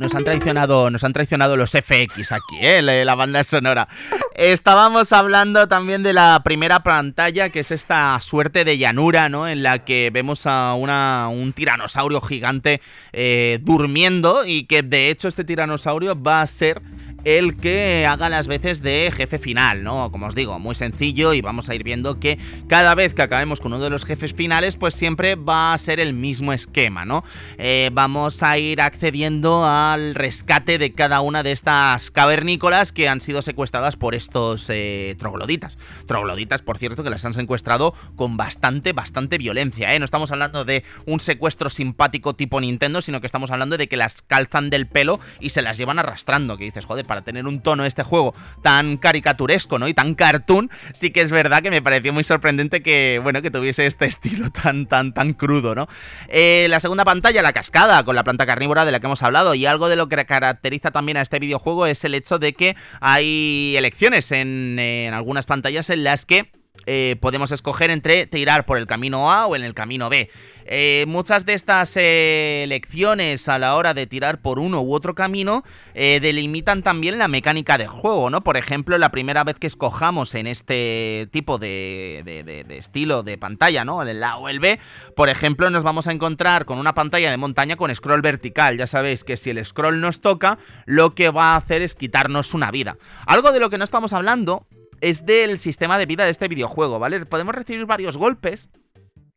Nos 0.00 0.14
han 0.14 0.24
traicionado, 0.24 0.88
nos 0.88 1.04
han 1.04 1.12
traicionado 1.12 1.58
los 1.58 1.72
FX 1.72 2.32
aquí, 2.32 2.56
¿eh? 2.62 2.80
la 2.80 3.14
banda 3.14 3.44
sonora. 3.44 3.86
Estábamos 4.34 5.12
hablando 5.12 5.68
también 5.68 6.02
de 6.02 6.14
la 6.14 6.40
primera 6.42 6.82
pantalla, 6.82 7.50
que 7.50 7.60
es 7.60 7.70
esta 7.70 8.18
suerte 8.20 8.64
de 8.64 8.78
llanura, 8.78 9.28
¿no? 9.28 9.46
En 9.46 9.62
la 9.62 9.84
que 9.84 10.08
vemos 10.10 10.46
a 10.46 10.72
una, 10.72 11.28
un 11.28 11.52
tiranosaurio 11.52 12.22
gigante 12.22 12.80
eh, 13.12 13.58
durmiendo 13.60 14.46
y 14.46 14.64
que 14.64 14.82
de 14.82 15.10
hecho 15.10 15.28
este 15.28 15.44
tiranosaurio 15.44 16.18
va 16.18 16.40
a 16.40 16.46
ser 16.46 16.80
el 17.24 17.56
que 17.56 18.06
haga 18.06 18.28
las 18.28 18.46
veces 18.46 18.82
de 18.82 19.12
jefe 19.14 19.38
final, 19.38 19.82
¿no? 19.82 20.10
Como 20.10 20.26
os 20.26 20.34
digo, 20.34 20.58
muy 20.58 20.74
sencillo 20.74 21.32
y 21.32 21.40
vamos 21.40 21.68
a 21.68 21.74
ir 21.74 21.84
viendo 21.84 22.18
que 22.18 22.38
cada 22.68 22.94
vez 22.94 23.14
que 23.14 23.22
acabemos 23.22 23.60
con 23.60 23.72
uno 23.72 23.82
de 23.82 23.90
los 23.90 24.04
jefes 24.04 24.34
finales, 24.34 24.76
pues 24.76 24.94
siempre 24.94 25.34
va 25.34 25.72
a 25.72 25.78
ser 25.78 26.00
el 26.00 26.14
mismo 26.14 26.52
esquema, 26.52 27.04
¿no? 27.04 27.24
Eh, 27.58 27.90
vamos 27.92 28.42
a 28.42 28.58
ir 28.58 28.80
accediendo 28.80 29.64
al 29.64 30.14
rescate 30.14 30.78
de 30.78 30.92
cada 30.92 31.20
una 31.20 31.42
de 31.42 31.52
estas 31.52 32.10
cavernícolas 32.10 32.92
que 32.92 33.08
han 33.08 33.20
sido 33.20 33.42
secuestradas 33.42 33.96
por 33.96 34.14
estos 34.14 34.66
eh, 34.68 35.16
trogloditas. 35.18 35.78
Trogloditas, 36.06 36.62
por 36.62 36.78
cierto, 36.78 37.02
que 37.02 37.10
las 37.10 37.24
han 37.24 37.34
secuestrado 37.34 37.94
con 38.16 38.36
bastante, 38.36 38.92
bastante 38.92 39.38
violencia, 39.38 39.94
¿eh? 39.94 39.98
No 39.98 40.04
estamos 40.04 40.32
hablando 40.32 40.64
de 40.64 40.84
un 41.06 41.20
secuestro 41.20 41.70
simpático 41.70 42.34
tipo 42.34 42.60
Nintendo, 42.60 43.02
sino 43.02 43.20
que 43.20 43.26
estamos 43.26 43.50
hablando 43.50 43.76
de 43.76 43.88
que 43.88 43.96
las 43.96 44.22
calzan 44.22 44.70
del 44.70 44.86
pelo 44.86 45.20
y 45.40 45.50
se 45.50 45.62
las 45.62 45.78
llevan 45.78 45.98
arrastrando, 45.98 46.56
que 46.56 46.64
dices, 46.64 46.84
joder, 46.84 47.06
para 47.10 47.22
tener 47.22 47.44
un 47.48 47.60
tono 47.60 47.84
este 47.84 48.04
juego 48.04 48.36
tan 48.62 48.96
caricaturesco, 48.96 49.80
¿no? 49.80 49.88
Y 49.88 49.94
tan 49.94 50.14
cartoon, 50.14 50.70
sí 50.92 51.10
que 51.10 51.22
es 51.22 51.32
verdad 51.32 51.60
que 51.60 51.72
me 51.72 51.82
pareció 51.82 52.12
muy 52.12 52.22
sorprendente 52.22 52.84
que, 52.84 53.18
bueno, 53.20 53.42
que 53.42 53.50
tuviese 53.50 53.84
este 53.84 54.04
estilo 54.04 54.50
tan, 54.62 54.86
tan, 54.86 55.12
tan 55.12 55.32
crudo, 55.32 55.74
¿no? 55.74 55.88
Eh, 56.28 56.68
la 56.70 56.78
segunda 56.78 57.04
pantalla, 57.04 57.42
la 57.42 57.52
cascada, 57.52 58.04
con 58.04 58.14
la 58.14 58.22
planta 58.22 58.46
carnívora 58.46 58.84
de 58.84 58.92
la 58.92 59.00
que 59.00 59.06
hemos 59.06 59.24
hablado, 59.24 59.56
y 59.56 59.66
algo 59.66 59.88
de 59.88 59.96
lo 59.96 60.08
que 60.08 60.24
caracteriza 60.24 60.92
también 60.92 61.16
a 61.16 61.22
este 61.22 61.40
videojuego 61.40 61.86
es 61.86 62.04
el 62.04 62.14
hecho 62.14 62.38
de 62.38 62.52
que 62.52 62.76
hay 63.00 63.74
elecciones 63.76 64.30
en 64.30 64.78
algunas 65.12 65.46
pantallas 65.46 65.90
en 65.90 66.04
las 66.04 66.26
que 66.26 66.52
eh, 66.86 67.16
podemos 67.20 67.52
escoger 67.52 67.90
entre 67.90 68.26
tirar 68.26 68.66
por 68.66 68.78
el 68.78 68.86
camino 68.86 69.32
A 69.32 69.46
o 69.46 69.56
en 69.56 69.64
el 69.64 69.74
camino 69.74 70.08
B. 70.08 70.30
Eh, 70.72 71.04
muchas 71.08 71.44
de 71.46 71.54
estas 71.54 71.92
eh, 71.96 72.64
lecciones 72.68 73.48
a 73.48 73.58
la 73.58 73.74
hora 73.74 73.92
de 73.92 74.06
tirar 74.06 74.40
por 74.40 74.60
uno 74.60 74.82
u 74.82 74.94
otro 74.94 75.16
camino 75.16 75.64
delimitan 75.94 76.82
también 76.82 77.18
la 77.18 77.28
mecánica 77.28 77.76
de 77.76 77.86
juego, 77.86 78.30
¿no? 78.30 78.42
Por 78.42 78.56
ejemplo, 78.56 78.96
la 78.96 79.10
primera 79.10 79.44
vez 79.44 79.58
que 79.58 79.66
escojamos 79.66 80.34
en 80.34 80.46
este 80.46 81.28
tipo 81.32 81.58
de, 81.58 82.22
de, 82.24 82.78
estilo 82.78 83.22
de 83.22 83.36
pantalla, 83.36 83.84
¿no? 83.84 84.02
El 84.02 84.22
A 84.22 84.36
o 84.36 84.48
el 84.48 84.60
B, 84.60 84.78
por 85.16 85.28
ejemplo, 85.28 85.68
nos 85.70 85.82
vamos 85.82 86.06
a 86.06 86.12
encontrar 86.12 86.64
con 86.64 86.78
una 86.78 86.94
pantalla 86.94 87.30
de 87.30 87.36
montaña 87.36 87.76
con 87.76 87.94
scroll 87.94 88.22
vertical. 88.22 88.78
Ya 88.78 88.86
sabéis 88.86 89.24
que 89.24 89.36
si 89.36 89.50
el 89.50 89.64
scroll 89.64 90.00
nos 90.00 90.20
toca, 90.20 90.58
lo 90.86 91.14
que 91.14 91.30
va 91.30 91.52
a 91.52 91.56
hacer 91.56 91.82
es 91.82 91.94
quitarnos 91.94 92.54
una 92.54 92.70
vida. 92.70 92.96
Algo 93.26 93.52
de 93.52 93.60
lo 93.60 93.70
que 93.70 93.78
no 93.78 93.84
estamos 93.84 94.12
hablando 94.12 94.66
es 95.00 95.26
del 95.26 95.58
sistema 95.58 95.98
de 95.98 96.06
vida 96.06 96.24
de 96.24 96.30
este 96.30 96.48
videojuego, 96.48 96.98
¿vale? 96.98 97.24
Podemos 97.26 97.54
recibir 97.54 97.86
varios 97.86 98.16
golpes. 98.16 98.70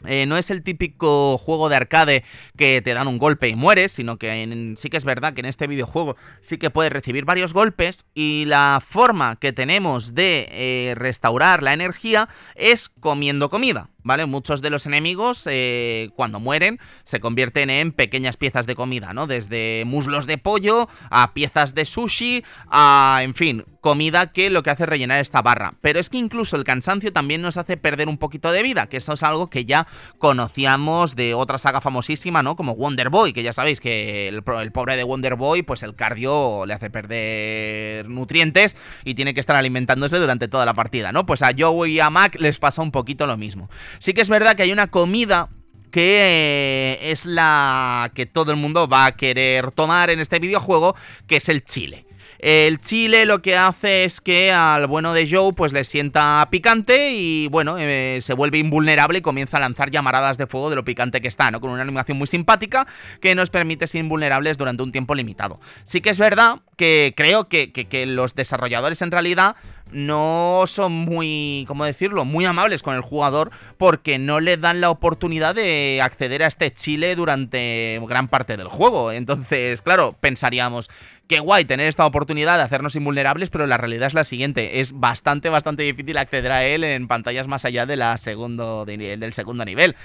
Eh, 0.06 0.26
no 0.26 0.38
es 0.38 0.50
el 0.50 0.64
típico 0.64 1.38
juego 1.38 1.70
de 1.70 1.78
arcade 1.78 2.24
que 2.58 2.82
te 2.82 2.94
dan 2.94 3.08
un 3.08 3.18
golpe 3.18 3.48
y 3.48 3.56
mueres, 3.56 3.94
sino 3.94 4.18
que 4.18 4.76
sí 4.78 4.90
que 4.90 4.98
es 4.98 5.06
verdad 5.06 5.34
que 5.34 5.40
en 5.40 5.46
este 5.46 5.66
videojuego 5.66 6.18
sí 6.42 6.58
que 6.58 6.70
puedes 6.70 6.92
recibir 6.92 7.24
varios 7.24 7.54
golpes 7.54 8.06
y 8.14 8.44
la 8.46 8.84
forma 8.86 9.38
que 9.38 9.54
tenemos 9.54 10.14
de 10.14 10.50
eh, 10.52 10.96
restaurar 10.96 11.64
la 11.64 11.74
energía 11.74 12.28
es 12.56 12.90
comiendo 12.90 13.50
comida. 13.50 13.93
¿Vale? 14.04 14.26
Muchos 14.26 14.62
de 14.62 14.70
los 14.70 14.86
enemigos, 14.86 15.48
eh, 15.50 16.10
cuando 16.16 16.40
mueren, 16.40 16.80
se 17.04 17.20
convierten 17.20 17.70
en 17.70 17.92
pequeñas 17.92 18.38
piezas 18.38 18.66
de 18.66 18.76
comida, 18.76 19.14
¿no? 19.14 19.28
Desde 19.28 19.84
muslos 19.86 20.28
de 20.28 20.38
pollo 20.38 20.88
a 21.10 21.34
piezas 21.34 21.74
de 21.74 21.86
sushi, 21.86 22.44
a, 22.70 23.20
en 23.22 23.34
fin, 23.34 23.66
comida 23.82 24.32
que 24.32 24.50
lo 24.50 24.64
que 24.64 24.70
hace 24.70 24.84
es 24.84 24.90
rellenar 24.90 25.20
esta 25.20 25.42
barra. 25.42 25.74
Pero 25.82 26.00
es 26.00 26.10
que 26.10 26.18
incluso 26.18 26.56
el 26.56 26.64
cansancio 26.64 27.12
también 27.12 27.42
nos 27.42 27.58
hace 27.58 27.78
perder 27.78 28.08
un 28.08 28.18
poquito 28.18 28.52
de 28.52 28.64
vida, 28.64 28.88
que 28.88 28.98
eso 28.98 29.14
es 29.14 29.24
algo 29.24 29.50
que 29.50 29.66
ya 29.66 29.88
conocíamos 30.20 31.16
de 31.16 31.34
otra 31.34 31.58
saga 31.58 31.82
famosísima, 31.82 32.44
¿no? 32.44 32.56
Como 32.56 32.76
Wonder 32.76 33.10
Boy, 33.10 33.34
que 33.34 33.44
ya 33.44 33.54
sabéis 33.54 33.80
que 33.80 34.30
el, 34.30 34.44
el 34.62 34.72
pobre 34.72 34.96
de 34.96 35.04
Wonder 35.04 35.36
Boy, 35.36 35.64
pues 35.64 35.84
el 35.84 35.96
cardio 35.96 36.66
le 36.66 36.74
hace 36.74 36.90
perder 36.90 38.10
nutrientes 38.10 38.78
y 39.04 39.16
tiene 39.16 39.34
que 39.34 39.40
estar 39.40 39.56
alimentándose 39.56 40.18
durante 40.18 40.48
toda 40.48 40.66
la 40.66 40.74
partida, 40.74 41.12
¿no? 41.12 41.26
Pues 41.26 41.42
a 41.42 41.52
Joe 41.58 41.90
y 41.90 42.00
a 42.00 42.10
Mac 42.10 42.38
les 42.40 42.60
pasa 42.60 42.82
un 42.82 42.92
poquito 42.92 43.28
lo 43.28 43.38
mismo. 43.38 43.70
Sí 44.00 44.14
que 44.14 44.22
es 44.22 44.30
verdad 44.30 44.56
que 44.56 44.64
hay 44.64 44.72
una 44.72 44.88
comida 44.88 45.50
que 45.92 46.20
eh, 46.22 47.12
es 47.12 47.26
la 47.26 48.12
que 48.16 48.26
todo 48.26 48.52
el 48.52 48.58
mundo 48.58 48.88
va 48.88 49.06
a 49.06 49.16
querer 49.16 49.72
tomar 49.72 50.10
en 50.10 50.20
este 50.20 50.40
videojuego, 50.40 50.96
que 51.28 51.38
es 51.38 51.50
el 51.50 51.64
chile. 51.64 52.06
El 52.46 52.82
chile 52.82 53.26
lo 53.26 53.42
que 53.42 53.56
hace 53.56 54.04
es 54.04 54.20
que 54.20 54.52
al 54.52 54.88
bueno 54.88 55.14
de 55.14 55.30
Joe 55.32 55.54
pues 55.54 55.72
le 55.72 55.86
sienta 55.86 56.46
picante 56.52 57.12
y 57.14 57.48
bueno, 57.48 57.78
eh, 57.80 58.20
se 58.22 58.34
vuelve 58.34 58.58
invulnerable 58.58 59.20
y 59.20 59.22
comienza 59.22 59.56
a 59.56 59.60
lanzar 59.62 59.92
llamaradas 59.92 60.38
de 60.38 60.46
fuego 60.46 60.70
de 60.70 60.76
lo 60.76 60.84
picante 60.84 61.22
que 61.22 61.30
está, 61.30 61.52
¿no? 61.52 61.62
Con 61.62 61.70
una 61.70 61.84
animación 61.84 62.18
muy 62.18 62.28
simpática 62.28 62.86
que 63.22 63.34
nos 63.34 63.50
permite 63.50 63.88
ser 63.88 64.02
invulnerables 64.02 64.58
durante 64.58 64.84
un 64.84 64.92
tiempo 64.92 65.16
limitado. 65.16 65.62
Sí 65.86 66.02
que 66.02 66.10
es 66.10 66.20
verdad 66.20 66.60
que 66.76 67.14
creo 67.16 67.48
que, 67.48 67.72
que 67.72 68.06
los 68.06 68.36
desarrolladores 68.36 69.02
en 69.02 69.12
realidad 69.12 69.56
no 69.94 70.64
son 70.68 70.92
muy, 70.92 71.66
¿cómo 71.68 71.86
decirlo?, 71.86 72.26
muy 72.26 72.46
amables 72.46 72.84
con 72.84 72.96
el 72.96 73.02
jugador 73.02 73.52
porque 73.78 74.18
no 74.18 74.40
le 74.40 74.58
dan 74.58 74.82
la 74.82 74.90
oportunidad 74.90 75.56
de 75.56 76.00
acceder 76.02 76.44
a 76.44 76.48
este 76.48 76.74
chile 76.74 77.16
durante 77.16 78.02
gran 78.08 78.28
parte 78.28 78.58
del 78.58 78.68
juego. 78.68 79.12
Entonces, 79.12 79.82
claro, 79.82 80.16
pensaríamos, 80.20 80.90
qué 81.28 81.40
guay 81.40 81.66
tener 81.66 81.88
esta 81.88 82.06
oportunidad 82.06 82.58
de 82.58 82.64
hacernos 82.64 82.96
invulnerables, 82.96 83.50
pero 83.50 83.68
la 83.68 83.78
realidad 83.78 84.08
es 84.08 84.14
la 84.14 84.24
siguiente, 84.24 84.80
es 84.80 84.92
bastante, 84.92 85.50
bastante 85.50 85.84
difícil 85.84 86.18
acceder 86.18 86.52
a 86.52 86.66
él 86.66 86.84
en 86.84 87.08
pantallas 87.08 87.48
más 87.48 87.66
allá 87.66 87.86
de 87.86 87.96
la 87.96 88.18
segundo, 88.18 88.86
del 88.86 89.34
segundo 89.34 89.66
nivel. 89.66 89.96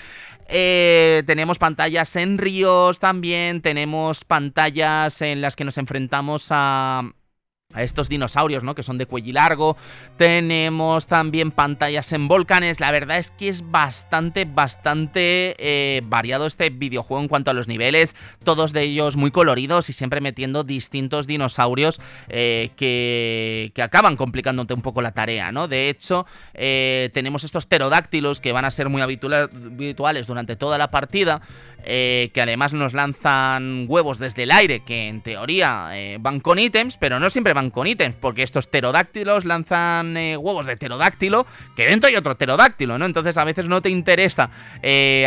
Eh, 0.49 1.23
tenemos 1.27 1.59
pantallas 1.59 2.17
en 2.17 2.39
ríos 2.39 3.01
también, 3.01 3.61
tenemos 3.61 4.25
pantallas 4.25 5.21
en 5.21 5.41
las 5.41 5.57
que 5.57 5.65
nos 5.65 5.77
enfrentamos 5.77 6.49
a 6.51 7.03
a 7.75 7.83
estos 7.83 8.09
dinosaurios, 8.09 8.63
¿no? 8.63 8.75
Que 8.75 8.83
son 8.83 8.97
de 8.97 9.05
cuello 9.05 9.35
largo. 9.35 9.77
Tenemos 10.17 11.07
también 11.07 11.51
pantallas 11.51 12.15
en 12.15 12.27
volcanes. 12.27 12.81
La 12.81 12.91
verdad 12.91 13.19
es 13.19 13.31
que 13.31 13.49
es 13.49 13.71
bastante, 13.71 14.47
bastante 14.47 15.55
eh, 15.59 16.01
variado 16.07 16.47
este 16.47 16.71
videojuego 16.71 17.23
en 17.23 17.29
cuanto 17.29 17.51
a 17.51 17.55
los 17.55 17.69
niveles. 17.69 18.17
Todos 18.43 18.73
de 18.73 18.85
ellos 18.85 19.17
muy 19.17 19.31
coloridos 19.31 19.91
y 19.91 19.93
siempre 19.93 20.23
metiendo 20.23 20.65
distintos 20.65 21.27
dinosaurios 21.27 22.01
eh, 22.31 22.71
que, 22.77 23.71
que, 23.75 23.83
acaban 23.83 24.17
complicándote 24.17 24.73
un 24.73 24.81
poco 24.81 25.03
la 25.03 25.13
tarea, 25.13 25.53
¿no? 25.53 25.69
De 25.69 25.91
hecho, 25.91 26.25
eh, 26.55 27.11
tenemos 27.13 27.45
estos 27.45 27.67
pterodáctilos 27.67 28.41
que 28.41 28.53
van 28.53 28.65
a 28.65 28.71
ser 28.71 28.89
muy 28.89 29.03
habituales 29.03 30.27
durante 30.27 30.57
toda 30.57 30.79
la 30.79 30.91
partida. 30.91 31.43
Que 31.85 32.41
además 32.43 32.75
nos 32.75 32.93
lanzan 32.93 33.87
huevos 33.89 34.19
desde 34.19 34.43
el 34.43 34.51
aire, 34.51 34.81
que 34.81 35.09
en 35.09 35.23
teoría 35.23 35.91
van 36.21 36.41
con 36.41 36.59
ítems, 36.59 36.99
pero 36.99 37.19
no 37.19 37.31
siempre 37.31 37.55
con 37.71 37.87
ítems, 37.87 38.17
porque 38.21 38.43
estos 38.43 38.67
pterodáctilos 38.67 39.45
lanzan 39.45 40.17
eh, 40.17 40.37
huevos 40.37 40.67
de 40.67 40.77
pterodáctilo, 40.77 41.47
que 41.77 41.87
dentro 41.87 42.09
hay 42.09 42.17
otro 42.17 42.37
pterodáctilo, 42.37 42.99
¿no? 42.99 43.05
Entonces 43.05 43.37
a 43.37 43.45
veces 43.45 43.67
no 43.67 43.83
te 43.83 43.91
interesa 43.91 44.51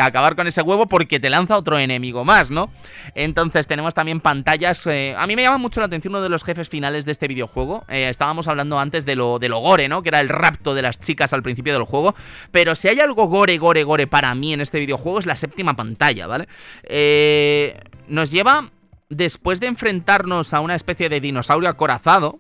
acabar 0.02 0.36
con 0.36 0.48
ese 0.48 0.62
huevo 0.62 0.88
porque 0.88 1.20
te 1.20 1.30
lanza 1.30 1.58
otro 1.58 1.78
enemigo 1.78 2.24
más, 2.26 2.50
¿no? 2.50 2.72
Entonces 3.16 3.68
tenemos 3.68 3.94
también 3.94 4.20
pantallas... 4.20 4.88
a 4.88 5.28
mí 5.28 5.36
me 5.36 5.44
llama 5.44 5.58
mucho 5.58 5.80
la 5.80 5.86
atención 5.88 6.14
uno 6.14 6.22
de 6.22 6.30
los 6.30 6.44
jefes 6.44 6.70
finales 6.70 7.06
de 7.06 7.12
este 7.12 7.28
videojuego. 7.28 7.86
estábamos 7.88 8.48
hablando 8.48 8.80
antes 8.80 9.06
de 9.06 9.16
lo, 9.16 9.40
de 9.40 9.50
lo 9.50 9.60
gore, 9.60 9.88
¿no? 9.88 10.02
Que 10.02 10.10
era 10.10 10.20
el 10.20 10.30
rapto 10.30 10.74
de 10.74 10.82
las 10.82 11.00
chicas 11.00 11.34
al 11.34 11.44
principio 11.44 11.74
del 11.74 11.84
juego. 11.84 12.16
Pero 12.52 12.76
si 12.76 12.88
hay 12.88 13.00
algo 13.00 13.28
gore, 13.28 13.58
gore, 13.58 13.84
gore 13.84 14.08
para 14.08 14.34
mí 14.36 14.54
en 14.54 14.62
este 14.62 14.80
videojuego 14.80 15.20
es 15.20 15.26
la 15.26 15.36
séptima 15.36 15.76
pantalla, 15.76 16.28
¿vale? 16.28 16.48
Eh, 16.84 17.80
nos 18.08 18.32
lleva, 18.32 18.70
después 19.12 19.60
de 19.60 19.68
enfrentarnos 19.68 20.54
a 20.54 20.62
una 20.62 20.76
especie 20.76 21.10
de 21.10 21.20
dinosaurio 21.20 21.70
acorazado, 21.70 22.40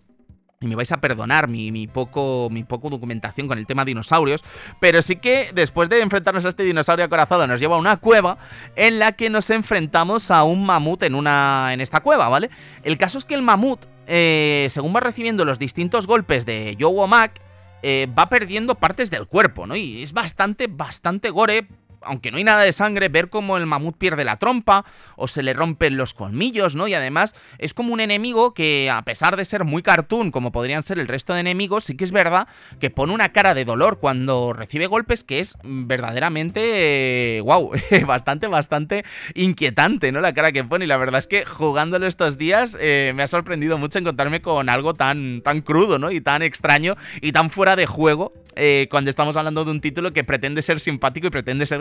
y 0.61 0.67
me 0.67 0.75
vais 0.75 0.91
a 0.91 1.01
perdonar 1.01 1.47
mi, 1.47 1.87
poco, 1.87 2.47
mi 2.51 2.63
poco 2.63 2.89
documentación 2.89 3.47
con 3.47 3.57
el 3.57 3.65
tema 3.65 3.83
dinosaurios, 3.83 4.43
pero 4.79 5.01
sí 5.01 5.15
que 5.15 5.49
después 5.53 5.89
de 5.89 6.01
enfrentarnos 6.01 6.45
a 6.45 6.49
este 6.49 6.63
dinosaurio 6.63 7.05
acorazado 7.05 7.45
nos 7.47 7.59
lleva 7.59 7.75
a 7.75 7.79
una 7.79 7.97
cueva 7.97 8.37
en 8.75 8.99
la 8.99 9.13
que 9.13 9.29
nos 9.29 9.49
enfrentamos 9.49 10.31
a 10.31 10.43
un 10.43 10.63
mamut 10.63 11.01
en, 11.03 11.15
una, 11.15 11.73
en 11.73 11.81
esta 11.81 12.01
cueva, 12.01 12.29
¿vale? 12.29 12.51
El 12.83 12.97
caso 12.97 13.17
es 13.17 13.25
que 13.25 13.33
el 13.33 13.41
mamut, 13.41 13.81
eh, 14.05 14.67
según 14.69 14.95
va 14.95 14.99
recibiendo 14.99 15.45
los 15.45 15.57
distintos 15.57 16.05
golpes 16.05 16.45
de 16.45 16.77
Joe 16.79 17.07
Mac, 17.07 17.41
eh, 17.83 18.07
va 18.17 18.29
perdiendo 18.29 18.75
partes 18.75 19.09
del 19.09 19.25
cuerpo, 19.25 19.65
¿no? 19.65 19.75
Y 19.75 20.03
es 20.03 20.13
bastante, 20.13 20.67
bastante 20.67 21.31
gore 21.31 21.67
aunque 22.03 22.31
no 22.31 22.37
hay 22.37 22.43
nada 22.43 22.61
de 22.61 22.73
sangre, 22.73 23.09
ver 23.09 23.29
cómo 23.29 23.57
el 23.57 23.65
mamut 23.65 23.97
pierde 23.97 24.25
la 24.25 24.37
trompa 24.37 24.85
o 25.15 25.27
se 25.27 25.43
le 25.43 25.53
rompen 25.53 25.97
los 25.97 26.13
colmillos, 26.13 26.75
¿no? 26.75 26.87
Y 26.87 26.93
además 26.93 27.35
es 27.57 27.73
como 27.73 27.93
un 27.93 27.99
enemigo 27.99 28.53
que, 28.53 28.89
a 28.89 29.01
pesar 29.03 29.37
de 29.37 29.45
ser 29.45 29.63
muy 29.63 29.83
cartoon, 29.83 30.31
como 30.31 30.51
podrían 30.51 30.83
ser 30.83 30.99
el 30.99 31.07
resto 31.07 31.33
de 31.33 31.41
enemigos, 31.41 31.85
sí 31.85 31.95
que 31.95 32.03
es 32.03 32.11
verdad 32.11 32.47
que 32.79 32.89
pone 32.89 33.13
una 33.13 33.29
cara 33.29 33.53
de 33.53 33.65
dolor 33.65 33.99
cuando 33.99 34.53
recibe 34.53 34.87
golpes 34.87 35.23
que 35.23 35.39
es 35.39 35.57
verdaderamente, 35.63 37.41
wow, 37.43 37.71
bastante, 38.05 38.47
bastante 38.47 39.05
inquietante, 39.35 40.11
¿no? 40.11 40.21
La 40.21 40.33
cara 40.33 40.51
que 40.51 40.63
pone. 40.63 40.85
Y 40.85 40.87
la 40.87 40.97
verdad 40.97 41.19
es 41.19 41.27
que 41.27 41.45
jugándolo 41.45 42.07
estos 42.07 42.37
días 42.37 42.77
eh, 42.79 43.13
me 43.15 43.23
ha 43.23 43.27
sorprendido 43.27 43.77
mucho 43.77 43.99
encontrarme 43.99 44.41
con 44.41 44.69
algo 44.69 44.93
tan, 44.93 45.41
tan 45.41 45.61
crudo, 45.61 45.99
¿no? 45.99 46.11
Y 46.11 46.21
tan 46.21 46.41
extraño 46.41 46.95
y 47.21 47.31
tan 47.31 47.51
fuera 47.51 47.75
de 47.75 47.85
juego 47.85 48.33
eh, 48.55 48.87
cuando 48.91 49.09
estamos 49.09 49.37
hablando 49.37 49.63
de 49.63 49.71
un 49.71 49.81
título 49.81 50.11
que 50.11 50.23
pretende 50.23 50.61
ser 50.61 50.79
simpático 50.79 51.27
y 51.27 51.29
pretende 51.29 51.65
ser 51.65 51.79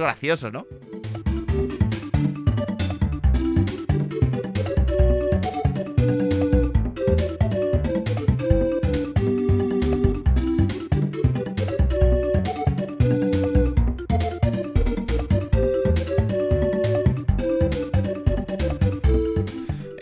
¿no? 0.50 0.66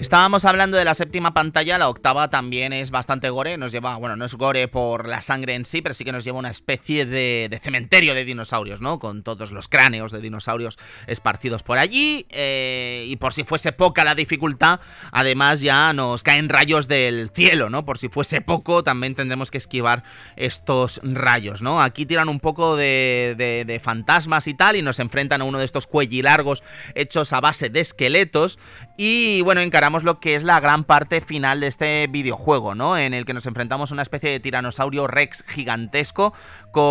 Estábamos 0.08 0.46
hablando 0.46 0.78
de 0.78 0.86
la 0.86 0.94
séptima 0.94 1.34
pantalla, 1.34 1.76
la 1.76 1.90
octava 1.90 2.30
también 2.30 2.72
es 2.72 2.90
bastante 2.90 3.28
gore, 3.28 3.58
nos 3.58 3.72
lleva, 3.72 3.96
bueno, 3.96 4.16
no 4.16 4.24
es 4.24 4.32
gore 4.36 4.66
por 4.66 5.06
la 5.06 5.20
sangre 5.20 5.54
en 5.54 5.66
sí, 5.66 5.82
pero 5.82 5.94
sí 5.94 6.02
que 6.02 6.12
nos 6.12 6.24
lleva 6.24 6.38
una 6.38 6.48
especie 6.48 7.04
de, 7.04 7.60
cementerio 7.62 8.14
de 8.14 8.24
dinosaurios, 8.24 8.80
¿no? 8.80 9.00
Con 9.00 9.22
todos 9.22 9.52
los 9.52 9.68
cráneos 9.68 10.10
de 10.10 10.22
dinosaurios 10.22 10.78
esparcidos 11.06 11.62
por 11.62 11.78
allí, 11.78 12.24
eh, 12.30 13.04
y 13.06 13.16
por 13.16 13.34
si 13.34 13.44
fuese 13.44 13.72
poca 13.72 14.02
la 14.02 14.14
dificultad, 14.14 14.80
además 15.12 15.60
ya 15.60 15.92
nos 15.92 16.22
caen 16.22 16.48
rayos 16.48 16.88
del 16.88 17.30
cielo, 17.34 17.68
¿no? 17.68 17.84
Por 17.84 17.98
si 17.98 18.08
fuese 18.08 18.40
poco, 18.40 18.82
también 18.82 19.14
tendremos 19.14 19.50
que 19.50 19.58
esquivar 19.58 20.04
estos 20.36 21.02
rayos, 21.04 21.60
¿no? 21.60 21.82
Aquí 21.82 22.06
tiran 22.06 22.30
un 22.30 22.40
poco 22.40 22.76
de, 22.76 23.34
de 23.36 23.78
fantasmas 23.78 24.46
y 24.46 24.54
tal, 24.54 24.76
y 24.76 24.80
nos 24.80 25.00
enfrentan 25.00 25.42
a 25.42 25.44
uno 25.44 25.58
de 25.58 25.66
estos 25.66 25.86
cuellilargos 25.86 26.62
hechos 26.94 27.34
a 27.34 27.42
base 27.42 27.68
de 27.68 27.80
esqueletos, 27.80 28.58
y 28.96 29.42
bueno, 29.42 29.60
encaramos 29.60 29.97
lo 30.04 30.20
que 30.20 30.34
es 30.34 30.44
la 30.44 30.60
gran 30.60 30.84
parte 30.84 31.20
final 31.20 31.60
de 31.60 31.66
este 31.66 32.06
videojuego, 32.06 32.74
¿no? 32.74 32.96
En 32.96 33.14
el 33.14 33.24
que 33.24 33.34
nos 33.34 33.46
enfrentamos 33.46 33.90
a 33.90 33.94
una 33.94 34.02
especie 34.02 34.30
de 34.30 34.40
tiranosaurio 34.40 35.06
rex 35.06 35.44
gigantesco 35.46 36.32
con... 36.72 36.82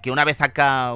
que 0.00 0.10
una 0.10 0.24
vez 0.24 0.40
acá... 0.40 0.92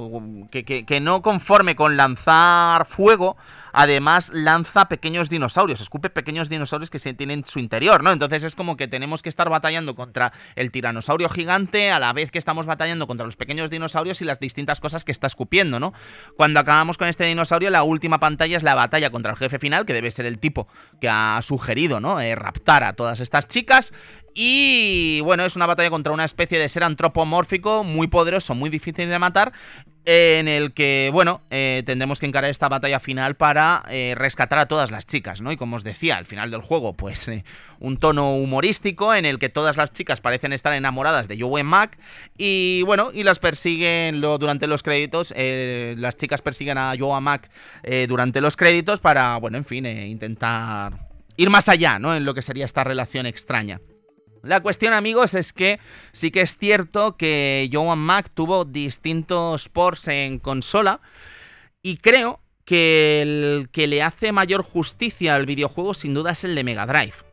que, 0.51 0.65
que 0.65 1.01
no 1.01 1.23
conforme 1.23 1.77
con 1.77 1.97
lanzar 1.97 2.87
fuego, 2.87 3.37
además 3.79 4.33
lanza 4.35 4.89
pequeños 4.89 5.31
dinosaurios, 5.31 5.81
escupe 5.81 6.11
pequeños 6.11 6.49
dinosaurios 6.49 6.91
que 6.91 6.99
se 6.99 7.15
tienen 7.15 7.39
en 7.39 7.45
su 7.45 7.61
interior, 7.61 8.03
¿no? 8.03 8.11
Entonces 8.11 8.43
es 8.43 8.57
como 8.57 8.77
que 8.77 8.89
tenemos 8.89 9.23
que 9.23 9.29
estar 9.29 9.49
batallando 9.49 9.95
contra 9.95 10.33
el 10.57 10.73
tiranosaurio 10.73 11.29
gigante 11.29 11.93
a 11.93 12.01
la 12.01 12.13
vez 12.13 12.33
que 12.33 12.41
estamos 12.41 12.67
batallando 12.67 13.07
contra 13.07 13.25
los 13.25 13.37
pequeños 13.37 13.71
dinosaurios 13.71 14.21
y 14.21 14.25
las 14.25 14.41
distintas 14.41 14.81
cosas 14.81 15.05
que 15.05 15.13
está 15.13 15.29
escupiendo, 15.29 15.79
¿no? 15.79 15.93
Cuando 16.37 16.59
acabamos 16.59 16.99
con 16.99 17.07
este 17.07 17.27
dinosaurio, 17.27 17.71
la 17.71 17.85
última 17.85 18.19
pantalla 18.19 18.57
es 18.57 18.65
la 18.65 18.75
batalla 18.75 19.11
contra 19.11 19.31
el 19.31 19.39
jefe 19.39 19.61
final, 19.61 19.87
que 19.87 19.93
debe 19.93 20.11
ser 20.11 20.27
el 20.27 20.41
tipo 20.41 20.67
que 21.01 21.09
ha 21.09 21.39
sugerido, 21.43 22.01
¿no? 22.01 22.21
Eh, 22.21 22.35
raptar 22.35 22.83
a 22.83 22.95
todas 22.95 23.21
estas 23.21 23.47
chicas. 23.47 23.93
Y 24.35 25.21
bueno, 25.23 25.45
es 25.45 25.55
una 25.55 25.67
batalla 25.67 25.91
contra 25.91 26.13
una 26.13 26.25
especie 26.25 26.59
de 26.59 26.69
ser 26.69 26.83
antropomórfico 26.83 27.85
muy 27.85 28.09
poderoso, 28.09 28.57
muy 28.57 28.71
difícil 28.71 29.09
de 29.09 29.19
matar 29.19 29.53
en 30.11 30.49
el 30.49 30.73
que, 30.73 31.11
bueno, 31.13 31.43
eh, 31.51 31.83
tendremos 31.85 32.19
que 32.19 32.25
encarar 32.25 32.51
esta 32.51 32.71
batalla 32.71 32.99
final 32.99 33.37
para 33.37 33.85
eh, 33.91 34.15
rescatar 34.17 34.59
a 34.59 34.65
todas 34.65 34.91
las 34.91 35.07
chicas, 35.07 35.43
¿no? 35.43 35.53
Y 35.53 35.59
como 35.59 35.77
os 35.77 35.85
decía, 35.85 36.17
al 36.17 36.25
final 36.25 36.51
del 36.51 36.63
juego, 36.63 36.95
pues 36.95 37.29
eh, 37.29 37.45
un 37.79 37.99
tono 37.99 38.35
humorístico 38.35 39.15
en 39.15 39.27
el 39.27 39.39
que 39.39 39.51
todas 39.51 39.77
las 39.77 39.93
chicas 39.93 40.23
parecen 40.23 40.55
estar 40.55 40.73
enamoradas 40.73 41.29
de 41.29 41.39
Joe 41.39 41.63
Mac 41.63 41.99
y, 42.39 42.81
bueno, 42.87 43.11
y 43.13 43.23
las 43.23 43.39
persiguen 43.39 44.23
durante 44.23 44.67
los 44.67 44.83
créditos, 44.83 45.35
las 45.37 46.17
chicas 46.17 46.41
persiguen 46.41 46.79
a 46.79 46.95
Joe 46.99 47.21
Mac 47.21 47.51
durante 48.09 48.41
los 48.41 48.57
créditos 48.57 49.01
para, 49.01 49.37
bueno, 49.37 49.59
en 49.59 49.67
fin, 49.67 49.85
intentar 49.85 51.07
ir 51.37 51.51
más 51.51 51.69
allá, 51.69 51.99
¿no? 51.99 52.17
En 52.17 52.25
lo 52.25 52.33
que 52.33 52.41
sería 52.41 52.65
esta 52.65 52.83
relación 52.83 53.27
extraña. 53.27 53.79
La 54.43 54.61
cuestión, 54.61 54.93
amigos, 54.93 55.35
es 55.35 55.53
que 55.53 55.81
sí 56.13 56.31
que 56.31 56.41
es 56.41 56.57
cierto 56.57 57.17
que 57.17 57.69
Joan 57.73 57.99
Mac 57.99 58.31
tuvo 58.33 58.65
distintos 58.65 59.69
ports 59.69 60.09
en 60.09 60.39
consola 60.39 61.01
y 61.83 61.99
creo 61.99 62.41
que 62.65 63.23
el 63.23 63.69
que 63.73 63.87
le 63.87 64.03
hace 64.03 64.33
mayor 64.33 64.63
justicia 64.63 65.35
al 65.35 65.47
videojuego 65.47 65.95
sin 65.95 66.15
duda 66.15 66.33
es 66.33 66.45
el 66.45 66.55
de 66.55 66.65
Mega 66.65 66.87
Drive. 66.87 67.28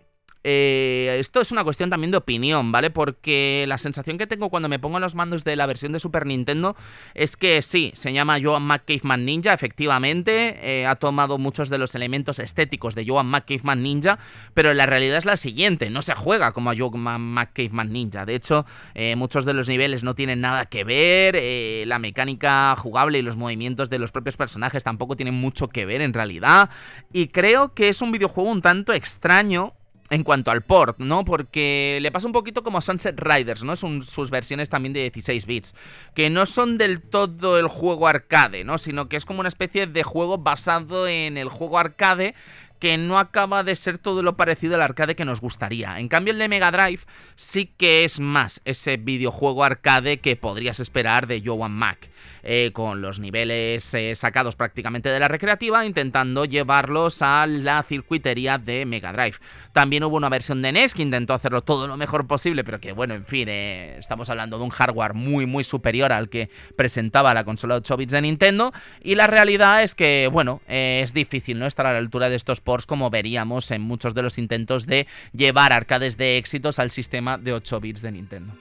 Eh, 0.47 1.17
esto 1.19 1.41
es 1.41 1.51
una 1.51 1.63
cuestión 1.63 1.89
también 1.89 2.11
de 2.11 2.17
opinión, 2.17 2.71
¿vale? 2.71 2.91
Porque 2.91 3.65
la 3.67 3.79
sensación 3.79 4.19
que 4.19 4.27
tengo 4.27 4.51
cuando 4.51 4.69
me 4.69 4.77
pongo 4.77 4.99
los 4.99 5.15
mandos 5.15 5.43
de 5.43 5.55
la 5.55 5.65
versión 5.65 5.91
de 5.91 5.97
Super 5.97 6.27
Nintendo 6.27 6.75
es 7.15 7.35
que 7.35 7.63
sí, 7.63 7.91
se 7.95 8.13
llama 8.13 8.37
Joan 8.39 8.61
McCaveman 8.61 9.25
Ninja, 9.25 9.53
efectivamente, 9.53 10.59
eh, 10.61 10.85
ha 10.85 10.97
tomado 10.97 11.39
muchos 11.39 11.69
de 11.69 11.79
los 11.79 11.95
elementos 11.95 12.37
estéticos 12.37 12.93
de 12.93 13.07
Joan 13.07 13.25
McCaveman 13.25 13.81
Ninja, 13.81 14.19
pero 14.53 14.71
la 14.75 14.85
realidad 14.85 15.17
es 15.17 15.25
la 15.25 15.35
siguiente, 15.35 15.89
no 15.89 16.03
se 16.03 16.13
juega 16.13 16.51
como 16.51 16.69
a 16.69 16.75
Joan 16.77 17.21
McCaveman 17.21 17.91
Ninja. 17.91 18.27
De 18.27 18.35
hecho, 18.35 18.67
eh, 18.93 19.15
muchos 19.15 19.45
de 19.45 19.55
los 19.55 19.67
niveles 19.67 20.03
no 20.03 20.13
tienen 20.13 20.41
nada 20.41 20.67
que 20.67 20.83
ver, 20.83 21.87
la 21.87 21.97
mecánica 21.97 22.75
jugable 22.75 23.17
y 23.17 23.23
los 23.23 23.35
movimientos 23.35 23.89
de 23.89 23.97
los 23.97 24.11
propios 24.11 24.37
personajes 24.37 24.83
tampoco 24.83 25.15
tienen 25.15 25.33
mucho 25.33 25.69
que 25.69 25.87
ver 25.87 26.01
en 26.01 26.13
realidad, 26.13 26.69
y 27.11 27.29
creo 27.29 27.73
que 27.73 27.89
es 27.89 28.03
un 28.03 28.11
videojuego 28.11 28.51
un 28.51 28.61
tanto 28.61 28.93
extraño 28.93 29.73
en 30.09 30.23
cuanto 30.23 30.51
al 30.51 30.61
port, 30.61 30.99
¿no? 30.99 31.25
Porque 31.25 31.97
le 32.01 32.11
pasa 32.11 32.27
un 32.27 32.33
poquito 32.33 32.63
como 32.63 32.81
Sunset 32.81 33.19
Riders, 33.19 33.63
¿no? 33.63 33.75
Son 33.75 34.03
sus 34.03 34.29
versiones 34.29 34.69
también 34.69 34.93
de 34.93 35.01
16 35.01 35.45
bits, 35.45 35.75
que 36.13 36.29
no 36.29 36.45
son 36.45 36.77
del 36.77 37.01
todo 37.01 37.59
el 37.59 37.67
juego 37.67 38.07
arcade, 38.07 38.63
¿no? 38.63 38.77
Sino 38.77 39.09
que 39.09 39.17
es 39.17 39.25
como 39.25 39.39
una 39.39 39.49
especie 39.49 39.87
de 39.87 40.03
juego 40.03 40.37
basado 40.37 41.07
en 41.07 41.37
el 41.37 41.49
juego 41.49 41.79
arcade 41.79 42.35
que 42.79 42.97
no 42.97 43.17
acaba 43.17 43.63
de 43.63 43.75
ser 43.75 43.97
todo 43.97 44.21
lo 44.21 44.35
parecido 44.35 44.75
al 44.75 44.81
arcade 44.81 45.15
que 45.15 45.25
nos 45.25 45.41
gustaría. 45.41 45.99
En 45.99 46.07
cambio, 46.07 46.33
el 46.33 46.39
de 46.39 46.49
Mega 46.49 46.71
Drive 46.71 47.01
sí 47.35 47.73
que 47.77 48.03
es 48.03 48.19
más 48.19 48.61
ese 48.65 48.97
videojuego 48.97 49.63
arcade 49.63 50.19
que 50.19 50.35
podrías 50.35 50.79
esperar 50.79 51.25
de 51.25 51.41
Joan 51.43 51.71
Mac. 51.71 52.09
Eh, 52.47 52.69
con 52.73 53.01
los 53.01 53.19
niveles 53.19 53.91
eh, 53.95 54.13
sacados 54.13 54.55
prácticamente 54.55 55.09
de 55.09 55.19
la 55.19 55.27
recreativa, 55.27 55.83
intentando 55.83 56.45
llevarlos 56.45 57.23
a 57.23 57.47
la 57.47 57.81
circuitería 57.81 58.59
de 58.59 58.85
Mega 58.85 59.11
Drive. 59.11 59.37
También 59.73 60.03
hubo 60.03 60.15
una 60.15 60.29
versión 60.29 60.61
de 60.61 60.71
NES 60.71 60.93
que 60.93 61.01
intentó 61.01 61.33
hacerlo 61.33 61.63
todo 61.63 61.87
lo 61.87 61.97
mejor 61.97 62.27
posible, 62.27 62.63
pero 62.63 62.79
que 62.79 62.91
bueno, 62.91 63.15
en 63.15 63.25
fin, 63.25 63.47
eh, 63.49 63.95
estamos 63.97 64.29
hablando 64.29 64.59
de 64.59 64.63
un 64.63 64.69
hardware 64.69 65.15
muy 65.15 65.47
muy 65.47 65.63
superior 65.63 66.13
al 66.13 66.29
que 66.29 66.51
presentaba 66.75 67.33
la 67.33 67.45
consola 67.45 67.77
8 67.77 67.97
bits 67.97 68.11
de 68.11 68.21
Nintendo. 68.21 68.73
Y 69.01 69.15
la 69.15 69.25
realidad 69.25 69.81
es 69.81 69.95
que, 69.95 70.29
bueno, 70.31 70.61
es 70.67 71.15
difícil 71.15 71.57
no 71.57 71.65
estar 71.65 71.87
a 71.87 71.93
la 71.93 71.97
altura 71.97 72.29
de 72.29 72.35
estos 72.35 72.61
ports 72.61 72.85
como 72.85 73.09
veríamos 73.09 73.71
en 73.71 73.81
muchos 73.81 74.13
de 74.13 74.21
los 74.21 74.37
intentos 74.37 74.85
de 74.85 75.07
llevar 75.33 75.73
arcades 75.73 76.15
de 76.15 76.37
éxitos 76.37 76.77
al 76.77 76.91
sistema 76.91 77.39
de 77.39 77.53
8 77.53 77.79
bits 77.79 78.03
de 78.03 78.11
Nintendo. 78.11 78.53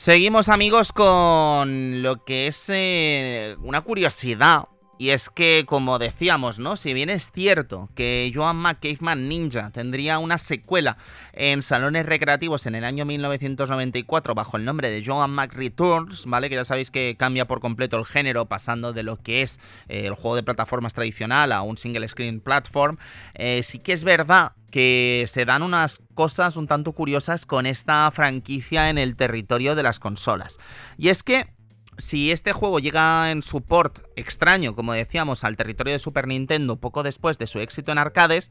Seguimos 0.00 0.48
amigos 0.48 0.94
con 0.94 2.00
lo 2.00 2.24
que 2.24 2.46
es 2.46 2.64
eh, 2.68 3.54
una 3.60 3.82
curiosidad. 3.82 4.64
Y 5.00 5.12
es 5.12 5.30
que, 5.30 5.64
como 5.66 5.98
decíamos, 5.98 6.58
¿no? 6.58 6.76
Si 6.76 6.92
bien 6.92 7.08
es 7.08 7.32
cierto 7.32 7.88
que 7.94 8.30
Joan 8.34 8.56
McCaveman 8.56 9.30
Ninja 9.30 9.70
tendría 9.70 10.18
una 10.18 10.36
secuela 10.36 10.98
en 11.32 11.62
salones 11.62 12.04
recreativos 12.04 12.66
en 12.66 12.74
el 12.74 12.84
año 12.84 13.06
1994 13.06 14.34
bajo 14.34 14.58
el 14.58 14.66
nombre 14.66 14.90
de 14.90 15.02
Joan 15.02 15.30
Mac 15.30 15.54
Returns, 15.54 16.26
¿vale? 16.26 16.50
Que 16.50 16.56
ya 16.56 16.66
sabéis 16.66 16.90
que 16.90 17.16
cambia 17.18 17.46
por 17.46 17.60
completo 17.60 17.96
el 17.96 18.04
género 18.04 18.44
pasando 18.44 18.92
de 18.92 19.02
lo 19.02 19.16
que 19.16 19.40
es 19.40 19.58
eh, 19.88 20.02
el 20.04 20.12
juego 20.12 20.36
de 20.36 20.42
plataformas 20.42 20.92
tradicional 20.92 21.52
a 21.52 21.62
un 21.62 21.78
single 21.78 22.06
screen 22.06 22.42
platform. 22.42 22.98
Eh, 23.32 23.62
sí 23.62 23.78
que 23.78 23.94
es 23.94 24.04
verdad 24.04 24.52
que 24.70 25.24
se 25.28 25.46
dan 25.46 25.62
unas 25.62 26.00
cosas 26.14 26.58
un 26.58 26.66
tanto 26.66 26.92
curiosas 26.92 27.46
con 27.46 27.64
esta 27.64 28.10
franquicia 28.10 28.90
en 28.90 28.98
el 28.98 29.16
territorio 29.16 29.74
de 29.74 29.82
las 29.82 29.98
consolas. 29.98 30.58
Y 30.98 31.08
es 31.08 31.22
que 31.22 31.46
si 32.00 32.30
este 32.30 32.52
juego 32.52 32.78
llega 32.78 33.30
en 33.30 33.42
su 33.42 33.62
port 33.62 34.00
extraño, 34.16 34.74
como 34.74 34.92
decíamos, 34.92 35.44
al 35.44 35.56
territorio 35.56 35.92
de 35.92 35.98
Super 35.98 36.26
Nintendo 36.26 36.76
poco 36.76 37.02
después 37.02 37.38
de 37.38 37.46
su 37.46 37.60
éxito 37.60 37.92
en 37.92 37.98
arcades, 37.98 38.50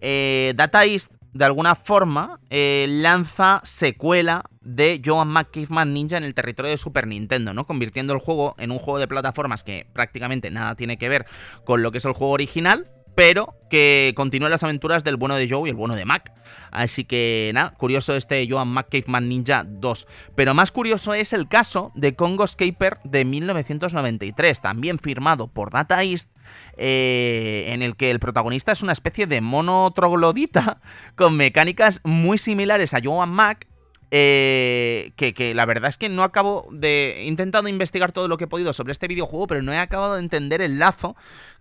eh, 0.00 0.52
Data 0.56 0.84
East 0.84 1.12
de 1.32 1.44
alguna 1.44 1.74
forma 1.74 2.40
eh, 2.50 2.86
lanza 2.88 3.60
secuela 3.64 4.44
de 4.62 5.02
Joan 5.04 5.28
McCaveman 5.28 5.92
Ninja 5.92 6.16
en 6.16 6.24
el 6.24 6.34
territorio 6.34 6.70
de 6.70 6.78
Super 6.78 7.06
Nintendo, 7.06 7.52
¿no? 7.52 7.66
Convirtiendo 7.66 8.14
el 8.14 8.20
juego 8.20 8.54
en 8.58 8.70
un 8.70 8.78
juego 8.78 8.98
de 8.98 9.06
plataformas 9.06 9.62
que 9.62 9.86
prácticamente 9.92 10.50
nada 10.50 10.74
tiene 10.74 10.96
que 10.96 11.08
ver 11.08 11.26
con 11.64 11.82
lo 11.82 11.92
que 11.92 11.98
es 11.98 12.04
el 12.04 12.12
juego 12.12 12.32
original, 12.32 12.90
pero 13.16 13.54
que 13.70 14.12
continúe 14.14 14.48
las 14.48 14.62
aventuras 14.62 15.02
del 15.02 15.16
bueno 15.16 15.34
de 15.34 15.48
Joe 15.48 15.66
y 15.66 15.70
el 15.70 15.76
bueno 15.76 15.96
de 15.96 16.04
Mac. 16.04 16.32
Así 16.70 17.04
que 17.04 17.50
nada, 17.54 17.70
curioso 17.70 18.14
este 18.14 18.46
Joan 18.48 18.68
Mac 18.68 18.88
Caveman 18.90 19.28
Ninja 19.28 19.64
2. 19.66 20.06
Pero 20.36 20.54
más 20.54 20.70
curioso 20.70 21.14
es 21.14 21.32
el 21.32 21.48
caso 21.48 21.90
de 21.94 22.14
Congo 22.14 22.44
Escaper 22.44 22.98
de 23.04 23.24
1993, 23.24 24.60
también 24.60 24.98
firmado 24.98 25.48
por 25.48 25.72
Data 25.72 26.04
East, 26.04 26.30
eh, 26.76 27.64
en 27.68 27.82
el 27.82 27.96
que 27.96 28.10
el 28.10 28.20
protagonista 28.20 28.72
es 28.72 28.82
una 28.82 28.92
especie 28.92 29.26
de 29.26 29.40
mono 29.40 29.90
troglodita 29.96 30.80
con 31.16 31.36
mecánicas 31.36 32.00
muy 32.04 32.38
similares 32.38 32.92
a 32.92 33.00
Joan 33.02 33.30
Mac 33.30 33.66
eh, 34.12 35.12
que, 35.16 35.34
que, 35.34 35.52
la 35.52 35.66
verdad 35.66 35.88
es 35.88 35.98
que 35.98 36.08
no 36.08 36.22
acabo 36.22 36.68
de... 36.70 37.22
He 37.22 37.26
intentado 37.26 37.66
investigar 37.68 38.12
todo 38.12 38.28
lo 38.28 38.38
que 38.38 38.44
he 38.44 38.48
podido 38.48 38.72
sobre 38.72 38.92
este 38.92 39.08
videojuego, 39.08 39.48
pero 39.48 39.62
no 39.62 39.72
he 39.72 39.78
acabado 39.78 40.14
de 40.14 40.20
entender 40.20 40.62
el 40.62 40.78
lazo 40.78 41.16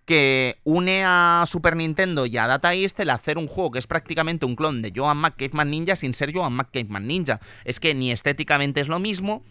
que 0.06 0.58
une 0.64 1.03
a 1.03 1.45
Super 1.47 1.76
Nintendo 1.76 2.26
y 2.26 2.38
a 2.38 2.47
Data 2.47 2.74
East 2.74 2.99
el 2.99 3.10
hacer 3.10 3.38
un 3.38 3.47
juego 3.47 3.72
que 3.72 3.80
es 3.80 3.88
prácticamente 3.88 4.45
un 4.45 4.56
clon 4.56 4.82
de 4.82 4.93
Joan 4.95 5.18
McCaveman 5.18 5.70
Ninja 5.70 5.95
sin 5.95 6.14
ser 6.14 6.34
Joan 6.34 6.53
McCaveman 6.53 7.08
Ninja. 7.08 7.39
Es 7.64 7.80
que 7.80 7.93
ni 7.95 8.12
estéticamente 8.12 8.82
es 8.82 8.88
lo 8.88 8.99
mismo, 8.99 9.43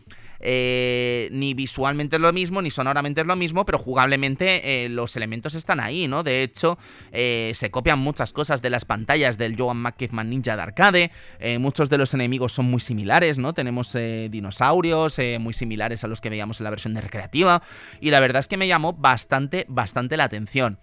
eh, 0.46 1.28
ni 1.32 1.54
visualmente 1.54 2.16
es 2.16 2.22
lo 2.22 2.30
mismo, 2.32 2.60
ni 2.60 2.70
sonoramente 2.70 3.22
es 3.22 3.26
lo 3.26 3.34
mismo, 3.34 3.64
pero 3.64 3.78
jugablemente 3.78 4.84
eh, 4.84 4.88
los 4.90 5.16
elementos 5.16 5.54
están 5.54 5.80
ahí, 5.80 6.06
¿no? 6.06 6.22
De 6.22 6.42
hecho, 6.42 6.76
eh, 7.12 7.52
se 7.54 7.70
copian 7.70 7.98
muchas 7.98 8.34
cosas 8.34 8.60
de 8.60 8.68
las 8.68 8.84
pantallas 8.84 9.38
del 9.38 9.56
Joan 9.56 9.78
McCaveman 9.78 10.28
Ninja 10.28 10.54
de 10.54 10.62
arcade, 10.62 11.10
muchos 11.58 11.88
de 11.88 11.96
los 11.96 12.12
enemigos 12.12 12.52
son 12.52 12.66
muy 12.66 12.80
similares, 12.80 13.38
¿no? 13.38 13.54
Tenemos 13.54 13.94
dinosaurios 13.94 15.16
muy 15.40 15.54
similares 15.54 16.04
a 16.04 16.08
los 16.08 16.20
que 16.20 16.28
veíamos 16.28 16.60
en 16.60 16.64
la 16.64 16.70
versión 16.70 16.92
de 16.92 17.00
recreativa, 17.00 17.62
y 18.00 18.10
la 18.10 18.20
verdad 18.20 18.40
es 18.40 18.48
que 18.48 18.58
me 18.58 18.68
llamó 18.68 18.92
bastante, 18.92 19.64
bastante 19.68 20.16
la 20.18 20.24
atención. 20.24 20.78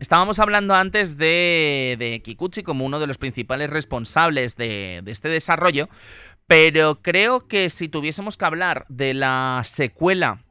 Estábamos 0.00 0.38
hablando 0.38 0.74
antes 0.74 1.16
de, 1.16 2.20
Kikuchi 2.24 2.62
como 2.62 2.84
uno 2.84 3.00
de 3.00 3.08
los 3.08 3.18
principales 3.18 3.68
responsables 3.68 4.54
de, 4.54 5.02
este 5.06 5.28
desarrollo, 5.28 5.88
pero 6.48 7.00
creo 7.02 7.46
que 7.46 7.68
si 7.68 7.88
tuviésemos 7.88 8.38
que 8.38 8.44
hablar 8.46 8.86
de 8.88 9.12
la 9.12 9.62
secuela 9.66 10.42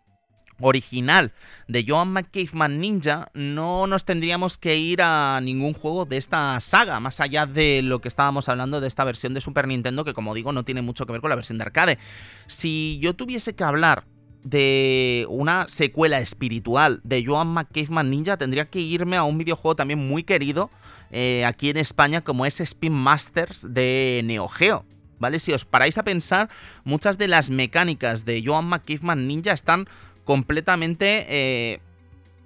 original 0.59 1.33
de 1.67 1.85
Joan 1.87 2.09
McCaveman 2.09 2.79
Ninja, 2.79 3.31
no 3.33 3.87
nos 3.87 4.05
tendríamos 4.05 4.59
que 4.59 4.77
ir 4.77 5.01
a 5.01 5.39
ningún 5.41 5.73
juego 5.73 6.05
de 6.05 6.17
esta 6.17 6.59
saga, 6.59 6.99
más 6.99 7.19
allá 7.19 7.47
de 7.47 7.81
lo 7.81 7.99
que 7.99 8.09
estábamos 8.09 8.47
hablando 8.47 8.79
de 8.79 8.87
esta 8.87 9.03
versión 9.03 9.33
de 9.33 9.41
Super 9.41 9.67
Nintendo, 9.67 10.05
que 10.05 10.13
como 10.13 10.35
digo, 10.35 10.51
no 10.51 10.63
tiene 10.63 10.83
mucho 10.83 11.07
que 11.07 11.13
ver 11.13 11.21
con 11.21 11.31
la 11.31 11.35
versión 11.35 11.57
de 11.57 11.63
arcade. 11.63 11.97
Si 12.45 12.99
yo 13.01 13.15
tuviese 13.15 13.55
que 13.55 13.63
hablar 13.63 14.05
de 14.43 15.25
una 15.29 15.67
secuela 15.67 16.19
espiritual 16.19 17.01
de 17.03 17.25
Joan 17.25 17.47
McCaveman 17.47 18.11
Ninja, 18.11 18.37
tendría 18.37 18.69
que 18.69 18.79
irme 18.79 19.17
a 19.17 19.23
un 19.23 19.39
videojuego 19.39 19.75
también 19.75 20.07
muy 20.07 20.23
querido 20.23 20.69
eh, 21.09 21.43
aquí 21.43 21.69
en 21.69 21.77
España, 21.77 22.21
como 22.21 22.45
es 22.45 22.61
Spin 22.61 22.93
Masters 22.93 23.65
de 23.73 24.21
Neo 24.23 24.47
Geo. 24.47 24.85
¿Vale? 25.19 25.39
Si 25.39 25.51
os 25.53 25.65
paráis 25.65 25.97
a 25.97 26.03
pensar, 26.03 26.49
muchas 26.83 27.17
de 27.17 27.27
las 27.27 27.49
mecánicas 27.49 28.25
de 28.25 28.43
Joan 28.45 28.65
McCaveman 28.65 29.27
Ninja 29.27 29.53
están 29.53 29.87
completamente 30.23 31.25
eh, 31.29 31.79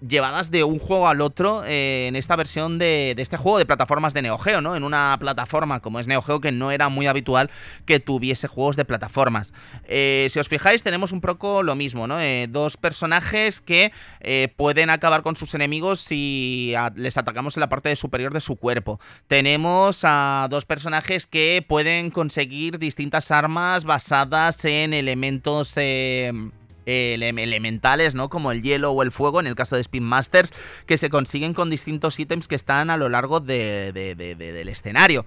llevadas 0.08 0.52
de 0.52 0.64
un 0.64 0.80
juego 0.80 1.08
al 1.08 1.22
otro 1.22 1.64
eh, 1.66 2.08
en 2.08 2.16
esta 2.16 2.36
versión 2.36 2.80
de, 2.80 3.14
este 3.18 3.38
juego 3.38 3.58
de 3.58 3.66
plataformas 3.66 4.14
de 4.14 4.22
Neo 4.22 4.38
Geo, 4.38 4.62
¿no? 4.62 4.76
En 4.76 4.84
una 4.84 5.16
plataforma 5.20 5.80
como 5.80 6.00
es 6.00 6.08
Neo 6.08 6.22
Geo 6.22 6.42
que 6.42 6.52
no 6.52 6.72
era 6.72 6.90
muy 6.90 7.08
habitual 7.08 7.50
que 7.86 8.00
tuviese 8.00 8.48
juegos 8.48 8.76
de 8.76 8.86
plataformas. 8.86 9.54
Eh, 9.86 10.28
si 10.32 10.40
os 10.40 10.48
fijáis 10.48 10.84
tenemos 10.84 11.12
un 11.12 11.22
poco 11.22 11.64
lo 11.64 11.76
mismo, 11.76 12.08
¿no? 12.08 12.20
Eh, 12.20 12.48
dos 12.50 12.78
personajes 12.78 13.62
que 13.62 13.92
pueden 14.56 14.90
acabar 14.90 15.24
con 15.24 15.36
sus 15.36 15.54
enemigos 15.56 16.00
si 16.00 16.74
les 16.96 17.18
atacamos 17.18 17.58
en 17.58 17.62
la 17.62 17.70
parte 17.70 17.96
superior 17.96 18.34
de 18.34 18.42
su 18.42 18.56
cuerpo. 18.56 19.00
Tenemos 19.28 20.02
a 20.04 20.48
dos 20.50 20.66
personajes 20.66 21.28
que 21.28 21.66
pueden 21.68 22.12
conseguir 22.12 22.80
distintas 22.80 23.32
armas 23.32 23.84
basadas 23.84 24.64
en 24.66 24.94
elementos 24.94 25.76
elementales, 26.86 28.16
¿no? 28.16 28.30
Como 28.30 28.52
el 28.52 28.62
hielo 28.62 28.92
o 28.92 29.04
el 29.04 29.12
fuego, 29.12 29.40
en 29.40 29.48
el 29.48 29.56
caso 29.56 29.76
de 29.76 29.82
Spin 29.82 30.04
Masters, 30.04 30.52
que 30.86 30.98
se 30.98 31.10
consiguen 31.10 31.54
con 31.54 31.70
distintos 31.70 32.20
ítems 32.20 32.48
que 32.48 32.56
están 32.56 32.90
a 32.90 32.98
lo 32.98 33.10
largo 33.10 33.40
del 33.40 34.70
escenario 34.70 35.26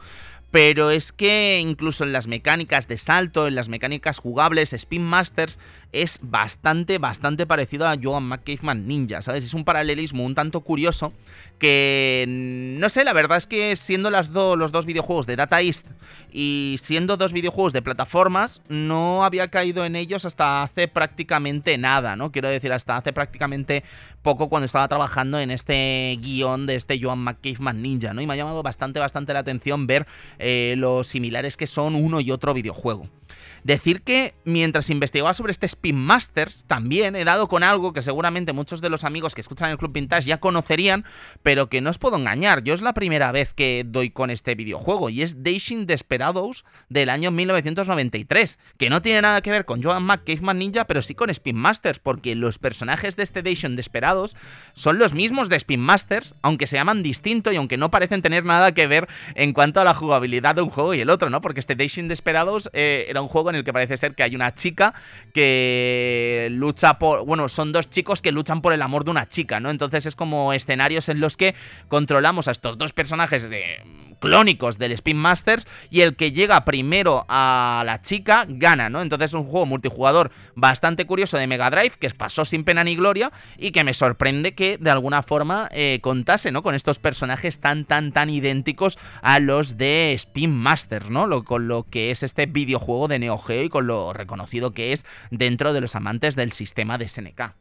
pero 0.55 0.92
es 0.92 1.11
que 1.11 1.59
incluso 1.61 2.05
en 2.05 2.12
las 2.12 2.28
mecánicas 2.28 2.86
de 2.86 2.96
salto, 2.96 3.48
en 3.48 3.57
las 3.57 3.68
mecánicas 3.68 4.20
jugables, 4.20 4.72
Spin 4.72 5.02
Masters 5.02 5.59
es 5.90 6.20
bastante, 6.22 6.98
bastante 6.98 7.44
parecido 7.44 7.88
a 7.88 7.96
Joan 8.00 8.24
McCaveman 8.24 8.86
Ninja, 8.86 9.20
¿sabes? 9.20 9.42
Es 9.42 9.55
un 9.55 9.64
paralelismo 9.64 10.24
un 10.24 10.36
tanto 10.36 10.61
curioso 10.61 11.12
que, 11.59 12.24
no 12.28 12.88
sé, 12.88 13.05
la 13.05 13.12
verdad 13.12 13.38
es 13.38 13.46
que 13.46 13.74
siendo 13.76 14.11
las 14.11 14.28
los 14.30 14.72
dos 14.72 14.86
videojuegos 14.86 15.26
de 15.26 15.36
Data 15.36 15.61
East 15.61 15.86
y 16.32 16.76
siendo 16.80 17.16
dos 17.16 17.32
videojuegos 17.32 17.72
de 17.72 17.80
plataformas, 17.80 18.61
no 18.68 19.24
había 19.24 19.48
caído 19.48 19.84
en 19.84 19.94
ellos 19.94 20.24
hasta 20.24 20.64
hace 20.64 20.88
prácticamente 20.88 21.78
nada, 21.78 22.16
¿no? 22.16 22.32
Quiero 22.32 22.48
decir, 22.48 22.72
hasta 22.72 22.96
hace 22.96 23.12
prácticamente 23.12 23.84
poco 24.22 24.48
cuando 24.48 24.66
estaba 24.66 24.88
trabajando 24.88 25.38
en 25.38 25.52
este 25.52 26.18
guion 26.20 26.66
de 26.66 26.74
este 26.74 26.98
Joan 27.00 27.20
McCaveman 27.20 27.82
Ninja, 27.82 28.12
¿no? 28.14 28.20
Y 28.20 28.26
me 28.26 28.34
ha 28.34 28.36
llamado 28.36 28.62
bastante, 28.64 28.98
bastante 28.98 29.32
la 29.32 29.40
atención 29.40 29.86
ver 29.86 30.07
eh, 30.47 30.74
lo 30.76 31.05
similares 31.05 31.57
que 31.57 31.66
son 31.66 31.95
uno 31.95 32.20
y 32.20 32.30
otro 32.30 32.53
videojuego. 32.53 33.09
Decir 33.64 34.02
que 34.02 34.34
mientras 34.44 34.90
investigaba 34.90 35.32
sobre 35.32 35.50
este 35.50 35.64
Spin 35.64 35.96
Masters, 35.96 36.66
también 36.66 37.16
he 37.16 37.24
dado 37.24 37.48
con 37.48 37.64
algo 37.64 37.94
que 37.94 38.02
seguramente 38.02 38.52
muchos 38.52 38.82
de 38.82 38.90
los 38.90 39.04
amigos 39.04 39.34
que 39.34 39.40
escuchan 39.40 39.70
el 39.70 39.78
Club 39.78 39.92
Vintage 39.94 40.28
ya 40.28 40.38
conocerían, 40.38 41.06
pero 41.42 41.70
que 41.70 41.80
no 41.80 41.88
os 41.88 41.96
puedo 41.96 42.18
engañar. 42.18 42.62
Yo 42.62 42.74
es 42.74 42.82
la 42.82 42.92
primera 42.92 43.32
vez 43.32 43.54
que 43.54 43.82
doy 43.86 44.10
con 44.10 44.28
este 44.28 44.54
videojuego 44.54 45.08
y 45.08 45.22
es 45.22 45.42
Daishin 45.42 45.86
Desperados 45.86 46.66
del 46.90 47.08
año 47.08 47.30
1993, 47.30 48.58
que 48.76 48.90
no 48.90 49.00
tiene 49.00 49.22
nada 49.22 49.40
que 49.40 49.50
ver 49.50 49.64
con 49.64 49.82
Joan 49.82 50.02
McCaveman 50.02 50.58
Ninja, 50.58 50.84
pero 50.84 51.00
sí 51.00 51.14
con 51.14 51.30
Spin 51.30 51.56
Masters, 51.56 52.00
porque 52.00 52.34
los 52.34 52.58
personajes 52.58 53.16
de 53.16 53.22
este 53.22 53.42
Daishin 53.42 53.76
Desperados 53.76 54.36
son 54.74 54.98
los 54.98 55.14
mismos 55.14 55.48
de 55.48 55.56
Spin 55.56 55.80
Masters, 55.80 56.34
aunque 56.42 56.66
se 56.66 56.76
llaman 56.76 57.02
distinto 57.02 57.50
y 57.50 57.56
aunque 57.56 57.78
no 57.78 57.90
parecen 57.90 58.20
tener 58.20 58.44
nada 58.44 58.72
que 58.72 58.86
ver 58.86 59.08
en 59.34 59.54
cuanto 59.54 59.80
a 59.80 59.84
la 59.84 59.94
jugabilidad 59.94 60.54
de 60.54 60.60
un 60.60 60.68
juego 60.68 60.92
y 60.92 61.00
el 61.00 61.08
otro, 61.08 61.30
¿no? 61.30 61.40
Porque 61.40 61.60
este 61.60 61.76
Daishin 61.76 62.08
Desperados 62.08 62.68
eh, 62.74 63.06
era 63.08 63.22
un 63.22 63.28
juego 63.28 63.48
en 63.48 63.53
el 63.55 63.64
que 63.64 63.72
parece 63.72 63.96
ser 63.96 64.14
que 64.14 64.22
hay 64.22 64.34
una 64.34 64.55
chica 64.55 64.94
que 65.32 66.48
lucha 66.50 66.98
por. 66.98 67.24
Bueno, 67.24 67.48
son 67.48 67.72
dos 67.72 67.90
chicos 67.90 68.22
que 68.22 68.32
luchan 68.32 68.62
por 68.62 68.72
el 68.72 68.82
amor 68.82 69.05
de 69.05 69.11
una 69.11 69.28
chica, 69.28 69.61
¿no? 69.61 69.70
Entonces 69.70 70.07
es 70.07 70.16
como 70.16 70.52
escenarios 70.52 71.09
en 71.09 71.20
los 71.20 71.36
que 71.36 71.55
controlamos 71.88 72.48
a 72.48 72.52
estos 72.52 72.78
dos 72.78 72.92
personajes 72.92 73.48
de 73.48 73.82
clónicos 74.24 74.78
del 74.78 74.92
Spin 74.92 75.18
Masters 75.18 75.66
y 75.90 76.00
el 76.00 76.16
que 76.16 76.32
llega 76.32 76.64
primero 76.64 77.26
a 77.28 77.82
la 77.84 78.00
chica 78.00 78.46
gana, 78.48 78.88
¿no? 78.88 79.02
Entonces 79.02 79.30
es 79.30 79.34
un 79.34 79.44
juego 79.44 79.66
multijugador 79.66 80.30
bastante 80.55 81.05
curioso 81.05 81.36
de 81.36 81.46
Mega 81.46 81.68
Drive 81.68 81.92
que 81.98 82.09
pasó 82.11 82.46
sin 82.46 82.64
pena 82.64 82.84
ni 82.84 82.96
gloria 82.96 83.32
y 83.59 83.70
que 83.72 83.84
me 83.84 83.92
sorprende 83.92 84.55
que 84.55 84.78
de 84.78 84.90
alguna 84.90 85.22
forma 85.22 85.68
eh, 85.72 85.98
contase, 86.02 86.52
¿no? 86.52 86.62
Con 86.62 86.74
estos 86.74 86.98
personajes 86.98 87.61
tan, 87.61 87.84
tan, 87.84 88.12
tan 88.12 88.30
idénticos 88.30 88.98
a 89.20 89.40
los 89.40 89.76
de 89.76 90.14
Spin 90.14 90.55
Masters, 90.55 91.11
¿no? 91.11 91.26
Lo, 91.26 91.44
con 91.44 91.68
lo 91.68 91.84
que 91.84 92.11
es 92.11 92.22
este 92.22 92.46
videojuego 92.46 93.09
de 93.09 93.18
Neo 93.18 93.36
Y 93.51 93.68
con 93.68 93.86
lo 93.86 94.12
reconocido 94.12 94.72
que 94.72 94.92
es 94.92 95.05
dentro 95.30 95.72
de 95.72 95.80
los 95.80 95.95
amantes 95.95 96.36
del 96.36 96.53
sistema 96.53 96.99
de 96.99 97.09
SNK. 97.09 97.55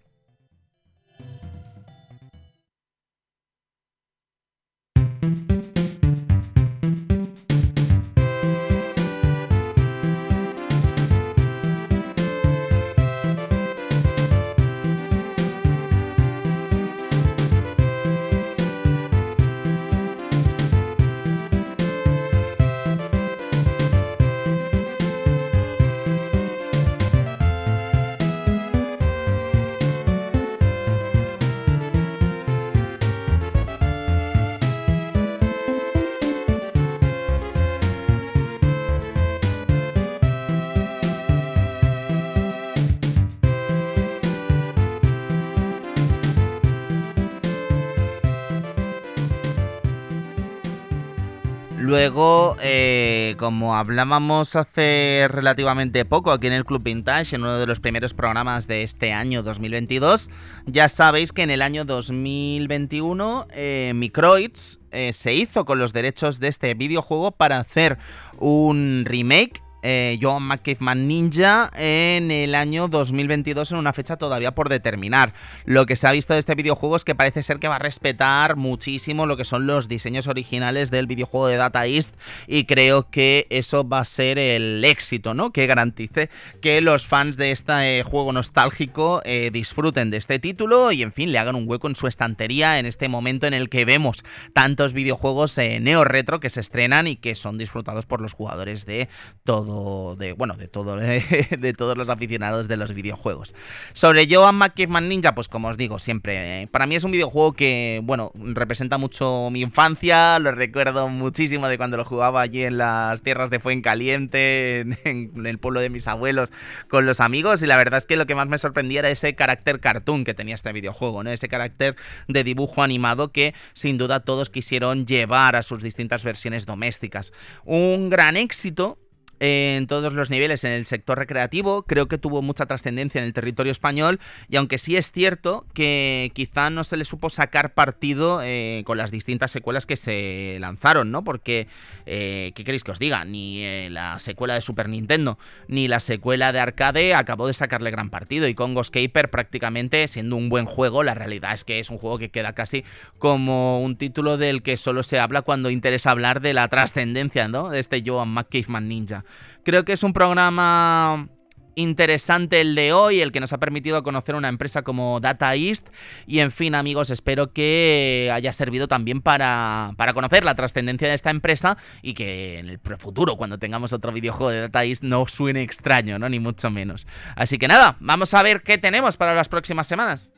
Luego, 51.93 52.57
eh, 52.59 53.35
como 53.37 53.75
hablábamos 53.75 54.55
hace 54.55 55.27
relativamente 55.29 56.05
poco 56.05 56.31
aquí 56.31 56.47
en 56.47 56.53
el 56.53 56.65
Club 56.65 56.81
Vintage, 56.81 57.35
en 57.35 57.43
uno 57.43 57.59
de 57.59 57.67
los 57.67 57.79
primeros 57.79 58.15
programas 58.15 58.65
de 58.65 58.81
este 58.81 59.13
año 59.13 59.43
2022, 59.43 60.27
ya 60.65 60.89
sabéis 60.89 61.31
que 61.31 61.43
en 61.43 61.51
el 61.51 61.61
año 61.61 61.85
2021 61.85 63.45
eh, 63.51 63.91
Microids 63.93 64.79
eh, 64.89 65.13
se 65.13 65.35
hizo 65.35 65.65
con 65.65 65.77
los 65.77 65.93
derechos 65.93 66.39
de 66.39 66.47
este 66.47 66.73
videojuego 66.73 67.29
para 67.29 67.59
hacer 67.59 67.99
un 68.39 69.03
remake 69.05 69.61
eh, 69.83 70.17
Joan 70.21 70.43
McCaveman 70.43 71.07
Ninja 71.07 71.69
en 71.75 72.31
el 72.31 72.55
año 72.55 72.87
2022 72.87 73.71
en 73.71 73.77
una 73.77 73.93
fecha 73.93 74.17
todavía 74.17 74.55
por 74.55 74.69
determinar. 74.69 75.33
Lo 75.65 75.85
que 75.85 75.95
se 75.95 76.07
ha 76.07 76.11
visto 76.11 76.33
de 76.33 76.39
este 76.39 76.55
videojuego 76.55 76.95
es 76.95 77.03
que 77.03 77.15
parece 77.15 77.43
ser 77.43 77.59
que 77.59 77.67
va 77.67 77.75
a 77.75 77.79
respetar 77.79 78.55
muchísimo 78.55 79.25
lo 79.25 79.37
que 79.37 79.45
son 79.45 79.67
los 79.67 79.87
diseños 79.87 80.27
originales 80.27 80.89
del 80.89 81.05
videojuego 81.05 81.47
de 81.47 81.57
Data 81.57 81.85
East 81.85 82.15
y 82.47 82.63
creo 82.63 83.09
que 83.09 83.45
eso 83.49 83.87
va 83.87 83.99
a 83.99 84.05
ser 84.05 84.39
el 84.39 84.83
éxito, 84.85 85.33
¿no? 85.33 85.51
Que 85.51 85.67
garantice 85.67 86.29
que 86.61 86.81
los 86.81 87.05
fans 87.05 87.35
de 87.35 87.51
este 87.51 88.03
juego 88.03 88.31
nostálgico 88.31 89.21
eh, 89.25 89.49
disfruten 89.51 90.09
de 90.09 90.17
este 90.17 90.39
título 90.39 90.91
y 90.91 91.03
en 91.03 91.11
fin 91.11 91.31
le 91.31 91.39
hagan 91.39 91.55
un 91.55 91.67
hueco 91.67 91.87
en 91.87 91.95
su 91.95 92.07
estantería 92.07 92.79
en 92.79 92.85
este 92.85 93.09
momento 93.09 93.47
en 93.47 93.53
el 93.53 93.69
que 93.69 93.83
vemos 93.83 94.23
tantos 94.53 94.93
videojuegos 94.93 95.57
eh, 95.57 95.79
neo 95.81 96.05
retro 96.05 96.39
que 96.39 96.49
se 96.49 96.61
estrenan 96.61 97.07
y 97.07 97.17
que 97.17 97.35
son 97.35 97.57
disfrutados 97.57 98.05
por 98.05 98.21
los 98.21 98.33
jugadores 98.33 98.85
de 98.85 99.09
todo 99.43 99.72
de, 100.17 100.33
bueno, 100.33 100.55
de 100.55 100.67
todo, 100.67 100.95
de 100.97 101.73
todos 101.77 101.97
los 101.97 102.09
aficionados 102.09 102.67
de 102.67 102.77
los 102.77 102.93
videojuegos. 102.93 103.53
Sobre 103.93 104.27
Joan 104.29 104.55
McKeefman 104.55 105.09
Ninja, 105.09 105.35
pues 105.35 105.47
como 105.47 105.69
os 105.69 105.77
digo 105.77 105.99
siempre, 105.99 106.63
eh, 106.63 106.67
para 106.67 106.85
mí 106.85 106.95
es 106.95 107.03
un 107.03 107.11
videojuego 107.11 107.53
que, 107.53 108.01
bueno, 108.03 108.31
representa 108.35 108.97
mucho 108.97 109.49
mi 109.51 109.61
infancia, 109.61 110.39
lo 110.39 110.51
recuerdo 110.51 111.09
muchísimo 111.09 111.67
de 111.67 111.77
cuando 111.77 111.97
lo 111.97 112.05
jugaba 112.05 112.41
allí 112.41 112.63
en 112.63 112.77
las 112.77 113.21
tierras 113.21 113.49
de 113.49 113.59
Fuencaliente, 113.59 114.79
en, 114.81 114.97
en 115.03 115.45
el 115.45 115.57
pueblo 115.57 115.79
de 115.79 115.89
mis 115.89 116.07
abuelos, 116.07 116.51
con 116.89 117.05
los 117.05 117.19
amigos, 117.19 117.61
y 117.61 117.67
la 117.67 117.77
verdad 117.77 117.97
es 117.97 118.05
que 118.05 118.17
lo 118.17 118.25
que 118.25 118.35
más 118.35 118.47
me 118.47 118.57
sorprendía 118.57 118.99
era 118.99 119.09
ese 119.09 119.35
carácter 119.35 119.79
cartoon 119.79 120.23
que 120.23 120.33
tenía 120.33 120.55
este 120.55 120.71
videojuego, 120.71 121.23
¿no? 121.23 121.29
Ese 121.29 121.47
carácter 121.47 121.95
de 122.27 122.43
dibujo 122.43 122.83
animado 122.83 123.31
que 123.31 123.53
sin 123.73 123.97
duda 123.97 124.21
todos 124.21 124.49
quisieron 124.49 125.05
llevar 125.05 125.55
a 125.55 125.63
sus 125.63 125.81
distintas 125.81 126.23
versiones 126.23 126.65
domésticas. 126.65 127.33
Un 127.65 128.09
gran 128.09 128.37
éxito 128.37 128.97
en 129.45 129.87
todos 129.87 130.13
los 130.13 130.29
niveles 130.29 130.63
en 130.63 130.71
el 130.71 130.85
sector 130.85 131.17
recreativo, 131.17 131.83
creo 131.83 132.07
que 132.07 132.17
tuvo 132.17 132.41
mucha 132.41 132.65
trascendencia 132.65 133.19
en 133.19 133.25
el 133.25 133.33
territorio 133.33 133.73
español 133.73 134.21
y 134.47 134.55
aunque 134.55 134.77
sí 134.77 134.95
es 134.95 135.11
cierto 135.11 135.65
que 135.73 136.31
quizá 136.33 136.69
no 136.69 136.85
se 136.85 136.95
le 136.95 137.03
supo 137.03 137.29
sacar 137.29 137.73
partido 137.73 138.39
eh, 138.41 138.83
con 138.85 138.97
las 138.97 139.11
distintas 139.11 139.51
secuelas 139.51 139.85
que 139.85 139.97
se 139.97 140.59
lanzaron, 140.61 141.11
¿no? 141.11 141.25
Porque, 141.25 141.67
eh, 142.05 142.53
¿qué 142.55 142.63
queréis 142.63 142.85
que 142.85 142.91
os 142.91 142.99
diga? 142.99 143.25
Ni 143.25 143.65
eh, 143.65 143.89
la 143.91 144.17
secuela 144.17 144.53
de 144.53 144.61
Super 144.61 144.87
Nintendo 144.87 145.37
ni 145.67 145.89
la 145.89 145.99
secuela 145.99 146.53
de 146.53 146.61
arcade 146.61 147.13
acabó 147.13 147.47
de 147.47 147.53
sacarle 147.53 147.91
gran 147.91 148.09
partido 148.09 148.47
y 148.47 148.55
Congo 148.55 148.81
Scaper 148.81 149.29
prácticamente 149.29 150.07
siendo 150.07 150.37
un 150.37 150.47
buen 150.47 150.67
juego, 150.67 151.03
la 151.03 151.15
realidad 151.15 151.53
es 151.53 151.65
que 151.65 151.79
es 151.79 151.89
un 151.89 151.97
juego 151.97 152.17
que 152.17 152.29
queda 152.29 152.53
casi 152.53 152.85
como 153.19 153.81
un 153.81 153.97
título 153.97 154.37
del 154.37 154.63
que 154.63 154.77
solo 154.77 155.03
se 155.03 155.19
habla 155.19 155.41
cuando 155.41 155.69
interesa 155.69 156.11
hablar 156.11 156.39
de 156.39 156.53
la 156.53 156.69
trascendencia, 156.69 157.49
¿no? 157.49 157.69
De 157.69 157.79
este 157.79 158.01
Joan 158.05 158.29
McCaveman 158.29 158.87
Ninja. 158.87 159.25
Creo 159.63 159.85
que 159.85 159.93
es 159.93 160.03
un 160.03 160.13
programa 160.13 161.29
interesante 161.75 162.61
el 162.61 162.75
de 162.75 162.93
hoy, 162.93 163.21
el 163.21 163.31
que 163.31 163.39
nos 163.39 163.53
ha 163.53 163.57
permitido 163.57 164.03
conocer 164.03 164.35
una 164.35 164.49
empresa 164.49 164.81
como 164.81 165.19
Data 165.19 165.55
East. 165.55 165.87
Y 166.27 166.39
en 166.39 166.51
fin, 166.51 166.75
amigos, 166.75 167.09
espero 167.09 167.53
que 167.53 168.29
haya 168.33 168.53
servido 168.53 168.87
también 168.87 169.21
para, 169.21 169.93
para 169.97 170.13
conocer 170.13 170.43
la 170.43 170.55
trascendencia 170.55 171.07
de 171.07 171.15
esta 171.15 171.29
empresa 171.29 171.77
y 172.01 172.13
que 172.13 172.59
en 172.59 172.69
el 172.69 172.79
futuro, 172.97 173.37
cuando 173.37 173.57
tengamos 173.57 173.93
otro 173.93 174.11
videojuego 174.11 174.51
de 174.51 174.61
Data 174.61 174.83
East, 174.83 175.03
no 175.03 175.27
suene 175.27 175.61
extraño, 175.63 176.19
¿no? 176.19 176.29
Ni 176.29 176.39
mucho 176.39 176.69
menos. 176.69 177.07
Así 177.35 177.57
que 177.57 177.67
nada, 177.67 177.97
vamos 177.99 178.33
a 178.33 178.43
ver 178.43 178.61
qué 178.61 178.77
tenemos 178.77 179.17
para 179.17 179.33
las 179.33 179.49
próximas 179.49 179.87
semanas. 179.87 180.33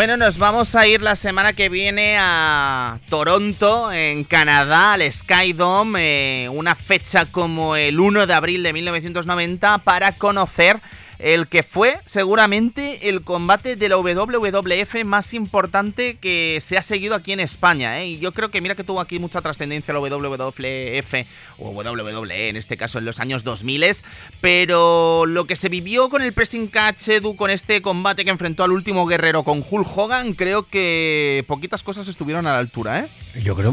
Bueno, 0.00 0.16
nos 0.16 0.38
vamos 0.38 0.74
a 0.76 0.86
ir 0.86 1.02
la 1.02 1.14
semana 1.14 1.52
que 1.52 1.68
viene 1.68 2.16
a 2.18 3.00
Toronto, 3.10 3.92
en 3.92 4.24
Canadá, 4.24 4.94
al 4.94 5.12
Skydome, 5.12 6.44
eh, 6.44 6.48
una 6.48 6.74
fecha 6.74 7.26
como 7.26 7.76
el 7.76 8.00
1 8.00 8.26
de 8.26 8.32
abril 8.32 8.62
de 8.62 8.72
1990 8.72 9.76
para 9.76 10.12
conocer 10.12 10.80
el 11.22 11.48
que 11.48 11.62
fue 11.62 12.00
seguramente 12.06 13.08
el 13.08 13.22
combate 13.22 13.76
de 13.76 13.88
la 13.88 13.96
WWF 13.96 15.04
más 15.04 15.34
importante 15.34 16.16
que 16.16 16.58
se 16.64 16.78
ha 16.78 16.82
seguido 16.82 17.14
aquí 17.14 17.32
en 17.32 17.40
España. 17.40 18.00
¿eh? 18.00 18.08
Y 18.08 18.18
yo 18.18 18.32
creo 18.32 18.50
que 18.50 18.60
mira 18.60 18.74
que 18.74 18.84
tuvo 18.84 19.00
aquí 19.00 19.18
mucha 19.18 19.40
trascendencia 19.40 19.94
la 19.94 20.00
WWF 20.00 21.14
o 21.58 21.70
WWE 21.70 22.48
en 22.48 22.56
este 22.56 22.76
caso 22.76 22.98
en 22.98 23.04
los 23.04 23.20
años 23.20 23.44
2000, 23.44 23.96
pero 24.40 25.26
lo 25.26 25.46
que 25.46 25.56
se 25.56 25.68
vivió 25.68 26.08
con 26.08 26.22
el 26.22 26.32
pressing 26.32 26.68
catch 26.68 27.08
Edu 27.08 27.36
con 27.36 27.50
este 27.50 27.82
combate 27.82 28.24
que 28.24 28.30
enfrentó 28.30 28.64
al 28.64 28.72
último 28.72 29.06
guerrero 29.06 29.42
con 29.42 29.64
Hulk 29.68 29.96
Hogan, 29.96 30.32
creo 30.32 30.66
que 30.66 31.44
poquitas 31.46 31.82
cosas 31.82 32.08
estuvieron 32.08 32.46
a 32.46 32.52
la 32.52 32.58
altura, 32.58 33.00
¿eh? 33.00 33.08
Yo 33.42 33.54
creo, 33.54 33.72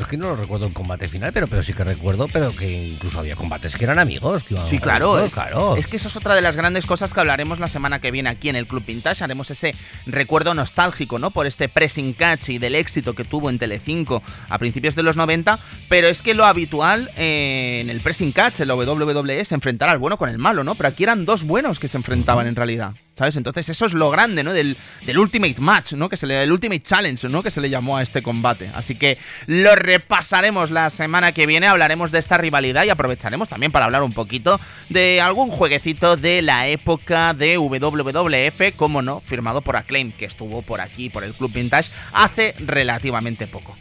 es 0.00 0.06
que 0.06 0.16
no 0.16 0.28
lo 0.28 0.36
recuerdo 0.36 0.66
el 0.66 0.72
combate 0.72 1.08
final, 1.08 1.32
pero, 1.32 1.46
pero 1.46 1.62
sí 1.62 1.72
que 1.72 1.82
recuerdo, 1.82 2.28
pero 2.32 2.54
que 2.54 2.70
incluso 2.70 3.20
había 3.20 3.36
combates 3.36 3.74
que 3.74 3.84
eran 3.84 3.98
amigos. 3.98 4.44
sí, 4.68 4.78
claro, 4.78 5.28
claro. 5.32 5.76
Es 5.76 5.86
que 5.86 5.96
eso 5.96 6.08
es 6.08 6.16
otra 6.16 6.34
de 6.34 6.42
las 6.42 6.56
grandes 6.56 6.84
cosas 6.88 7.12
que 7.12 7.20
hablaremos 7.20 7.60
la 7.60 7.68
semana 7.68 8.00
que 8.00 8.10
viene 8.10 8.30
aquí 8.30 8.48
en 8.48 8.56
el 8.56 8.66
Club 8.66 8.84
Vintage. 8.84 9.22
Haremos 9.22 9.50
ese 9.50 9.74
recuerdo 10.06 10.54
nostálgico, 10.54 11.18
¿no? 11.18 11.30
Por 11.30 11.46
este 11.46 11.68
pressing 11.68 12.14
catch 12.14 12.48
y 12.48 12.58
del 12.58 12.74
éxito 12.74 13.14
que 13.14 13.24
tuvo 13.24 13.50
en 13.50 13.58
Telecinco 13.58 14.22
a 14.48 14.58
principios 14.58 14.96
de 14.96 15.02
los 15.02 15.16
90. 15.16 15.58
Pero 15.88 16.08
es 16.08 16.22
que 16.22 16.34
lo 16.34 16.46
habitual 16.46 17.10
eh, 17.16 17.80
en 17.82 17.90
el 17.90 18.00
pressing 18.00 18.32
catch, 18.32 18.60
en 18.60 18.68
la 18.68 18.74
WWE, 18.74 19.40
es 19.40 19.52
enfrentar 19.52 19.90
al 19.90 19.98
bueno 19.98 20.16
con 20.16 20.30
el 20.30 20.38
malo, 20.38 20.64
¿no? 20.64 20.74
Pero 20.74 20.88
aquí 20.88 21.02
eran 21.04 21.26
dos 21.26 21.44
buenos 21.44 21.78
que 21.78 21.88
se 21.88 21.98
enfrentaban 21.98 22.46
en 22.46 22.56
realidad. 22.56 22.94
¿Sabes? 23.18 23.34
Entonces 23.34 23.68
eso 23.68 23.84
es 23.84 23.94
lo 23.94 24.10
grande, 24.10 24.44
¿no? 24.44 24.52
Del, 24.52 24.76
Ultimate 25.16 25.56
Match, 25.58 25.94
¿no? 25.94 26.08
Que 26.08 26.16
se 26.16 26.24
le, 26.24 26.40
el 26.40 26.52
Ultimate 26.52 26.82
Challenge, 26.82 27.28
¿no? 27.28 27.42
Que 27.42 27.50
se 27.50 27.60
le 27.60 27.68
llamó 27.68 27.96
a 27.96 28.02
este 28.02 28.22
combate. 28.22 28.70
Así 28.74 28.96
que 28.96 29.18
lo 29.48 29.74
repasaremos 29.74 30.70
la 30.70 30.88
semana 30.90 31.32
que 31.32 31.44
viene, 31.44 31.66
hablaremos 31.66 32.12
de 32.12 32.20
esta 32.20 32.36
rivalidad 32.36 32.84
y 32.84 32.90
aprovecharemos 32.90 33.48
también 33.48 33.72
para 33.72 33.86
hablar 33.86 34.04
un 34.04 34.12
poquito 34.12 34.60
de 34.88 35.20
algún 35.20 35.50
jueguecito 35.50 36.16
de 36.16 36.42
la 36.42 36.68
época 36.68 37.34
de 37.34 37.58
WWF, 37.58 38.76
como 38.76 39.02
no, 39.02 39.20
firmado 39.20 39.62
por 39.62 39.74
Acclaim, 39.74 40.12
que 40.12 40.26
estuvo 40.26 40.62
por 40.62 40.80
aquí, 40.80 41.10
por 41.10 41.24
el 41.24 41.32
Club 41.32 41.52
Vintage, 41.52 41.90
hace 42.12 42.54
relativamente 42.60 43.48
poco. 43.48 43.76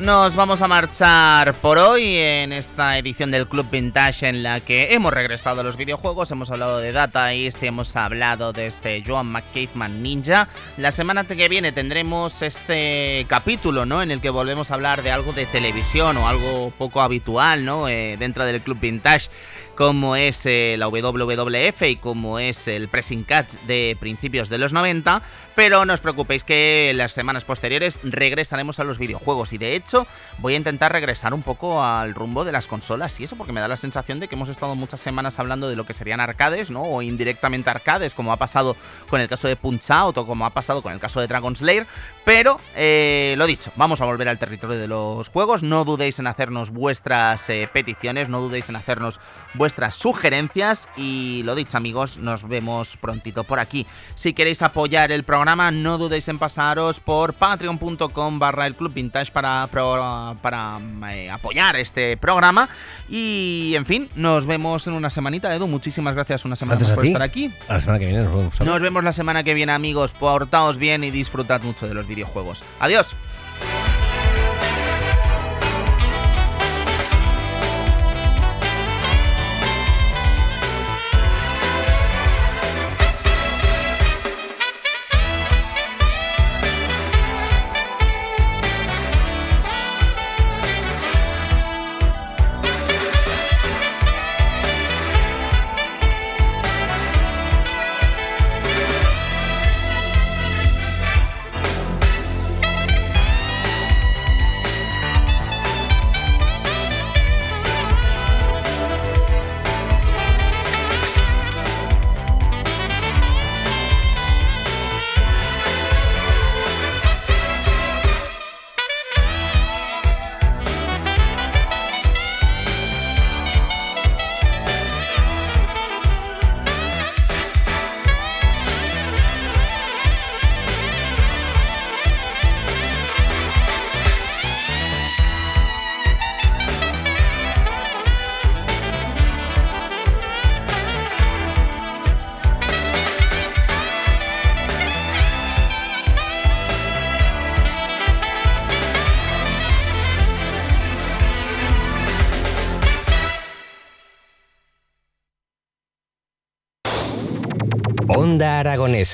Nos 0.00 0.34
vamos 0.34 0.62
a 0.62 0.68
marchar 0.68 1.52
por 1.54 1.76
hoy 1.76 2.16
en 2.16 2.52
esta 2.52 2.96
edición 2.96 3.30
del 3.30 3.46
Club 3.46 3.68
Vintage 3.70 4.28
en 4.28 4.42
la 4.42 4.60
que 4.60 4.94
hemos 4.94 5.12
regresado 5.12 5.60
a 5.60 5.64
los 5.64 5.76
videojuegos, 5.76 6.30
hemos 6.30 6.50
hablado 6.50 6.78
de 6.78 6.92
Data 6.92 7.32
East, 7.34 7.62
hemos 7.62 7.94
hablado 7.96 8.52
de 8.52 8.66
este 8.66 9.02
Joan 9.06 9.26
McCaveman 9.26 10.02
Ninja. 10.02 10.48
La 10.78 10.90
semana 10.90 11.24
que 11.24 11.48
viene 11.48 11.72
tendremos 11.72 12.40
este 12.40 13.26
capítulo, 13.28 13.84
¿no? 13.84 14.02
En 14.02 14.10
el 14.10 14.20
que 14.20 14.30
volvemos 14.30 14.70
a 14.70 14.74
hablar 14.74 15.02
de 15.02 15.10
algo 15.10 15.32
de 15.32 15.46
televisión 15.46 16.16
o 16.16 16.28
algo 16.28 16.72
poco 16.78 17.02
habitual, 17.02 17.64
¿no? 17.64 17.88
Eh, 17.88 18.16
dentro 18.18 18.44
del 18.46 18.62
Club 18.62 18.80
Vintage 18.80 19.28
como 19.80 20.14
es 20.14 20.44
eh, 20.44 20.76
la 20.76 20.88
WWF 20.88 21.82
y 21.88 21.96
como 21.96 22.38
es 22.38 22.68
el 22.68 22.88
Pressing 22.88 23.24
Catch 23.24 23.54
de 23.66 23.96
principios 23.98 24.50
de 24.50 24.58
los 24.58 24.74
90, 24.74 25.22
pero 25.54 25.86
no 25.86 25.94
os 25.94 26.00
preocupéis 26.00 26.44
que 26.44 26.92
las 26.94 27.12
semanas 27.12 27.44
posteriores 27.44 27.98
regresaremos 28.02 28.78
a 28.78 28.84
los 28.84 28.98
videojuegos. 28.98 29.54
Y 29.54 29.58
de 29.58 29.74
hecho 29.74 30.06
voy 30.36 30.52
a 30.52 30.58
intentar 30.58 30.92
regresar 30.92 31.32
un 31.32 31.42
poco 31.42 31.82
al 31.82 32.14
rumbo 32.14 32.44
de 32.44 32.52
las 32.52 32.66
consolas 32.66 33.18
y 33.20 33.24
eso 33.24 33.36
porque 33.36 33.54
me 33.54 33.60
da 33.62 33.68
la 33.68 33.78
sensación 33.78 34.20
de 34.20 34.28
que 34.28 34.34
hemos 34.34 34.50
estado 34.50 34.74
muchas 34.74 35.00
semanas 35.00 35.38
hablando 35.38 35.66
de 35.66 35.76
lo 35.76 35.86
que 35.86 35.94
serían 35.94 36.20
arcades, 36.20 36.70
¿no? 36.70 36.82
O 36.82 37.00
indirectamente 37.00 37.70
arcades, 37.70 38.12
como 38.14 38.34
ha 38.34 38.36
pasado 38.36 38.76
con 39.08 39.22
el 39.22 39.30
caso 39.30 39.48
de 39.48 39.56
Punch 39.56 39.90
Out 39.90 40.18
o 40.18 40.26
como 40.26 40.44
ha 40.44 40.50
pasado 40.50 40.82
con 40.82 40.92
el 40.92 41.00
caso 41.00 41.20
de 41.20 41.26
Dragon 41.26 41.56
Slayer, 41.56 41.86
pero 42.26 42.60
eh, 42.76 43.34
lo 43.38 43.46
dicho, 43.46 43.72
vamos 43.76 44.02
a 44.02 44.04
volver 44.04 44.28
al 44.28 44.38
territorio 44.38 44.76
de 44.76 44.88
los 44.88 45.30
juegos, 45.30 45.62
no 45.62 45.86
dudéis 45.86 46.18
en 46.18 46.26
hacernos 46.26 46.68
vuestras 46.68 47.48
eh, 47.48 47.66
peticiones, 47.72 48.28
no 48.28 48.42
dudéis 48.42 48.68
en 48.68 48.76
hacernos 48.76 49.20
vuestras 49.54 49.69
sugerencias 49.90 50.88
y 50.96 51.42
lo 51.44 51.54
dicho 51.54 51.76
amigos, 51.76 52.18
nos 52.18 52.46
vemos 52.46 52.96
prontito 52.96 53.44
por 53.44 53.60
aquí. 53.60 53.86
Si 54.14 54.32
queréis 54.32 54.62
apoyar 54.62 55.12
el 55.12 55.24
programa, 55.24 55.70
no 55.70 55.98
dudéis 55.98 56.28
en 56.28 56.38
pasaros 56.38 57.00
por 57.00 57.34
patreon.com 57.34 58.38
barra 58.38 58.66
el 58.66 58.74
Club 58.74 58.92
Vintage 58.92 59.32
para, 59.32 59.68
para 59.70 60.78
eh, 61.12 61.30
apoyar 61.30 61.76
este 61.76 62.16
programa. 62.16 62.68
Y 63.08 63.72
en 63.76 63.86
fin, 63.86 64.08
nos 64.14 64.46
vemos 64.46 64.86
en 64.86 64.94
una 64.94 65.10
semanita, 65.10 65.54
Edu. 65.54 65.66
Muchísimas 65.66 66.14
gracias 66.14 66.44
una 66.44 66.56
semana 66.56 66.80
por 66.94 67.06
estar 67.06 67.22
aquí. 67.22 67.52
la 67.68 67.80
semana 67.80 67.98
que 67.98 68.06
viene 68.06 68.24
nos 68.24 68.34
vemos. 68.34 68.60
Nos 68.60 68.80
vemos 68.80 69.04
la 69.04 69.12
semana 69.12 69.42
que 69.42 69.54
viene, 69.54 69.72
amigos. 69.72 70.12
Portaos 70.12 70.78
bien 70.78 71.04
y 71.04 71.10
disfrutad 71.10 71.62
mucho 71.62 71.88
de 71.88 71.94
los 71.94 72.06
videojuegos. 72.06 72.62
Adiós. 72.80 73.14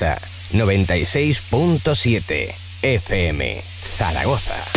Aragonesa 0.01 0.17
96.7 0.53 2.53
FM 2.81 3.61
Zaragoza. 3.97 4.76